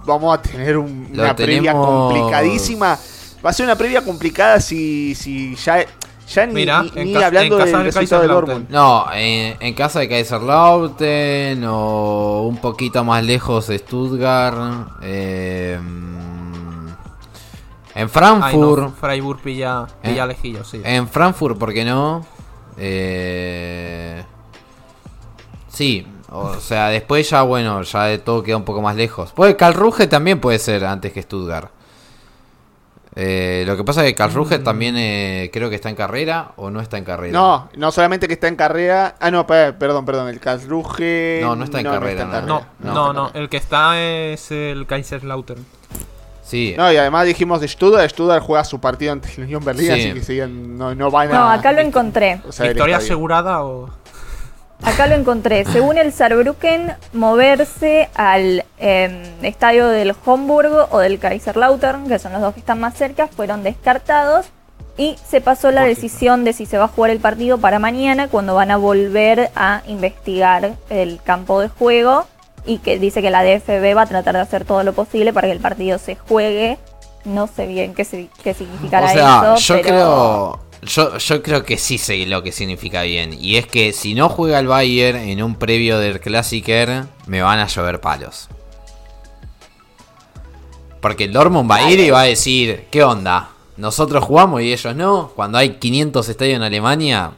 vamos 0.05 0.37
a 0.37 0.41
tener 0.41 0.77
un- 0.77 1.07
una 1.13 1.33
previa 1.37 1.71
complicadísima. 1.71 2.99
Va 3.45 3.51
a 3.51 3.53
ser 3.53 3.65
una 3.65 3.77
previa 3.77 4.03
complicada 4.03 4.59
si, 4.59 5.15
si 5.15 5.55
ya, 5.55 5.85
ya 6.30 6.45
ni, 6.45 6.53
Mira, 6.53 6.84
ni- 6.84 6.91
en 7.13 7.17
hablando 7.23 7.59
en 7.59 7.71
del 7.71 7.86
resultado. 7.86 8.27
Dortmund. 8.27 8.69
No, 8.69 9.05
en, 9.13 9.57
en 9.59 9.73
casa 9.73 9.99
de 9.99 10.07
Kaiserlautern 10.09 11.63
o 11.67 12.43
un 12.47 12.57
poquito 12.57 13.03
más 13.03 13.23
lejos 13.23 13.67
de 13.67 13.77
Stuttgart. 13.80 14.88
eh, 15.01 15.80
en 17.95 17.95
Ay, 17.95 18.03
no, 18.03 18.09
Frankfurt. 18.09 18.95
Freiburg 18.99 19.41
pilla, 19.41 19.86
pilla 20.01 20.23
Eh. 20.23 20.27
lejillo, 20.27 20.63
sí. 20.63 20.82
En 20.84 21.07
Frankfurt, 21.07 21.57
¿por 21.57 21.73
qué 21.73 21.84
no? 21.84 22.25
Eh, 22.77 24.23
sí, 25.67 26.07
o 26.32 26.55
sea, 26.59 26.88
después 26.89 27.30
ya, 27.30 27.41
bueno, 27.41 27.82
ya 27.82 28.03
de 28.03 28.19
todo 28.19 28.41
queda 28.43 28.57
un 28.57 28.63
poco 28.63 28.82
más 28.82 28.95
lejos. 28.95 29.32
Puede, 29.34 29.55
Karlsruhe 29.57 30.07
también 30.07 30.39
puede 30.39 30.59
ser 30.59 30.86
antes 30.86 31.11
que 31.11 31.21
Stuttgart. 31.23 31.71
Eh, 33.16 33.64
lo 33.66 33.76
que 33.76 33.84
pasa 33.84 34.01
es 34.05 34.07
que 34.12 34.16
Karlsruhe 34.16 34.60
también 34.60 34.95
eh, 34.97 35.49
creo 35.51 35.70
que 35.70 35.76
está 35.76 35.89
en 35.89 35.95
carrera 35.95 36.51
o 36.57 36.70
no 36.70 36.80
está 36.80 36.97
en 36.97 37.03
carrera. 37.03 37.34
No, 37.34 37.70
no 37.76 37.91
solamente 37.91 38.28
que 38.28 38.34
está 38.36 38.47
en 38.47 38.55
carrera. 38.55 39.16
Ah, 39.20 39.32
no, 39.32 39.45
pe- 39.47 39.74
perdón, 39.74 40.05
perdón. 40.05 40.30
El 40.30 40.39
Karlsruhe. 40.39 41.39
No, 41.41 41.55
no 41.55 41.64
está 41.66 41.80
en 41.80 41.86
carrera, 41.88 42.24
está 42.24 42.39
en 42.39 42.45
no, 42.45 42.60
carrera. 42.60 42.74
no, 42.80 42.93
no, 42.93 43.14
no. 43.14 43.24
no, 43.24 43.32
El 43.34 43.49
que 43.49 43.57
está 43.57 43.99
es 43.99 44.51
el 44.51 44.86
Kaiserslautern. 44.86 45.66
Sí, 46.43 46.74
No, 46.78 46.91
y 46.91 46.97
además 46.97 47.26
dijimos 47.28 47.62
de 47.62 47.68
Stuttgart. 47.68 48.10
Stuttgart 48.10 48.43
juega 48.43 48.64
su 48.64 48.80
partido 48.80 49.12
ante 49.12 49.30
la 49.38 49.43
Unión 49.43 49.64
Berlín, 49.64 49.86
Sí. 49.88 49.91
así 49.91 50.14
que 50.14 50.22
siguen- 50.24 50.78
no, 50.78 50.95
no 50.95 51.12
van 51.12 51.30
a. 51.32 51.34
No, 51.34 51.49
acá 51.51 51.72
lo 51.72 51.82
encontré. 51.82 52.41
o 52.47 52.51
sea, 52.51 52.66
el 52.66 52.74
¿Victoria 52.74 52.97
asegurada 52.97 53.64
o.? 53.64 53.89
Acá 54.84 55.07
lo 55.07 55.15
encontré. 55.15 55.65
Según 55.65 55.97
el 55.97 56.13
Saarbrücken, 56.13 56.93
moverse 57.13 58.09
al 58.15 58.63
eh, 58.80 59.34
estadio 59.41 59.88
del 59.88 60.15
Homburg 60.25 60.88
o 60.91 60.99
del 60.99 61.19
Kaiserlautern, 61.19 62.07
que 62.07 62.17
son 62.19 62.32
los 62.34 62.41
dos 62.41 62.53
que 62.53 62.61
están 62.61 62.80
más 62.80 62.95
cerca, 62.95 63.27
fueron 63.27 63.63
descartados. 63.63 64.45
Y 64.97 65.15
se 65.25 65.39
pasó 65.39 65.71
la 65.71 65.84
decisión 65.84 66.43
de 66.43 66.53
si 66.53 66.65
se 66.65 66.77
va 66.77 66.86
a 66.86 66.88
jugar 66.89 67.11
el 67.11 67.19
partido 67.19 67.57
para 67.57 67.80
mañana, 67.80 68.27
cuando 68.27 68.55
van 68.55 68.71
a 68.71 68.77
volver 68.77 69.49
a 69.55 69.82
investigar 69.88 70.73
el 70.89 71.21
campo 71.23 71.61
de 71.61 71.69
juego. 71.69 72.25
Y 72.65 72.80
que 72.80 72.99
dice 72.99 73.21
que 73.21 73.32
la 73.32 73.43
DFB 73.43 73.95
va 73.95 74.01
a 74.03 74.05
tratar 74.05 74.36
de 74.36 74.41
hacer 74.41 74.65
todo 74.65 74.84
lo 74.84 74.93
posible 74.93 75.32
para 75.32 75.47
que 75.47 75.53
el 75.53 75.61
partido 75.61 75.97
se 75.97 76.15
juegue. 76.15 76.77
No 77.25 77.47
sé 77.47 77.67
bien 77.67 77.93
qué, 77.93 78.05
qué 78.43 78.53
significará 78.53 79.07
o 79.07 79.09
sea, 79.09 79.55
eso. 79.55 79.75
yo 79.75 79.82
pero 79.82 79.88
creo. 79.88 80.68
Yo, 80.82 81.17
yo 81.17 81.43
creo 81.43 81.63
que 81.65 81.77
sí 81.77 81.97
sé 81.97 82.25
lo 82.25 82.41
que 82.41 82.51
significa 82.51 83.01
bien. 83.03 83.38
Y 83.39 83.57
es 83.57 83.67
que 83.67 83.91
si 83.93 84.13
no 84.13 84.30
juega 84.30 84.59
el 84.59 84.67
Bayern 84.67 85.17
en 85.17 85.43
un 85.43 85.55
previo 85.55 85.99
del 85.99 86.19
Classicer, 86.19 87.05
me 87.27 87.41
van 87.41 87.59
a 87.59 87.67
llover 87.67 87.99
palos. 87.99 88.47
Porque 91.01 91.25
el 91.25 91.34
Dortmund 91.34 91.69
va 91.69 91.77
a 91.77 91.91
ir 91.91 91.99
y 91.99 92.09
va 92.09 92.21
a 92.21 92.25
decir, 92.25 92.86
¿qué 92.91 93.03
onda? 93.03 93.49
Nosotros 93.77 94.23
jugamos 94.23 94.61
y 94.61 94.73
ellos 94.73 94.95
no. 94.95 95.32
Cuando 95.36 95.57
hay 95.57 95.75
500 95.75 96.27
estadios 96.27 96.57
en 96.57 96.63
Alemania, 96.63 97.32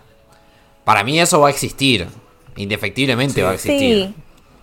para 0.84 1.04
mí 1.04 1.20
eso 1.20 1.40
va 1.40 1.48
a 1.48 1.52
existir. 1.52 2.08
Indefectiblemente 2.56 3.44
va 3.44 3.52
a 3.52 3.54
existir. 3.54 4.08
Sí. 4.08 4.16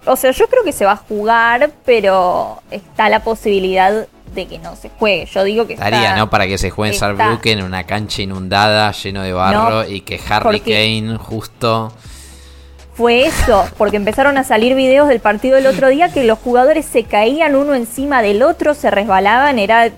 O 0.06 0.16
sea, 0.16 0.30
yo 0.30 0.48
creo 0.48 0.64
que 0.64 0.72
se 0.72 0.84
va 0.84 0.92
a 0.92 0.96
jugar, 0.96 1.72
pero 1.84 2.62
está 2.70 3.08
la 3.08 3.22
posibilidad 3.22 4.08
de 4.34 4.46
que 4.46 4.58
no 4.58 4.76
se 4.76 4.90
juegue. 4.90 5.26
Yo 5.26 5.44
digo 5.44 5.66
que 5.66 5.74
Estaría, 5.74 6.02
está- 6.02 6.16
¿no? 6.16 6.30
Para 6.30 6.46
que 6.46 6.58
se 6.58 6.70
juegue 6.70 6.94
en 6.94 6.98
Saarbrücken 7.00 7.58
en 7.60 7.64
una 7.64 7.84
cancha 7.84 8.22
inundada, 8.22 8.92
lleno 8.92 9.22
de 9.22 9.32
barro 9.32 9.70
No, 9.82 9.88
y 9.88 10.00
que 10.02 10.20
Harry 10.28 10.60
Kane 10.60 11.16
justo... 11.18 11.92
Fue 12.94 13.26
eso, 13.26 13.64
porque 13.78 13.96
empezaron 13.96 14.38
a 14.38 14.42
salir 14.44 14.74
videos 14.74 15.06
del 15.06 15.20
partido 15.20 15.54
del 15.54 15.68
otro 15.68 15.86
día 15.88 16.12
que 16.12 16.24
los 16.24 16.36
jugadores 16.40 16.84
se 16.84 17.04
caían 17.04 17.54
uno 17.54 17.76
encima 17.76 18.22
del 18.22 18.42
otro, 18.42 18.74
se 18.74 18.90
resbalaban, 18.90 19.60
era 19.60 19.90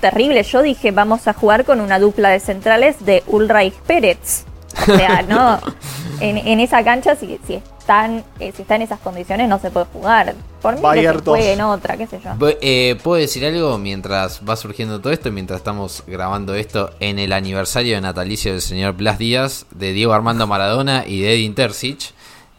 terrible. 0.00 0.42
Yo 0.42 0.60
dije, 0.60 0.90
vamos 0.90 1.26
a 1.26 1.32
jugar 1.32 1.64
con 1.64 1.80
una 1.80 1.98
dupla 1.98 2.28
de 2.28 2.40
centrales 2.40 3.02
de 3.06 3.22
Ulreich 3.28 3.72
Pérez. 3.86 4.44
O 4.82 4.84
sea, 4.96 5.22
no, 5.22 5.58
en, 6.20 6.38
en 6.38 6.60
esa 6.60 6.82
cancha 6.84 7.16
si, 7.16 7.38
si 7.46 7.60
están 7.84 8.24
eh, 8.40 8.50
si 8.56 8.62
está 8.62 8.76
en 8.76 8.82
esas 8.82 8.98
condiciones 9.00 9.48
no 9.48 9.58
se 9.58 9.70
puede 9.70 9.86
jugar. 9.92 10.34
Por 10.62 10.74
mí 10.76 10.80
que 10.94 11.02
se 11.02 11.18
juegue 11.18 11.48
2. 11.48 11.54
en 11.54 11.60
otra, 11.60 11.96
qué 11.98 12.06
sé 12.06 12.18
yo. 12.24 12.30
Eh, 12.62 12.96
¿Puedo 13.02 13.20
decir 13.20 13.44
algo 13.44 13.76
mientras 13.76 14.40
va 14.48 14.56
surgiendo 14.56 15.00
todo 15.00 15.12
esto? 15.12 15.30
Mientras 15.30 15.58
estamos 15.58 16.02
grabando 16.06 16.54
esto 16.54 16.90
en 17.00 17.18
el 17.18 17.32
aniversario 17.32 17.94
de 17.96 18.00
natalicio 18.00 18.52
del 18.52 18.62
señor 18.62 18.94
Blas 18.94 19.18
Díaz, 19.18 19.66
de 19.70 19.92
Diego 19.92 20.14
Armando 20.14 20.46
Maradona 20.46 21.04
y 21.06 21.20
de 21.20 21.34
Edin 21.34 21.54
Terzic. 21.54 22.12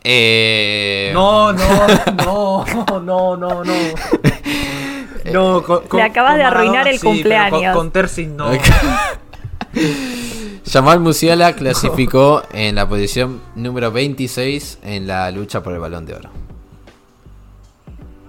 Eh, 0.03 1.10
No, 1.15 1.52
no, 1.52 1.88
no, 2.15 2.65
no, 2.99 3.38
no, 3.38 3.64
no. 3.64 3.73
No, 5.32 5.64
con, 5.64 5.82
Le 5.91 6.03
acabas 6.03 6.38
de 6.38 6.44
arruinar 6.44 6.88
el 6.88 6.99
sí, 6.99 7.07
cumpleaños. 7.07 7.73
Con, 7.73 7.86
con 7.86 7.91
Terzic 7.91 8.30
no. 8.30 8.52
Jamal 10.72 11.00
Musiala 11.00 11.54
clasificó 11.56 12.44
en 12.52 12.76
la 12.76 12.88
posición 12.88 13.42
número 13.56 13.92
26 13.92 14.80
en 14.84 15.08
la 15.08 15.30
lucha 15.32 15.62
por 15.64 15.74
el 15.74 15.80
balón 15.80 16.06
de 16.06 16.16
oro. 16.16 16.30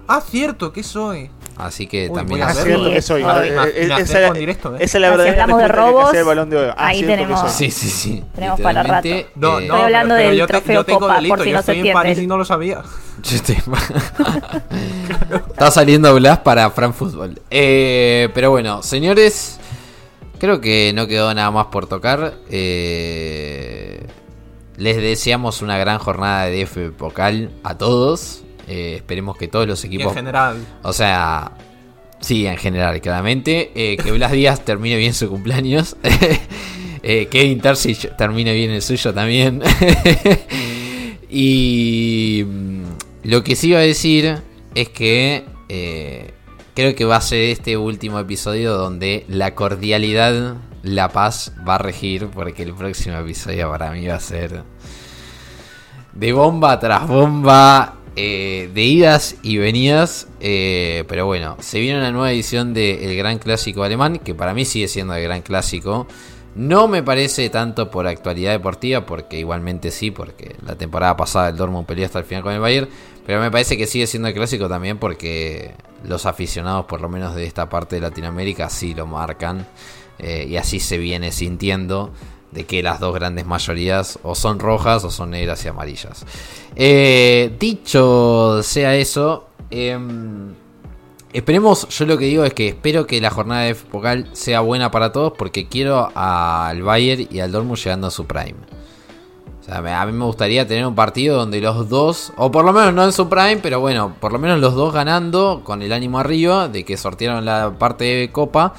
Ah, 0.09 0.21
cierto, 0.21 0.71
¿qué 0.71 0.83
soy? 0.83 1.29
Así 1.57 1.85
que 1.87 2.07
Uy, 2.09 2.15
también 2.15 2.41
Ah, 2.43 2.53
cierto 2.53 2.89
que 2.89 3.01
soy. 3.01 3.23
Ah, 3.25 3.41
Eh, 3.45 3.51
me- 3.51 3.63
eh, 3.65 3.83
esa, 3.99 4.19
es 4.19 4.29
la- 4.29 4.31
directo, 4.31 4.73
¿eh? 4.75 4.77
esa 4.81 4.97
es 4.99 5.01
la 5.01 5.07
Ah, 5.07 5.11
si 5.11 5.17
verdadera 5.17 5.43
hablamos 5.43 5.61
de 5.61 5.67
que 5.67 5.73
robos, 5.73 6.13
el 6.13 6.23
balón 6.23 6.49
de 6.49 6.57
oro. 6.57 6.73
Ah, 6.77 6.87
ahí 6.87 7.01
que 7.01 7.07
tenemos- 7.07 7.41
soy. 7.41 7.49
Sí, 7.49 7.71
sí, 7.71 7.89
sí. 7.89 8.23
Tenemos 8.35 8.61
para 8.61 8.83
rato. 8.83 9.09
No, 9.35 9.59
no, 9.59 9.73
hablando 9.75 10.15
pero, 10.15 10.17
pero 10.17 10.29
del 10.29 10.37
yo, 10.37 10.47
te- 10.47 10.53
trofeo 10.53 10.75
yo 10.75 10.85
tengo 10.85 10.99
Copa, 10.99 11.15
por 11.15 11.19
delito, 11.39 11.43
si 11.43 11.49
yo 11.49 11.55
no 11.57 11.61
se 11.63 11.71
estoy 11.73 11.87
en 11.89 11.93
París 11.93 12.19
y 12.19 12.27
no 12.27 12.37
lo 12.37 12.45
sabía. 12.45 12.83
Estoy- 13.23 13.57
Está 15.49 15.71
saliendo 15.71 16.13
Blas 16.15 16.37
para 16.39 16.69
Fran 16.69 16.93
Fútbol. 16.93 17.41
Eh, 17.49 18.29
pero 18.33 18.51
bueno, 18.51 18.83
señores, 18.83 19.59
creo 20.39 20.61
que 20.61 20.91
no 20.93 21.07
quedó 21.07 21.33
nada 21.33 21.51
más 21.51 21.67
por 21.67 21.87
tocar. 21.87 22.35
Eh, 22.49 24.05
les 24.77 24.97
deseamos 24.97 25.61
una 25.61 25.77
gran 25.77 25.99
jornada 25.99 26.45
de 26.45 26.63
DF 26.63 26.91
Pocal 26.97 27.51
a 27.63 27.77
todos. 27.77 28.43
Eh, 28.67 28.95
esperemos 28.97 29.37
que 29.37 29.47
todos 29.47 29.67
los 29.67 29.83
Y 29.83 29.87
equipos... 29.87 30.07
en 30.07 30.15
general. 30.15 30.57
O 30.83 30.93
sea, 30.93 31.51
sí, 32.19 32.45
en 32.45 32.57
general, 32.57 33.01
claramente. 33.01 33.71
Eh, 33.75 33.97
que 33.97 34.11
Blas 34.11 34.31
Díaz 34.31 34.63
termine 34.63 34.97
bien 34.97 35.13
su 35.13 35.29
cumpleaños. 35.29 35.95
Kevin 37.01 37.61
Terzic 37.61 38.17
termine 38.17 38.53
bien 38.53 38.71
el 38.71 38.81
suyo 38.81 39.13
también. 39.13 39.61
y 41.29 42.43
mm, 42.45 42.83
lo 43.23 43.43
que 43.43 43.55
sí 43.55 43.69
iba 43.69 43.79
a 43.79 43.83
decir 43.83 44.41
es 44.75 44.89
que 44.89 45.45
eh, 45.69 46.33
creo 46.77 46.93
que 46.93 47.05
va 47.05 47.15
a 47.15 47.21
ser 47.21 47.49
este 47.49 47.75
último 47.75 48.19
episodio 48.19 48.77
donde 48.77 49.25
la 49.27 49.55
cordialidad, 49.55 50.57
la 50.83 51.09
paz 51.09 51.51
va 51.67 51.73
a 51.73 51.77
regir, 51.79 52.27
porque 52.27 52.61
el 52.61 52.75
próximo 52.75 53.17
episodio 53.17 53.71
para 53.71 53.89
mí 53.89 54.05
va 54.05 54.13
a 54.13 54.19
ser 54.19 54.61
de 56.13 56.33
bomba 56.33 56.79
tras 56.79 57.07
bomba, 57.07 57.95
eh, 58.15 58.69
de 58.75 58.83
idas 58.83 59.37
y 59.41 59.57
venidas. 59.57 60.27
eh, 60.39 61.03
pero 61.07 61.25
bueno, 61.25 61.57
se 61.61 61.79
viene 61.79 61.97
una 61.97 62.11
nueva 62.11 62.31
edición 62.31 62.75
del 62.75 63.17
Gran 63.17 63.39
Clásico 63.39 63.81
Alemán, 63.81 64.19
que 64.19 64.35
para 64.35 64.53
mí 64.53 64.63
sigue 64.63 64.87
siendo 64.87 65.15
el 65.15 65.23
Gran 65.23 65.41
Clásico. 65.41 66.05
No 66.53 66.87
me 66.87 67.01
parece 67.01 67.49
tanto 67.49 67.89
por 67.89 68.05
actualidad 68.05 68.51
deportiva, 68.51 69.03
porque 69.03 69.39
igualmente 69.39 69.89
sí, 69.89 70.11
porque 70.11 70.55
la 70.63 70.75
temporada 70.75 71.17
pasada 71.17 71.49
el 71.49 71.57
Dortmund 71.57 71.87
peleó 71.87 72.05
hasta 72.05 72.19
el 72.19 72.25
final 72.25 72.43
con 72.43 72.53
el 72.53 72.59
Bayern. 72.59 72.87
Pero 73.27 73.41
me 73.41 73.51
parece 73.51 73.77
que 73.77 73.85
sigue 73.87 74.07
siendo 74.07 74.29
el 74.29 74.33
clásico 74.33 74.69
también 74.69 74.97
porque 74.97 75.73
los 76.05 76.25
aficionados, 76.25 76.85
por 76.85 77.01
lo 77.01 77.09
menos 77.09 77.35
de 77.35 77.45
esta 77.45 77.69
parte 77.69 77.95
de 77.95 78.01
Latinoamérica, 78.01 78.69
sí 78.69 78.95
lo 78.95 79.05
marcan. 79.05 79.67
eh, 80.19 80.47
y 80.49 80.55
así 80.57 80.79
se 80.79 80.97
viene 80.97 81.31
sintiendo 81.31 82.11
de 82.51 82.65
que 82.65 82.81
las 82.81 82.99
dos 82.99 83.13
grandes 83.13 83.45
mayorías 83.45 84.17
o 84.23 84.33
son 84.33 84.59
rojas 84.59 85.03
o 85.03 85.11
son 85.11 85.31
negras 85.31 85.63
y 85.65 85.67
amarillas. 85.67 86.25
Eh, 86.75 87.55
dicho 87.59 88.63
sea 88.63 88.95
eso, 88.95 89.47
em, 89.69 90.53
esperemos, 91.33 91.87
yo 91.89 92.05
lo 92.05 92.17
que 92.17 92.25
digo 92.25 92.45
es 92.45 92.53
que 92.53 92.69
espero 92.69 93.05
que 93.05 93.21
la 93.21 93.29
jornada 93.29 93.63
de 93.63 93.75
Pokal 93.75 94.29
sea 94.33 94.61
buena 94.61 94.89
para 94.89 95.11
todos 95.11 95.33
porque 95.37 95.67
quiero 95.67 96.11
al 96.15 96.81
Bayern 96.81 97.27
y 97.29 97.39
al 97.39 97.51
Dortmund 97.51 97.77
llegando 97.77 98.07
a 98.07 98.11
su 98.11 98.25
prime. 98.25 98.55
A 99.69 100.05
mí 100.05 100.11
me 100.13 100.23
gustaría 100.23 100.65
tener 100.65 100.85
un 100.87 100.95
partido 100.95 101.35
donde 101.37 101.59
los 101.59 101.89
dos, 101.89 102.31
o 102.37 102.49
por 102.51 102.63
lo 102.63 102.71
menos 102.71 102.93
no 102.93 103.03
en 103.03 103.11
su 103.11 103.27
prime, 103.27 103.57
pero 103.57 103.81
bueno, 103.81 104.15
por 104.17 104.31
lo 104.31 104.39
menos 104.39 104.59
los 104.59 104.75
dos 104.75 104.93
ganando 104.93 105.61
con 105.65 105.81
el 105.81 105.91
ánimo 105.91 106.19
arriba 106.19 106.69
de 106.69 106.85
que 106.85 106.95
sortearon 106.95 107.43
la 107.43 107.73
parte 107.77 108.05
de 108.05 108.31
Copa. 108.31 108.73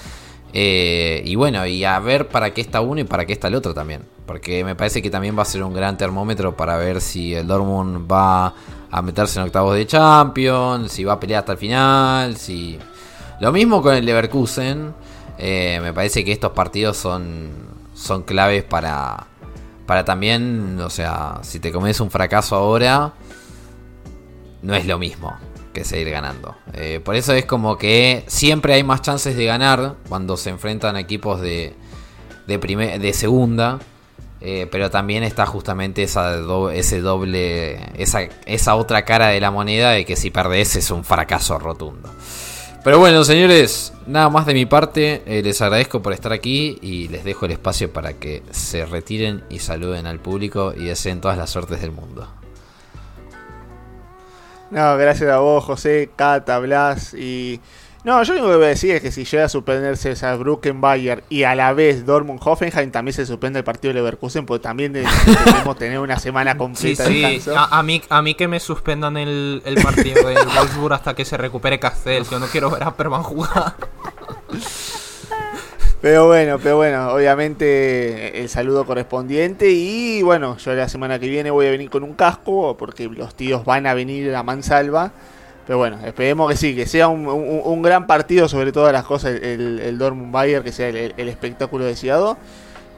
Eh, 0.54 1.22
y 1.26 1.34
bueno, 1.34 1.66
y 1.66 1.84
a 1.84 1.98
ver 2.00 2.28
para 2.28 2.54
qué 2.54 2.62
está 2.62 2.80
uno 2.80 3.02
y 3.02 3.04
para 3.04 3.26
qué 3.26 3.34
está 3.34 3.48
el 3.48 3.54
otro 3.54 3.74
también. 3.74 4.02
Porque 4.26 4.64
me 4.64 4.74
parece 4.74 5.02
que 5.02 5.10
también 5.10 5.36
va 5.36 5.42
a 5.42 5.44
ser 5.44 5.62
un 5.62 5.74
gran 5.74 5.98
termómetro 5.98 6.56
para 6.56 6.78
ver 6.78 7.02
si 7.02 7.34
el 7.34 7.46
Dortmund 7.46 8.10
va 8.10 8.54
a 8.90 9.02
meterse 9.02 9.38
en 9.40 9.46
octavos 9.46 9.74
de 9.74 9.86
Champions, 9.86 10.90
si 10.90 11.04
va 11.04 11.14
a 11.14 11.20
pelear 11.20 11.40
hasta 11.40 11.52
el 11.52 11.58
final, 11.58 12.36
si... 12.36 12.78
Lo 13.40 13.52
mismo 13.52 13.82
con 13.82 13.94
el 13.94 14.04
Leverkusen. 14.04 14.94
eh, 15.38 15.78
me 15.82 15.92
parece 15.92 16.24
que 16.24 16.32
estos 16.32 16.52
partidos 16.52 16.96
son, 16.96 17.50
son 17.94 18.22
claves 18.24 18.64
para, 18.64 19.27
para 19.88 20.04
también, 20.04 20.78
o 20.80 20.90
sea, 20.90 21.38
si 21.40 21.60
te 21.60 21.72
comes 21.72 21.98
un 21.98 22.10
fracaso 22.10 22.54
ahora, 22.56 23.14
no 24.60 24.74
es 24.74 24.84
lo 24.84 24.98
mismo 24.98 25.34
que 25.72 25.82
seguir 25.82 26.10
ganando. 26.10 26.56
Eh, 26.74 27.00
por 27.02 27.14
eso 27.16 27.32
es 27.32 27.46
como 27.46 27.78
que 27.78 28.22
siempre 28.26 28.74
hay 28.74 28.84
más 28.84 29.00
chances 29.00 29.34
de 29.34 29.46
ganar 29.46 29.94
cuando 30.06 30.36
se 30.36 30.50
enfrentan 30.50 30.94
a 30.96 31.00
equipos 31.00 31.40
de, 31.40 31.74
de, 32.46 32.58
de 33.00 33.12
segunda. 33.14 33.78
eh, 34.42 34.68
pero 34.70 34.90
también 34.90 35.22
está 35.24 35.46
justamente 35.46 36.02
esa 36.02 36.36
ese 36.74 37.00
doble, 37.00 37.80
esa, 37.96 38.20
esa 38.44 38.76
otra 38.76 39.06
cara 39.06 39.28
de 39.28 39.40
la 39.40 39.50
moneda 39.50 39.92
de 39.92 40.04
que 40.04 40.16
si 40.16 40.30
perdés 40.30 40.76
es 40.76 40.90
un 40.90 41.02
fracaso 41.02 41.58
rotundo. 41.58 42.10
Pero 42.88 43.00
bueno, 43.00 43.22
señores, 43.22 43.92
nada 44.06 44.30
más 44.30 44.46
de 44.46 44.54
mi 44.54 44.64
parte. 44.64 45.22
eh, 45.26 45.42
les 45.42 45.60
agradezco 45.60 46.00
por 46.00 46.14
estar 46.14 46.32
aquí 46.32 46.78
y 46.80 47.08
les 47.08 47.22
dejo 47.22 47.44
el 47.44 47.52
espacio 47.52 47.92
para 47.92 48.14
que 48.14 48.42
se 48.50 48.86
retiren 48.86 49.44
y 49.50 49.58
saluden 49.58 50.06
al 50.06 50.20
público 50.20 50.72
y 50.74 50.86
deseen 50.86 51.20
todas 51.20 51.36
las 51.36 51.50
suertes 51.50 51.82
del 51.82 51.92
mundo. 51.92 52.26
No, 54.70 54.96
gracias 54.96 55.28
a 55.28 55.36
vos, 55.36 55.62
José, 55.64 56.08
Cata, 56.16 56.58
Blas 56.60 57.12
y... 57.12 57.60
No, 58.08 58.22
yo 58.22 58.32
lo 58.32 58.40
único 58.40 58.52
que 58.52 58.56
voy 58.56 58.64
a 58.64 58.68
decir 58.70 58.94
es 58.94 59.02
que 59.02 59.12
si 59.12 59.26
llega 59.26 59.44
a 59.44 59.48
suspenderse 59.50 60.12
esa 60.12 60.34
Brooklyn 60.36 60.80
Bayer 60.80 61.24
y 61.28 61.42
a 61.42 61.54
la 61.54 61.74
vez 61.74 62.06
Dortmund 62.06 62.40
Hoffenheim 62.42 62.90
también 62.90 63.12
se 63.12 63.26
suspende 63.26 63.58
el 63.58 63.66
partido 63.66 63.92
de 63.92 64.00
Leverkusen 64.00 64.46
porque 64.46 64.62
también 64.62 64.94
de- 64.94 65.04
debemos 65.44 65.76
tener 65.76 65.98
una 65.98 66.18
semana 66.18 66.52
Sí, 66.52 66.58
completa 66.58 67.02
de 67.04 67.08
sí. 67.10 67.20
descanso. 67.20 67.58
A, 67.58 67.78
a 67.78 67.82
mí, 67.82 68.00
a 68.08 68.22
mí 68.22 68.34
que 68.34 68.48
me 68.48 68.60
suspendan 68.60 69.18
el, 69.18 69.60
el 69.66 69.74
partido 69.82 70.26
del 70.26 70.38
Wolfsburg 70.38 70.94
hasta 70.94 71.14
que 71.14 71.26
se 71.26 71.36
recupere 71.36 71.78
Castel. 71.78 72.24
Yo 72.24 72.38
no 72.38 72.46
quiero 72.46 72.70
ver 72.70 72.82
a 72.84 72.96
Perman 72.96 73.22
jugar. 73.22 73.74
Pero 76.00 76.28
bueno, 76.28 76.58
pero 76.62 76.76
bueno, 76.76 77.08
obviamente 77.12 78.40
el 78.40 78.48
saludo 78.48 78.86
correspondiente 78.86 79.68
y 79.70 80.22
bueno, 80.22 80.56
yo 80.56 80.72
la 80.72 80.88
semana 80.88 81.18
que 81.18 81.28
viene 81.28 81.50
voy 81.50 81.66
a 81.66 81.70
venir 81.72 81.90
con 81.90 82.04
un 82.04 82.14
casco 82.14 82.76
porque 82.78 83.06
los 83.08 83.34
tíos 83.34 83.66
van 83.66 83.86
a 83.86 83.92
venir 83.92 84.34
a 84.34 84.42
mansalva. 84.44 85.12
Pero 85.68 85.76
bueno, 85.78 85.98
esperemos 86.04 86.50
que 86.50 86.56
sí, 86.56 86.74
que 86.74 86.86
sea 86.86 87.08
un, 87.08 87.26
un- 87.28 87.82
gran 87.82 88.06
partido 88.06 88.48
sobre 88.48 88.72
todas 88.72 88.90
las 88.92 89.04
cosas, 89.04 89.32
el, 89.40 89.78
el 89.80 89.98
Dortmund 89.98 90.32
Bayer, 90.32 90.62
que 90.64 90.72
sea 90.72 90.88
el, 90.88 91.12
el 91.14 91.28
espectáculo 91.28 91.84
deseado. 91.84 92.38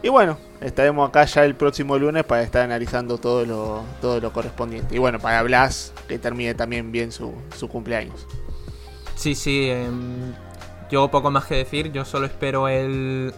Y 0.02 0.08
bueno, 0.08 0.38
estaremos 0.60 1.08
acá 1.08 1.24
ya 1.24 1.44
el 1.44 1.56
próximo 1.56 1.98
lunes 1.98 2.22
para 2.24 2.42
estar 2.42 2.62
analizando 2.62 3.18
todo 3.18 3.44
lo, 3.44 3.82
todo 4.00 4.20
lo 4.20 4.32
correspondiente. 4.32 4.94
Y 4.94 4.98
bueno, 4.98 5.18
para 5.18 5.42
Blas, 5.42 5.92
que 6.08 6.18
termine 6.20 6.54
también 6.54 6.92
bien 6.92 7.10
su, 7.12 7.34
su 7.56 7.68
cumpleaños. 7.68 8.24
Sí, 9.16 9.34
sí. 9.34 9.68
em, 9.68 10.32
yo 10.92 11.10
poco 11.10 11.30
más 11.32 11.46
que 11.46 11.56
decir. 11.56 11.90
Yo 11.92 12.04
solo 12.04 12.26
espero 12.26 12.68
el, 12.68 13.34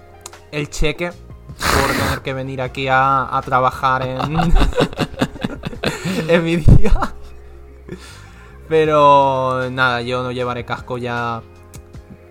el 0.52 0.68
cheque 0.68 1.10
por 1.10 1.90
tener 1.90 2.20
que 2.22 2.34
venir 2.34 2.60
aquí 2.60 2.86
a, 2.88 3.34
a 3.36 3.40
trabajar 3.40 4.06
en, 4.06 4.20
en 6.28 6.44
mi 6.44 6.56
día. 6.56 6.92
Pero 8.68 9.70
nada, 9.70 10.02
yo 10.02 10.22
no 10.22 10.32
llevaré 10.32 10.64
casco 10.64 10.98
ya. 10.98 11.42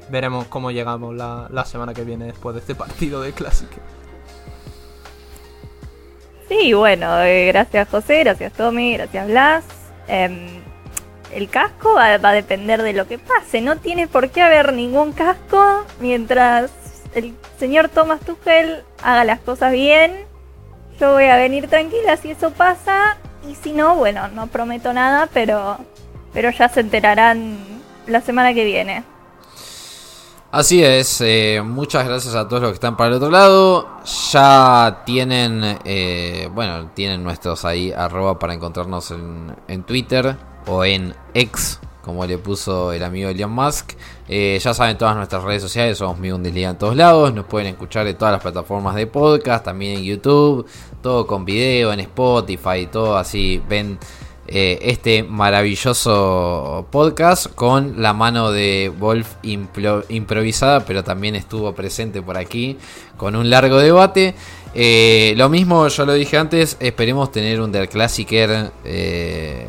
Veremos 0.09 0.45
cómo 0.47 0.71
llegamos 0.71 1.15
la, 1.15 1.47
la 1.49 1.65
semana 1.65 1.93
que 1.93 2.03
viene 2.03 2.25
después 2.25 2.53
de 2.55 2.59
este 2.61 2.75
partido 2.75 3.21
de 3.21 3.31
Clásico. 3.31 3.75
Sí, 6.49 6.73
bueno, 6.73 7.21
eh, 7.21 7.47
gracias 7.47 7.87
José, 7.87 8.19
gracias 8.25 8.51
Tommy, 8.51 8.97
gracias 8.97 9.25
Blas. 9.27 9.63
Em, 10.09 10.61
el 11.33 11.49
casco 11.49 11.93
va, 11.93 12.17
va 12.17 12.29
a 12.29 12.33
depender 12.33 12.83
de 12.83 12.91
lo 12.91 13.07
que 13.07 13.17
pase. 13.17 13.61
No 13.61 13.77
tiene 13.77 14.07
por 14.07 14.31
qué 14.31 14.41
haber 14.41 14.73
ningún 14.73 15.13
casco 15.13 15.85
mientras 16.01 16.71
el 17.15 17.33
señor 17.57 17.89
Thomas 17.89 18.19
Tuchel 18.21 18.83
haga 19.01 19.23
las 19.23 19.39
cosas 19.39 19.71
bien. 19.71 20.25
Yo 20.99 21.13
voy 21.13 21.25
a 21.25 21.37
venir 21.37 21.69
tranquila 21.69 22.17
si 22.17 22.31
eso 22.31 22.51
pasa. 22.51 23.17
Y 23.49 23.55
si 23.55 23.71
no, 23.71 23.95
bueno, 23.95 24.27
no 24.27 24.47
prometo 24.47 24.93
nada, 24.93 25.27
pero, 25.33 25.77
pero 26.33 26.51
ya 26.51 26.69
se 26.69 26.81
enterarán 26.81 27.59
la 28.07 28.21
semana 28.21 28.53
que 28.53 28.65
viene. 28.65 29.03
Así 30.51 30.83
es, 30.83 31.21
eh, 31.21 31.61
muchas 31.63 32.05
gracias 32.05 32.35
a 32.35 32.45
todos 32.45 32.61
los 32.61 32.71
que 32.71 32.75
están 32.75 32.97
para 32.97 33.09
el 33.09 33.15
otro 33.15 33.31
lado. 33.31 33.87
Ya 34.31 35.03
tienen, 35.05 35.77
eh, 35.85 36.49
bueno, 36.53 36.89
tienen 36.93 37.23
nuestros 37.23 37.63
ahí 37.63 37.93
arroba 37.93 38.37
para 38.37 38.53
encontrarnos 38.53 39.11
en, 39.11 39.55
en 39.69 39.83
Twitter 39.83 40.35
o 40.67 40.83
en 40.83 41.15
X, 41.33 41.79
como 42.01 42.25
le 42.25 42.37
puso 42.37 42.91
el 42.91 43.01
amigo 43.01 43.29
Elon 43.29 43.49
Musk. 43.49 43.93
Eh, 44.27 44.59
ya 44.61 44.73
saben 44.73 44.97
todas 44.97 45.15
nuestras 45.15 45.41
redes 45.41 45.61
sociales, 45.61 45.97
somos 45.97 46.19
Mi 46.19 46.31
Bundesliga 46.31 46.71
en 46.71 46.77
todos 46.77 46.97
lados. 46.97 47.33
Nos 47.33 47.45
pueden 47.45 47.67
escuchar 47.69 48.05
en 48.07 48.17
todas 48.17 48.33
las 48.33 48.41
plataformas 48.41 48.95
de 48.95 49.07
podcast, 49.07 49.63
también 49.63 49.99
en 49.99 50.03
YouTube, 50.03 50.65
todo 51.01 51.25
con 51.25 51.45
video, 51.45 51.93
en 51.93 52.01
Spotify, 52.01 52.87
todo 52.91 53.15
así. 53.15 53.63
Ven 53.69 53.97
eh, 54.53 54.80
este 54.82 55.23
maravilloso 55.23 56.86
podcast 56.91 57.48
con 57.56 58.02
la 58.02 58.11
mano 58.11 58.52
de 58.52 58.91
Wolf 58.99 59.36
improvisada, 59.44 60.82
pero 60.82 61.06
también 61.06 61.36
estuvo 61.36 61.73
presente 61.73 62.22
por 62.22 62.38
aquí 62.38 62.78
con 63.15 63.38
un 63.38 63.49
largo 63.49 63.78
debate. 63.78 64.36
Eh, 64.73 65.36
lo 65.38 65.48
mismo, 65.48 65.88
yo 65.88 66.06
lo 66.06 66.11
dije 66.11 66.38
antes, 66.38 66.76
esperemos 66.82 67.32
tener 67.32 67.61
un 67.61 67.72
Der 67.72 67.88
Klassiker, 67.88 68.72
eh, 68.84 69.68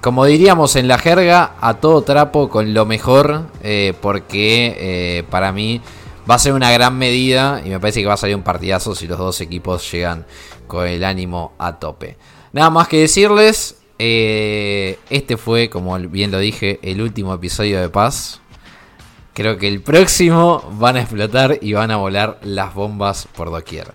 como 0.00 0.24
diríamos 0.24 0.74
en 0.74 0.88
la 0.88 0.98
jerga, 0.98 1.54
a 1.60 1.74
todo 1.74 2.02
trapo 2.02 2.48
con 2.48 2.74
lo 2.74 2.86
mejor, 2.86 3.44
porque 4.00 5.24
para 5.30 5.52
mí 5.52 5.80
va 6.28 6.34
a 6.34 6.38
ser 6.40 6.54
una 6.54 6.72
gran 6.72 6.98
medida 6.98 7.62
y 7.64 7.68
me 7.68 7.78
parece 7.78 8.00
que 8.00 8.06
va 8.06 8.14
a 8.14 8.16
salir 8.16 8.34
un 8.34 8.42
partidazo 8.42 8.96
si 8.96 9.06
los 9.06 9.18
dos 9.18 9.40
equipos 9.40 9.88
llegan 9.92 10.26
con 10.66 10.88
el 10.88 11.04
ánimo 11.04 11.52
a 11.58 11.78
tope. 11.78 12.16
Nada 12.52 12.70
más 12.70 12.88
que 12.88 12.98
decirles, 12.98 13.76
eh, 14.02 14.98
este 15.10 15.36
fue, 15.36 15.68
como 15.68 15.98
bien 15.98 16.30
lo 16.30 16.38
dije, 16.38 16.78
el 16.80 17.02
último 17.02 17.34
episodio 17.34 17.82
de 17.82 17.90
Paz. 17.90 18.40
Creo 19.34 19.58
que 19.58 19.68
el 19.68 19.82
próximo 19.82 20.64
van 20.78 20.96
a 20.96 21.02
explotar 21.02 21.58
y 21.60 21.74
van 21.74 21.90
a 21.90 21.98
volar 21.98 22.40
las 22.42 22.74
bombas 22.74 23.28
por 23.36 23.50
doquier. 23.50 23.92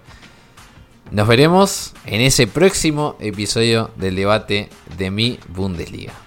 Nos 1.09 1.27
veremos 1.27 1.93
en 2.05 2.21
ese 2.21 2.45
próximo 2.45 3.15
episodio 3.19 3.89
del 3.95 4.15
debate 4.15 4.69
de 4.95 5.09
mi 5.09 5.39
Bundesliga. 5.47 6.24